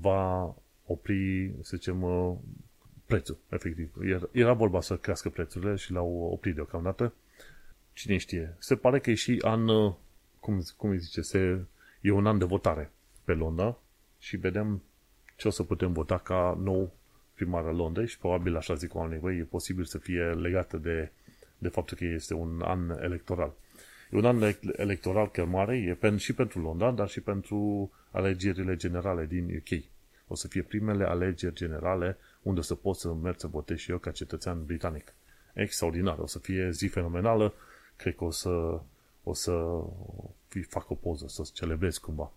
va 0.00 0.54
opri, 0.86 1.52
să 1.62 1.76
zicem, 1.76 2.02
uh, 2.02 2.34
prețul, 3.10 3.38
efectiv. 3.48 3.92
Era 4.32 4.52
vorba 4.52 4.80
să 4.80 4.96
crească 4.96 5.28
prețurile 5.28 5.74
și 5.74 5.92
l-au 5.92 6.28
oprit 6.32 6.54
deocamdată. 6.54 7.12
Cine 7.92 8.16
știe. 8.16 8.56
Se 8.58 8.76
pare 8.76 8.98
că 8.98 9.10
e 9.10 9.14
și 9.14 9.38
an, 9.44 9.68
uh, 9.68 9.94
cum, 10.40 10.62
cum 10.76 10.90
îi 10.90 10.98
zice, 10.98 11.20
se, 11.20 11.58
e 12.00 12.10
un 12.10 12.26
an 12.26 12.38
de 12.38 12.44
votare 12.44 12.90
pe 13.24 13.32
Londra 13.32 13.78
și 14.18 14.36
vedem 14.36 14.82
ce 15.36 15.48
o 15.48 15.50
să 15.50 15.62
putem 15.62 15.92
vota 15.92 16.18
ca 16.18 16.58
nou 16.62 16.92
primar 17.34 17.64
al 17.64 17.76
Londrei 17.76 18.06
și 18.06 18.18
probabil 18.18 18.56
așa 18.56 18.74
zic 18.74 18.94
oamenii, 18.94 19.20
băi, 19.20 19.38
e 19.38 19.42
posibil 19.42 19.84
să 19.84 19.98
fie 19.98 20.22
legată 20.22 20.76
de, 20.76 21.10
de 21.58 21.68
faptul 21.68 21.96
că 21.96 22.04
este 22.04 22.34
un 22.34 22.60
an 22.64 22.90
electoral. 23.02 23.52
E 24.10 24.16
un 24.16 24.24
an 24.24 24.42
electoral 24.76 25.30
chiar 25.30 25.46
mare, 25.46 25.76
e 25.76 25.94
pen, 25.94 26.16
și 26.16 26.32
pentru 26.32 26.60
Londra, 26.60 26.90
dar 26.90 27.08
și 27.08 27.20
pentru 27.20 27.90
alegerile 28.10 28.76
generale 28.76 29.26
din 29.26 29.44
UK. 29.56 29.82
O 30.28 30.34
să 30.34 30.48
fie 30.48 30.62
primele 30.62 31.04
alegeri 31.04 31.54
generale 31.54 32.16
unde 32.42 32.60
o 32.60 32.62
să 32.62 32.74
pot 32.74 32.96
să 32.96 33.12
merg 33.12 33.38
să 33.38 33.46
votez 33.46 33.78
și 33.78 33.90
eu 33.90 33.98
ca 33.98 34.10
cetățean 34.10 34.64
britanic. 34.64 35.14
Extraordinar, 35.54 36.18
o 36.18 36.26
să 36.26 36.38
fie 36.38 36.70
zi 36.70 36.86
fenomenală, 36.86 37.54
cred 37.96 38.14
că 38.16 38.24
o 38.24 38.30
să, 38.30 38.80
o 39.22 39.32
să 39.32 39.82
fac 40.68 40.90
o 40.90 40.94
poză, 40.94 41.28
să 41.28 41.50
celebrez 41.52 41.98
cumva. 41.98 42.32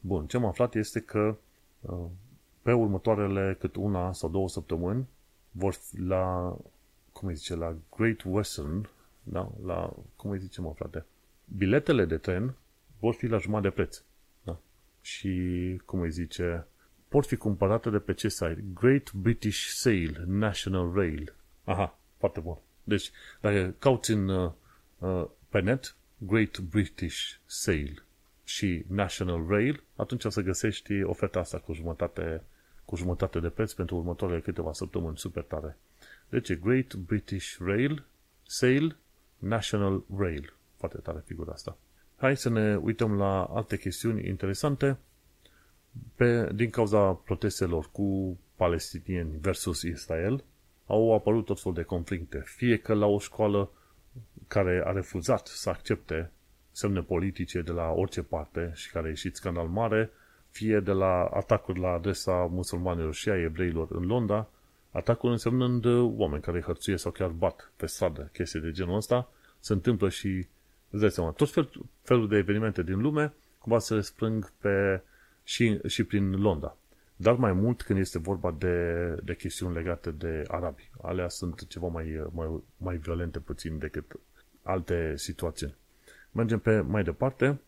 Bun, 0.00 0.26
ce 0.26 0.36
am 0.36 0.44
aflat 0.44 0.74
este 0.74 1.00
că 1.00 1.36
uh, 1.80 2.04
pe 2.62 2.72
următoarele 2.72 3.56
cât 3.58 3.76
una 3.76 4.12
sau 4.12 4.28
două 4.28 4.48
săptămâni 4.48 5.06
vor 5.50 5.72
fi 5.72 6.00
la, 6.00 6.56
cum 7.12 7.28
îi 7.28 7.34
zice, 7.34 7.54
la 7.54 7.76
Great 7.96 8.22
Western, 8.24 8.88
da? 9.22 9.52
la, 9.64 9.92
cum 10.16 10.30
îi 10.30 10.38
zice 10.38 10.60
mă, 10.60 10.72
frate, 10.76 11.04
biletele 11.56 12.04
de 12.04 12.16
tren 12.16 12.54
vor 12.98 13.14
fi 13.14 13.26
la 13.26 13.38
jumătate 13.38 13.68
de 13.68 13.74
preț. 13.74 14.02
Da? 14.42 14.58
Și, 15.00 15.32
cum 15.84 16.00
îi 16.00 16.10
zice, 16.10 16.66
pot 17.08 17.26
fi 17.26 17.36
cumpărate 17.36 17.90
de 17.90 17.98
pe 17.98 18.14
ce 18.14 18.28
site? 18.28 18.64
Great 18.74 19.12
British 19.12 19.66
Sale, 19.66 20.24
National 20.26 20.92
Rail. 20.94 21.34
Aha, 21.64 21.98
foarte 22.18 22.40
bun. 22.40 22.58
Deci, 22.84 23.10
dacă 23.40 23.74
cauți 23.78 24.10
în, 24.10 24.28
uh, 24.28 24.52
uh 24.98 25.24
pe 25.48 25.60
net, 25.60 25.96
Great 26.18 26.58
British 26.58 27.34
Sale 27.46 27.94
și 28.44 28.84
National 28.88 29.46
Rail, 29.48 29.82
atunci 29.96 30.24
o 30.24 30.28
să 30.28 30.40
găsești 30.40 31.02
oferta 31.02 31.38
asta 31.38 31.58
cu 31.58 31.72
jumătate 31.72 32.42
cu 32.86 32.96
jumătate 32.96 33.40
de 33.40 33.48
preț 33.48 33.72
pentru 33.72 33.96
următoarele 33.96 34.40
câteva 34.40 34.72
săptămâni, 34.72 35.18
super 35.18 35.42
tare. 35.42 35.76
Deci 36.28 36.54
Great 36.54 36.94
British 36.94 37.56
Rail, 37.58 38.04
Sale, 38.46 38.96
National 39.38 40.04
Rail. 40.16 40.52
Foarte 40.76 40.98
tare 40.98 41.22
figura 41.24 41.52
asta. 41.52 41.76
Hai 42.16 42.36
să 42.36 42.48
ne 42.48 42.76
uităm 42.76 43.16
la 43.16 43.44
alte 43.44 43.76
chestiuni 43.76 44.28
interesante. 44.28 44.98
Pe, 46.14 46.50
din 46.54 46.70
cauza 46.70 47.12
protestelor 47.12 47.88
cu 47.92 48.38
palestinieni 48.56 49.30
versus 49.40 49.82
Israel, 49.82 50.44
au 50.86 51.14
apărut 51.14 51.44
tot 51.44 51.60
fel 51.60 51.72
de 51.72 51.82
conflicte. 51.82 52.42
Fie 52.44 52.76
că 52.76 52.94
la 52.94 53.06
o 53.06 53.18
școală 53.18 53.70
care 54.46 54.82
a 54.84 54.90
refuzat 54.90 55.46
să 55.46 55.68
accepte 55.68 56.30
semne 56.72 57.00
politice 57.00 57.62
de 57.62 57.72
la 57.72 57.90
orice 57.90 58.22
parte 58.22 58.72
și 58.74 58.90
care 58.90 59.06
a 59.06 59.08
ieșit 59.08 59.36
scandal 59.36 59.66
mare, 59.66 60.10
fie 60.50 60.80
de 60.80 60.92
la 60.92 61.24
atacuri 61.24 61.80
la 61.80 61.88
adresa 61.88 62.32
musulmanilor 62.32 63.14
și 63.14 63.28
a 63.28 63.40
evreilor 63.40 63.88
în 63.90 64.06
Londra, 64.06 64.48
atacuri 64.90 65.32
însemnând 65.32 65.84
oameni 66.18 66.42
care 66.42 66.60
hărțuie 66.60 66.96
sau 66.96 67.10
chiar 67.10 67.28
bat 67.28 67.72
pe 67.76 67.86
stradă, 67.86 68.30
chestii 68.32 68.60
de 68.60 68.70
genul 68.70 68.96
ăsta, 68.96 69.30
se 69.60 69.72
întâmplă 69.72 70.08
și, 70.08 70.46
îți 70.90 71.00
dai 71.00 71.10
seama, 71.10 71.30
tot 71.30 71.50
fel, 71.50 71.70
felul 72.02 72.28
de 72.28 72.36
evenimente 72.36 72.82
din 72.82 73.00
lume, 73.00 73.32
cumva 73.58 73.78
se 73.78 74.00
sprâng 74.00 74.52
pe, 74.60 75.02
și, 75.46 75.80
și 75.86 76.04
prin 76.04 76.40
Londra. 76.40 76.76
Dar 77.16 77.34
mai 77.34 77.52
mult 77.52 77.82
când 77.82 77.98
este 77.98 78.18
vorba 78.18 78.54
de, 78.58 79.04
de 79.24 79.34
chestiuni 79.34 79.74
legate 79.74 80.10
de 80.10 80.44
arabi. 80.46 80.90
Alea 81.02 81.28
sunt 81.28 81.66
ceva 81.68 81.86
mai, 81.86 82.26
mai, 82.32 82.62
mai 82.76 82.96
violente 82.96 83.38
puțin 83.38 83.78
decât 83.78 84.20
alte 84.62 85.16
situații. 85.16 85.74
Mergem 86.32 86.58
pe 86.58 86.80
mai 86.80 87.04
departe. 87.04 87.60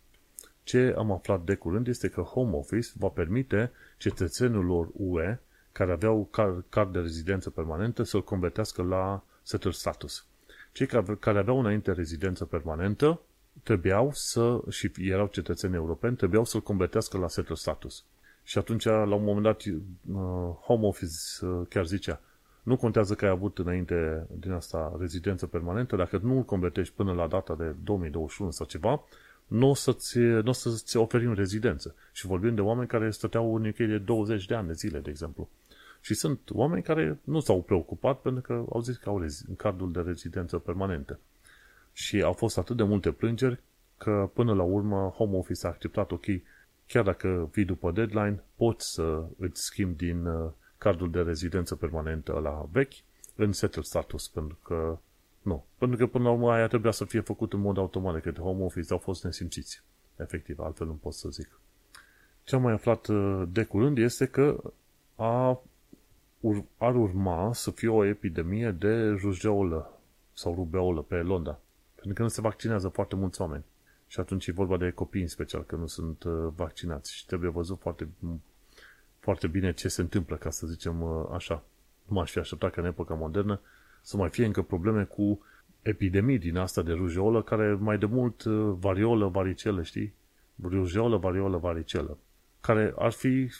Ce 0.62 0.94
am 0.96 1.12
aflat 1.12 1.44
de 1.44 1.54
curând 1.54 1.88
este 1.88 2.08
că 2.08 2.20
Home 2.20 2.56
Office 2.56 2.88
va 2.96 3.08
permite 3.08 3.70
cetățenilor 3.96 4.88
UE 4.92 5.38
care 5.72 5.92
aveau 5.92 6.28
card 6.68 6.92
de 6.92 6.98
rezidență 6.98 7.50
permanentă 7.50 8.02
să-l 8.02 8.24
convertească 8.24 8.82
la 8.82 9.24
settled 9.42 9.74
status. 9.74 10.26
Cei 10.72 10.86
care 11.20 11.38
aveau 11.38 11.58
înainte 11.58 11.92
rezidență 11.92 12.44
permanentă 12.44 13.20
trebuiau 13.62 14.10
să, 14.12 14.60
și 14.68 14.90
erau 14.96 15.26
cetățeni 15.26 15.74
europeni, 15.74 16.16
trebuiau 16.16 16.44
să-l 16.44 16.60
convertească 16.60 17.18
la 17.18 17.28
settled 17.28 17.56
status. 17.56 18.04
Și 18.42 18.58
atunci, 18.58 18.84
la 18.84 19.14
un 19.14 19.24
moment 19.24 19.42
dat, 19.42 19.62
uh, 19.64 19.74
Home 20.60 20.86
Office 20.86 21.44
uh, 21.44 21.66
chiar 21.68 21.86
zicea, 21.86 22.20
nu 22.62 22.76
contează 22.76 23.14
că 23.14 23.24
ai 23.24 23.30
avut 23.30 23.58
înainte 23.58 24.26
din 24.40 24.52
asta 24.52 24.96
rezidență 24.98 25.46
permanentă, 25.46 25.96
dacă 25.96 26.20
nu 26.22 26.36
îl 26.36 26.42
convertești 26.42 26.94
până 26.94 27.12
la 27.12 27.26
data 27.26 27.54
de 27.54 27.74
2021 27.84 28.50
sau 28.50 28.66
ceva, 28.66 29.02
nu 29.46 29.68
o 29.68 29.74
să-ți, 29.74 30.18
n-o 30.18 30.52
să-ți 30.52 30.96
oferim 30.96 31.34
rezidență. 31.34 31.94
Și 32.12 32.26
vorbim 32.26 32.54
de 32.54 32.60
oameni 32.60 32.88
care 32.88 33.10
stăteau 33.10 33.54
în 33.54 33.66
UK 33.66 33.76
de 33.76 33.98
20 33.98 34.46
de 34.46 34.54
ani 34.54 34.66
de 34.66 34.72
zile, 34.72 34.98
de 34.98 35.10
exemplu. 35.10 35.48
Și 36.00 36.14
sunt 36.14 36.40
oameni 36.52 36.82
care 36.82 37.18
nu 37.24 37.40
s-au 37.40 37.62
preocupat 37.62 38.20
pentru 38.20 38.42
că 38.42 38.64
au 38.72 38.80
zis 38.80 38.96
că 38.96 39.08
au 39.08 39.20
rezi- 39.20 39.56
cardul 39.56 39.92
de 39.92 40.00
rezidență 40.00 40.58
permanentă. 40.58 41.18
Și 41.98 42.22
au 42.22 42.32
fost 42.32 42.58
atât 42.58 42.76
de 42.76 42.82
multe 42.82 43.12
plângeri 43.12 43.60
că 43.96 44.30
până 44.32 44.54
la 44.54 44.62
urmă 44.62 45.12
Home 45.16 45.36
Office 45.36 45.66
a 45.66 45.68
acceptat, 45.68 46.10
ok, 46.10 46.24
chiar 46.86 47.04
dacă 47.04 47.48
vii 47.52 47.64
după 47.64 47.90
deadline, 47.90 48.42
poți 48.56 48.92
să 48.92 49.24
îți 49.38 49.62
schimbi 49.62 50.04
din 50.04 50.26
uh, 50.26 50.50
cardul 50.78 51.10
de 51.10 51.20
rezidență 51.20 51.76
permanentă 51.76 52.32
la 52.32 52.68
vechi 52.72 52.92
în 53.34 53.52
settled 53.52 53.84
status, 53.84 54.28
pentru 54.28 54.58
că 54.62 54.98
nu. 55.42 55.64
Pentru 55.78 55.98
că 55.98 56.06
până 56.06 56.24
la 56.24 56.30
urmă 56.30 56.52
aia 56.52 56.66
trebuia 56.66 56.92
să 56.92 57.04
fie 57.04 57.20
făcut 57.20 57.52
în 57.52 57.60
mod 57.60 57.78
automat 57.78 58.14
de 58.14 58.20
către 58.20 58.42
home 58.42 58.64
office, 58.64 58.92
au 58.92 58.98
fost 58.98 59.24
nesimțiți. 59.24 59.82
Efectiv, 60.16 60.58
altfel 60.58 60.86
nu 60.86 60.92
pot 60.92 61.12
să 61.12 61.28
zic. 61.28 61.60
Ce 62.44 62.54
am 62.54 62.62
mai 62.62 62.72
aflat 62.72 63.06
uh, 63.06 63.42
de 63.52 63.64
curând 63.64 63.98
este 63.98 64.26
că 64.26 64.72
a, 65.16 65.60
ur, 66.40 66.64
ar 66.76 66.94
urma 66.94 67.52
să 67.52 67.70
fie 67.70 67.88
o 67.88 68.04
epidemie 68.04 68.70
de 68.70 69.08
rujeolă 69.08 70.00
sau 70.32 70.54
rubeolă 70.54 71.02
pe 71.02 71.16
Londra. 71.16 71.58
Pentru 72.00 72.14
că 72.14 72.22
nu 72.22 72.28
se 72.28 72.40
vaccinează 72.40 72.88
foarte 72.88 73.16
mulți 73.16 73.40
oameni. 73.40 73.64
Și 74.06 74.20
atunci 74.20 74.46
e 74.46 74.52
vorba 74.52 74.76
de 74.76 74.90
copii 74.90 75.22
în 75.22 75.28
special, 75.28 75.64
că 75.64 75.76
nu 75.76 75.86
sunt 75.86 76.22
uh, 76.22 76.48
vaccinați. 76.56 77.14
Și 77.14 77.26
trebuie 77.26 77.50
văzut 77.50 77.80
foarte, 77.80 78.08
foarte 79.18 79.46
bine 79.46 79.72
ce 79.72 79.88
se 79.88 80.00
întâmplă, 80.00 80.36
ca 80.36 80.50
să 80.50 80.66
zicem 80.66 81.02
uh, 81.02 81.26
așa. 81.32 81.64
Nu 82.04 82.14
m-aș 82.14 82.30
fi 82.30 82.38
așteptat 82.38 82.72
că 82.72 82.80
în 82.80 82.86
epoca 82.86 83.14
modernă 83.14 83.60
să 84.02 84.16
mai 84.16 84.28
fie 84.28 84.44
încă 84.44 84.62
probleme 84.62 85.04
cu 85.04 85.44
epidemii 85.82 86.38
din 86.38 86.56
asta 86.56 86.82
de 86.82 86.92
rujeolă, 86.92 87.42
care 87.42 87.72
mai 87.72 87.98
de 87.98 88.06
mult 88.06 88.44
uh, 88.44 88.74
variolă, 88.78 89.28
varicelă, 89.28 89.82
știi? 89.82 90.14
Rujeolă, 90.62 91.16
variolă, 91.16 91.56
varicelă. 91.56 92.18
Care 92.60 92.94
ar 92.96 93.12
fi 93.12 93.50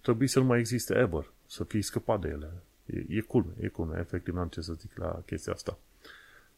trebuit 0.00 0.30
să 0.30 0.38
nu 0.38 0.44
mai 0.44 0.58
existe 0.58 0.94
ever, 0.94 1.30
să 1.46 1.64
fii 1.64 1.82
scăpat 1.82 2.20
de 2.20 2.28
ele. 2.28 2.50
E, 2.86 3.04
e 3.08 3.20
cool, 3.20 3.44
e 3.60 3.68
cool, 3.68 3.96
efectiv 3.98 4.34
n-am 4.34 4.48
ce 4.48 4.60
să 4.60 4.72
zic 4.72 4.96
la 4.96 5.22
chestia 5.26 5.52
asta. 5.52 5.78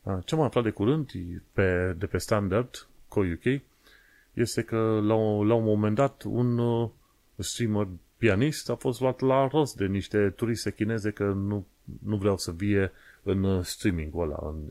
Uh, 0.02 0.18
ce 0.24 0.34
am 0.34 0.40
aflat 0.40 0.64
de 0.64 0.70
curând 0.70 1.10
pe, 1.52 1.94
de 1.98 2.06
pe 2.06 2.18
standard, 2.18 2.88
Co-UK, 3.08 3.62
este 4.32 4.62
că 4.62 5.00
la, 5.02 5.14
la 5.44 5.54
un 5.54 5.64
moment 5.64 5.94
dat 5.94 6.22
un 6.22 6.58
uh, 6.58 6.90
streamer 7.36 7.88
pianist 8.16 8.70
a 8.70 8.74
fost 8.74 9.00
luat 9.00 9.20
la 9.20 9.46
rost 9.46 9.76
de 9.76 9.86
niște 9.86 10.30
turiste 10.30 10.72
chineze 10.72 11.10
că 11.10 11.24
nu, 11.24 11.66
nu 12.04 12.16
vreau 12.16 12.36
să 12.36 12.52
vie 12.52 12.92
în 13.22 13.42
uh, 13.42 13.64
streaming-ul 13.64 14.22
ăla, 14.22 14.48
în, 14.48 14.68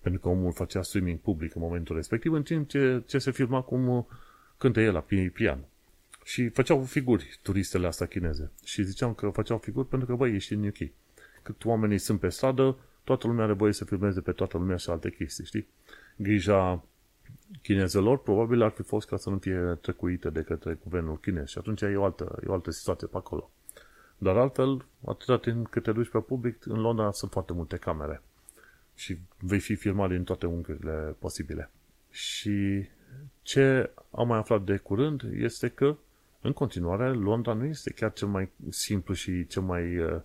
pentru 0.00 0.20
că 0.20 0.28
omul 0.28 0.52
făcea 0.52 0.82
streaming 0.82 1.18
public 1.18 1.54
în 1.54 1.62
momentul 1.62 1.96
respectiv, 1.96 2.32
în 2.32 2.42
timp 2.42 2.68
ce, 2.68 3.02
ce 3.06 3.18
se 3.18 3.30
filma 3.30 3.60
cum 3.60 3.88
uh, 3.88 4.04
cântă 4.58 4.80
el 4.80 4.92
la 4.92 5.04
pian. 5.32 5.64
Și 6.24 6.48
făceau 6.48 6.84
figuri 6.84 7.38
turistele 7.42 7.86
astea 7.86 8.06
chineze. 8.06 8.50
Și 8.64 8.82
ziceam 8.82 9.14
că 9.14 9.28
făceau 9.28 9.58
figuri 9.58 9.88
pentru 9.88 10.08
că, 10.08 10.14
băi, 10.14 10.34
ești 10.34 10.52
în 10.52 10.66
UK. 10.66 10.90
Cât 11.42 11.64
oamenii 11.64 11.98
sunt 11.98 12.20
pe 12.20 12.28
stradă, 12.28 12.76
toată 13.04 13.26
lumea 13.26 13.44
are 13.44 13.52
voie 13.52 13.72
să 13.72 13.84
filmeze 13.84 14.20
pe 14.20 14.32
toată 14.32 14.58
lumea 14.58 14.76
și 14.76 14.90
alte 14.90 15.10
chestii, 15.10 15.44
știi? 15.44 15.68
Grija 16.16 16.84
chinezelor 17.62 18.18
probabil 18.18 18.62
ar 18.62 18.70
fi 18.70 18.82
fost 18.82 19.08
ca 19.08 19.16
să 19.16 19.30
nu 19.30 19.38
fie 19.38 19.78
trecuite 19.80 20.30
de 20.30 20.42
către 20.42 20.78
guvernul 20.82 21.18
chinez 21.18 21.48
și 21.48 21.58
atunci 21.58 21.80
e 21.80 21.96
o 21.96 22.04
altă, 22.04 22.38
e 22.44 22.48
o 22.48 22.52
altă 22.52 22.70
situație 22.70 23.06
pe 23.06 23.16
acolo. 23.16 23.50
Dar 24.18 24.36
altfel, 24.36 24.84
atâta 25.06 25.38
timp 25.38 25.68
cât 25.68 25.82
te 25.82 25.92
duci 25.92 26.08
pe 26.08 26.18
public, 26.18 26.66
în 26.66 26.80
Londra 26.80 27.12
sunt 27.12 27.30
foarte 27.30 27.52
multe 27.52 27.76
camere 27.76 28.22
și 28.94 29.18
vei 29.38 29.58
fi 29.58 29.74
filmat 29.74 30.10
din 30.10 30.24
toate 30.24 30.46
unghiurile 30.46 31.16
posibile. 31.18 31.70
Și 32.10 32.86
ce 33.42 33.90
am 34.10 34.26
mai 34.26 34.38
aflat 34.38 34.62
de 34.62 34.76
curând 34.76 35.22
este 35.32 35.68
că, 35.68 35.96
în 36.40 36.52
continuare, 36.52 37.12
Londra 37.12 37.52
nu 37.52 37.64
este 37.64 37.92
chiar 37.92 38.12
cel 38.12 38.28
mai 38.28 38.48
simplu 38.68 39.14
și 39.14 39.46
cel 39.46 39.62
mai 39.62 39.98
uh, 39.98 40.20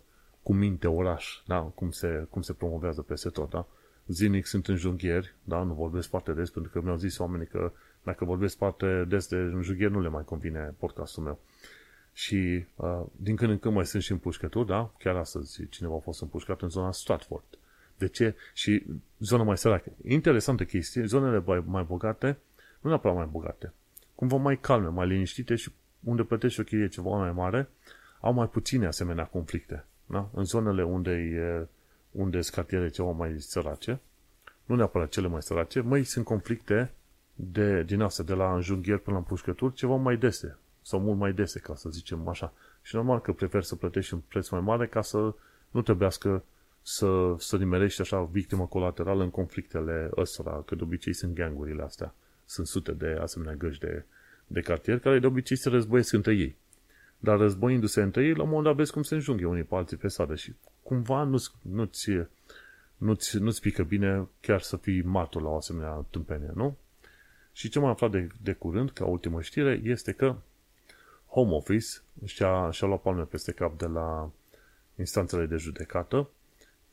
cu 0.48 0.54
minte 0.54 0.88
oraș, 0.88 1.42
da? 1.46 1.60
cum, 1.60 1.92
se, 1.92 2.28
cum 2.30 2.42
se 2.42 2.54
promovează 2.54 3.02
peste 3.02 3.30
tot. 3.30 3.50
Da? 3.50 3.68
Zinic 4.08 4.46
sunt 4.46 4.68
înjunghieri, 4.68 5.36
da? 5.44 5.64
nu 5.64 5.74
vorbesc 5.74 6.10
foarte 6.10 6.32
des, 6.32 6.50
pentru 6.50 6.72
că 6.72 6.82
mi-au 6.82 6.98
zis 6.98 7.18
oamenii 7.18 7.48
că 7.48 7.72
dacă 8.04 8.26
vorbesc 8.26 8.58
foarte 8.58 9.06
des 9.08 9.28
de 9.28 9.36
înjunghieri, 9.36 9.92
nu 9.92 10.02
le 10.02 10.10
mai 10.10 10.24
convine 10.24 10.76
podcastul 10.78 11.24
meu. 11.24 11.40
Și 12.14 12.66
uh, 12.76 13.02
din 13.16 13.36
când 13.36 13.52
în 13.52 13.60
când 13.60 13.76
mai 13.76 13.86
sunt 13.86 14.04
și 14.04 14.12
împușcături, 14.12 14.68
da? 14.68 14.92
Chiar 14.98 15.16
astăzi 15.16 15.68
cineva 15.70 15.96
a 15.96 16.00
fost 16.00 16.22
împușcat 16.22 16.62
în 16.62 16.70
zona 16.70 16.92
Stratford. 16.92 17.46
De 17.98 18.08
ce? 18.08 18.36
Și 18.54 18.84
zona 19.20 19.44
mai 19.44 19.58
săracă. 19.58 19.92
Interesantă 20.08 20.64
chestie, 20.64 21.06
zonele 21.06 21.44
mai 21.66 21.84
bogate, 21.84 22.38
nu 22.80 22.90
neapărat 22.90 23.18
mai 23.18 23.28
bogate, 23.32 23.74
cumva 24.16 24.38
mai 24.38 24.60
calme, 24.60 24.88
mai 24.88 25.08
liniștite 25.08 25.56
și 25.56 25.72
unde 26.04 26.24
plătești 26.24 26.60
o 26.60 26.64
chirie 26.64 26.88
ceva 26.88 27.10
mai 27.10 27.32
mare, 27.32 27.70
au 28.20 28.34
mai 28.34 28.50
puține 28.50 28.86
asemenea 28.86 29.26
conflicte. 29.26 29.86
Da? 30.08 30.30
În 30.34 30.44
zonele 30.44 30.84
unde, 30.84 31.12
e, 31.12 31.68
unde 32.12 32.42
sunt 32.42 32.56
cartiere 32.56 32.90
ceva 32.90 33.12
mai 33.12 33.36
sărace, 33.40 34.00
nu 34.66 34.76
neapărat 34.76 35.10
cele 35.10 35.28
mai 35.28 35.42
sărace, 35.42 35.80
mai 35.80 36.04
sunt 36.04 36.26
conflicte 36.26 36.92
de, 37.36 37.84
din 37.84 38.02
astea, 38.02 38.24
de 38.24 38.34
la 38.34 38.54
înjunghieri 38.54 39.02
până 39.02 39.16
la 39.16 39.22
împușcături, 39.22 39.74
ceva 39.74 39.96
mai 39.96 40.18
dese, 40.18 40.58
sau 40.82 41.00
mult 41.00 41.18
mai 41.18 41.34
dese, 41.34 41.60
ca 41.60 41.76
să 41.76 41.90
zicem 41.90 42.28
așa. 42.28 42.54
Și 42.82 42.96
normal 42.96 43.22
că 43.22 43.32
prefer 43.32 43.64
să 43.64 43.76
plătești 43.76 44.14
un 44.14 44.20
preț 44.28 44.50
mai 44.50 44.62
mare 44.62 44.88
ca 44.88 45.02
să 45.02 45.34
nu 45.72 45.82
trebuiască 45.82 46.44
să, 46.82 47.36
să 47.38 47.58
nimerești 47.58 48.02
așa 48.02 48.24
victimă 48.24 48.66
colaterală 48.66 49.24
în 49.24 49.30
conflictele 49.30 50.10
ăstora, 50.18 50.64
că 50.66 50.76
de 50.76 50.84
obicei 50.84 51.14
sunt 51.14 51.36
gangurile 51.36 51.84
astea. 51.84 52.14
Sunt 52.46 52.68
sute 52.68 52.92
de 52.92 53.18
asemenea 53.22 53.56
găși 53.56 53.80
de, 53.80 54.04
de 54.48 54.62
cartier 54.62 55.00
care 55.00 55.20
de 55.20 55.28
obicei 55.28 55.58
se 55.58 55.70
războiesc 55.70 56.14
între 56.14 56.34
ei. 56.34 56.56
Dar 57.18 57.38
războindu-se 57.38 58.02
între 58.02 58.26
ei, 58.26 58.34
la 58.34 58.42
un 58.42 58.48
moment 58.48 58.66
dat 58.66 58.76
vezi 58.76 58.92
cum 58.92 59.04
se 59.04 59.14
înjunghe 59.14 59.46
unii 59.46 59.64
pe 59.64 59.76
alții 59.76 59.98
pe 59.98 60.08
sadă 60.08 60.36
și 60.36 60.54
cumva 60.84 61.24
nu-ți, 61.24 61.52
nu-ți, 61.62 62.12
nu-ți, 62.98 63.38
nu-ți 63.38 63.62
pică 63.62 63.84
bine 63.84 64.28
chiar 64.40 64.62
să 64.62 64.78
fii 64.78 65.02
martor 65.02 65.42
la 65.42 65.50
o 65.50 65.56
asemenea 65.56 66.06
tâmpenie, 66.10 66.52
nu? 66.56 66.78
Și 67.52 67.70
ce 67.70 67.80
m-am 67.80 67.90
aflat 67.90 68.12
de, 68.12 68.28
de 68.42 68.54
curând, 68.54 68.92
ca 68.92 69.06
ultimă 69.06 69.42
știre, 69.42 69.82
este 69.84 70.12
că 70.12 70.36
Home 71.28 71.54
Office 71.54 71.88
și-a, 72.26 72.72
și-a 72.72 72.88
luat 72.88 73.02
palme 73.02 73.24
peste 73.24 73.52
cap 73.52 73.78
de 73.78 73.86
la 73.86 74.32
instanțele 74.96 75.46
de 75.46 75.56
judecată 75.56 76.30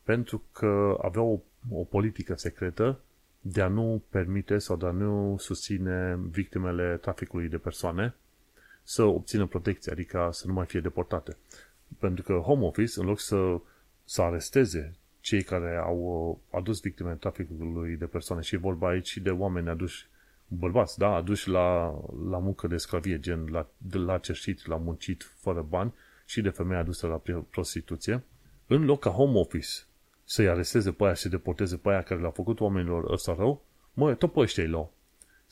pentru 0.03 0.43
că 0.53 0.99
avea 1.03 1.23
o, 1.23 1.39
o 1.71 1.85
politică 1.85 2.35
secretă 2.37 3.01
de 3.41 3.61
a 3.61 3.69
nu 3.69 4.03
permite 4.09 4.59
sau 4.59 4.77
de 4.77 4.87
a 4.87 4.91
nu 4.91 5.37
susține 5.39 6.19
victimele 6.31 6.97
traficului 6.97 7.49
de 7.49 7.59
persoane 7.59 8.15
să 8.85 9.03
obțină 9.03 9.47
protecție, 9.47 9.93
adică 9.93 10.29
să 10.33 10.47
nu 10.47 10.53
mai 10.53 10.67
fie 10.67 10.81
deportate. 10.81 11.37
Pentru 11.99 12.25
că 12.25 12.33
Home 12.33 12.65
Office, 12.65 13.01
în 13.01 13.07
loc 13.07 13.21
să, 13.21 13.61
să 14.05 14.23
aresteze 14.23 14.97
cei 15.21 15.43
care 15.43 15.77
au 15.77 15.99
uh, 16.51 16.59
adus 16.59 16.81
victime 16.81 17.15
traficului 17.15 17.97
de 17.97 18.07
persoane 18.07 18.43
și 18.43 18.55
e 18.55 18.59
vorba 18.59 18.89
aici 18.89 19.17
de 19.17 19.31
oameni 19.31 19.69
aduși 19.69 20.07
bărbați, 20.49 20.99
da, 20.99 21.15
aduși 21.15 21.49
la, 21.49 21.85
la 22.31 22.39
muncă 22.39 22.67
de 22.67 22.77
sclavie, 22.77 23.21
gen 23.21 23.47
la, 23.51 23.69
de 23.77 23.99
la 23.99 24.19
cerșit, 24.19 24.67
la 24.67 24.77
muncit 24.77 25.23
fără 25.41 25.67
bani 25.69 25.95
și 26.25 26.41
de 26.41 26.49
femei 26.49 26.79
aduse 26.79 27.07
la 27.07 27.23
prostituție, 27.51 28.25
în 28.67 28.85
loc 28.85 29.01
ca 29.01 29.11
home 29.11 29.39
office 29.39 29.69
să-i 30.25 30.49
aresteze 30.49 30.93
pe 30.93 31.05
aia 31.05 31.15
și 31.15 31.29
deporteze 31.29 31.77
pe 31.77 31.89
aia 31.89 32.03
care 32.03 32.21
le-a 32.21 32.31
făcut 32.31 32.61
oamenilor 32.61 33.13
ăsta 33.13 33.35
rău, 33.35 33.65
mă, 33.93 34.15
tot 34.15 34.33
pe 34.33 34.41
ăștia 34.41 34.63
îi 34.63 34.69
luau. 34.69 34.93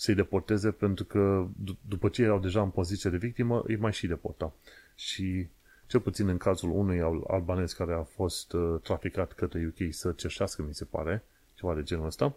Să-i 0.03 0.15
deporteze 0.15 0.71
pentru 0.71 1.05
că 1.05 1.47
d- 1.63 1.89
după 1.89 2.09
ce 2.09 2.23
erau 2.23 2.39
deja 2.39 2.63
în 2.63 2.71
poziție 2.71 3.11
de 3.11 3.17
victimă, 3.17 3.63
îi 3.67 3.77
mai 3.77 3.93
și 3.93 4.07
deporta. 4.07 4.53
Și 4.95 5.49
cel 5.87 6.01
puțin 6.01 6.29
în 6.29 6.37
cazul 6.37 6.71
unui 6.71 7.01
albanez 7.27 7.73
care 7.73 7.93
a 7.93 8.03
fost 8.03 8.53
uh, 8.53 8.81
traficat 8.83 9.33
către 9.33 9.67
UK 9.67 9.93
să 9.95 10.13
cerșească, 10.13 10.63
mi 10.63 10.75
se 10.75 10.85
pare, 10.85 11.25
ceva 11.55 11.75
de 11.75 11.83
genul 11.83 12.07
ăsta, 12.07 12.37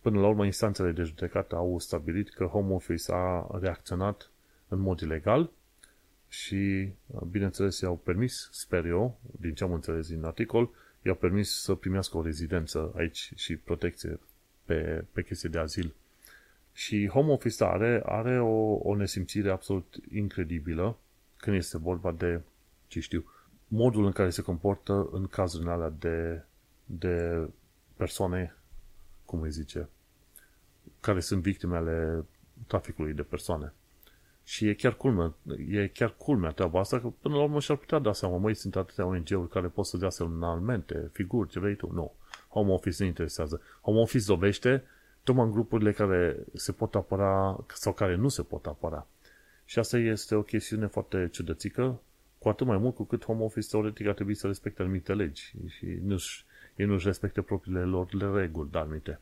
până 0.00 0.20
la 0.20 0.26
urmă 0.26 0.44
instanțele 0.44 0.92
de 0.92 1.02
judecată 1.02 1.56
au 1.56 1.78
stabilit 1.78 2.30
că 2.30 2.44
Home 2.44 2.72
Office 2.72 3.12
a 3.12 3.58
reacționat 3.60 4.30
în 4.68 4.78
mod 4.78 5.00
ilegal 5.00 5.50
și, 6.28 6.92
uh, 7.06 7.20
bineînțeles, 7.30 7.80
i-au 7.80 7.96
permis, 7.96 8.48
sper 8.52 8.84
eu, 8.84 9.18
din 9.40 9.54
ce 9.54 9.64
am 9.64 9.72
înțeles 9.72 10.08
din 10.08 10.24
articol, 10.24 10.70
i-a 11.02 11.14
permis 11.14 11.62
să 11.62 11.74
primească 11.74 12.16
o 12.16 12.22
rezidență 12.22 12.92
aici 12.96 13.32
și 13.34 13.56
protecție 13.56 14.18
pe, 14.64 15.04
pe 15.12 15.22
chestie 15.22 15.48
de 15.48 15.58
azil. 15.58 15.94
Și 16.72 17.08
Home 17.08 17.32
Office 17.32 17.64
are, 17.64 18.02
are 18.04 18.40
o, 18.40 18.74
o 18.74 18.96
nesimțire 18.96 19.50
absolut 19.50 19.96
incredibilă 20.12 20.96
când 21.36 21.56
este 21.56 21.78
vorba 21.78 22.12
de, 22.12 22.40
ce 22.86 23.00
știu, 23.00 23.24
modul 23.68 24.04
în 24.04 24.12
care 24.12 24.30
se 24.30 24.42
comportă 24.42 25.08
în 25.12 25.26
cazurile 25.26 25.70
alea 25.70 25.92
de, 25.98 26.42
de 26.84 27.48
persoane, 27.96 28.56
cum 29.24 29.40
îi 29.40 29.50
zice, 29.50 29.88
care 31.00 31.20
sunt 31.20 31.42
victime 31.42 31.76
ale 31.76 32.24
traficului 32.66 33.12
de 33.12 33.22
persoane. 33.22 33.72
Și 34.44 34.68
e 34.68 34.74
chiar 34.74 34.94
culmea, 34.94 35.34
e 35.68 35.86
chiar 35.86 36.14
culmea 36.16 36.50
treaba 36.50 36.80
asta, 36.80 37.00
că 37.00 37.08
până 37.20 37.36
la 37.36 37.42
urmă 37.42 37.60
și-ar 37.60 37.78
putea 37.78 37.98
da 37.98 38.12
seama, 38.12 38.36
măi, 38.36 38.54
sunt 38.54 38.76
atâtea 38.76 39.06
ONG-uri 39.06 39.48
care 39.48 39.66
pot 39.66 39.86
să 39.86 39.96
dea 39.96 40.10
semnalmente, 40.10 41.10
figuri, 41.12 41.48
ce 41.48 41.60
vrei 41.60 41.76
tu. 41.76 41.92
Nu. 41.92 42.12
Home 42.48 42.72
Office 42.72 42.96
nu 43.02 43.08
interesează. 43.08 43.60
Home 43.80 44.00
Office 44.00 44.24
dovește 44.24 44.84
tocmai 45.24 45.44
în 45.44 45.52
grupurile 45.52 45.92
care 45.92 46.36
se 46.54 46.72
pot 46.72 46.94
apăra 46.94 47.64
sau 47.74 47.92
care 47.92 48.14
nu 48.14 48.28
se 48.28 48.42
pot 48.42 48.66
apăra. 48.66 49.06
Și 49.64 49.78
asta 49.78 49.98
este 49.98 50.34
o 50.34 50.42
chestiune 50.42 50.86
foarte 50.86 51.28
ciudățică, 51.32 52.00
cu 52.38 52.48
atât 52.48 52.66
mai 52.66 52.78
mult 52.78 52.94
cu 52.94 53.04
cât 53.04 53.24
Home 53.24 53.42
Office 53.42 53.68
teoretic 53.68 54.06
ar 54.06 54.14
trebui 54.14 54.34
să 54.34 54.46
respecte 54.46 54.82
anumite 54.82 55.14
legi 55.14 55.54
și 55.68 55.86
nu-și, 56.02 56.44
ei 56.76 56.86
nu-și 56.86 57.06
respecte 57.06 57.42
propriile 57.42 57.84
lor 57.84 58.08
reguli, 58.34 58.70
dar 58.70 58.82
anumite. 58.82 59.20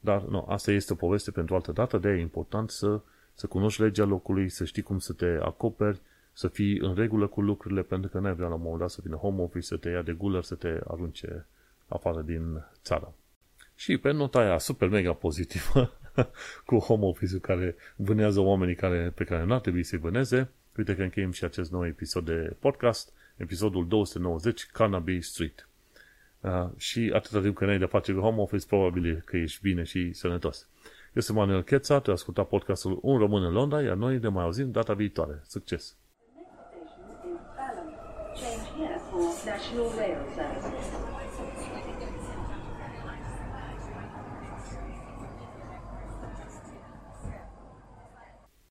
Dar, 0.00 0.22
nu, 0.22 0.44
asta 0.48 0.70
este 0.70 0.92
o 0.92 0.96
poveste 0.96 1.30
pentru 1.30 1.54
altă 1.54 1.72
dată, 1.72 1.98
de 1.98 2.08
e 2.08 2.20
important 2.20 2.70
să 2.70 3.00
să 3.40 3.46
cunoști 3.46 3.80
legea 3.80 4.04
locului, 4.04 4.48
să 4.48 4.64
știi 4.64 4.82
cum 4.82 4.98
să 4.98 5.12
te 5.12 5.38
acoperi, 5.42 6.00
să 6.32 6.48
fii 6.48 6.78
în 6.78 6.94
regulă 6.94 7.26
cu 7.26 7.40
lucrurile, 7.40 7.82
pentru 7.82 8.10
că 8.10 8.18
n-ai 8.18 8.34
vrea 8.34 8.48
la 8.48 8.54
un 8.54 8.60
moment 8.60 8.80
dat 8.80 8.90
să 8.90 9.00
vină 9.02 9.16
home 9.16 9.42
office, 9.42 9.66
să 9.66 9.76
te 9.76 9.88
ia 9.88 10.02
de 10.02 10.12
guler, 10.12 10.42
să 10.42 10.54
te 10.54 10.80
arunce 10.86 11.46
afară 11.88 12.20
din 12.20 12.64
țară. 12.82 13.14
Și 13.80 13.98
pe 13.98 14.10
nota 14.10 14.38
aia 14.38 14.58
super 14.58 14.88
mega 14.88 15.12
pozitivă, 15.12 15.92
cu 16.66 16.78
home 16.78 17.04
office-ul 17.04 17.40
care 17.40 17.76
vânează 17.96 18.40
oamenii 18.40 18.74
care, 18.74 19.12
pe 19.14 19.24
care 19.24 19.44
nu 19.44 19.54
ar 19.54 19.60
trebui 19.60 19.82
să-i 19.82 19.98
vâneze, 19.98 20.50
uite 20.76 20.96
că 20.96 21.02
încheiem 21.02 21.30
și 21.30 21.44
acest 21.44 21.70
nou 21.70 21.86
episod 21.86 22.24
de 22.24 22.56
podcast, 22.58 23.12
episodul 23.36 23.88
290, 23.88 24.66
Cannabis 24.66 25.28
Street. 25.28 25.68
Uh, 26.40 26.66
și 26.76 27.10
atâta 27.14 27.40
timp 27.40 27.56
că 27.56 27.64
n-ai 27.64 27.78
de 27.78 27.84
face 27.84 28.12
cu 28.12 28.20
home 28.20 28.40
office, 28.40 28.66
probabil 28.66 29.22
că 29.24 29.36
ești 29.36 29.62
bine 29.62 29.82
și 29.82 30.12
sănătos. 30.12 30.68
Eu 31.14 31.22
sunt 31.22 31.36
Manuel 31.36 31.62
Cheța, 31.62 32.00
tu 32.00 32.12
ascultat 32.12 32.48
podcastul 32.48 32.98
Un 33.02 33.18
Român 33.18 33.44
în 33.44 33.52
Londra, 33.52 33.82
iar 33.82 33.96
noi 33.96 34.18
ne 34.18 34.28
mai 34.28 34.44
auzim 34.44 34.70
data 34.70 34.94
viitoare. 34.94 35.40
Succes! 35.46 35.96
Change 38.40 38.64
here 38.78 39.00
for 39.10 39.20
National 39.44 39.88
Rail 39.96 40.18
Services. 40.34 40.69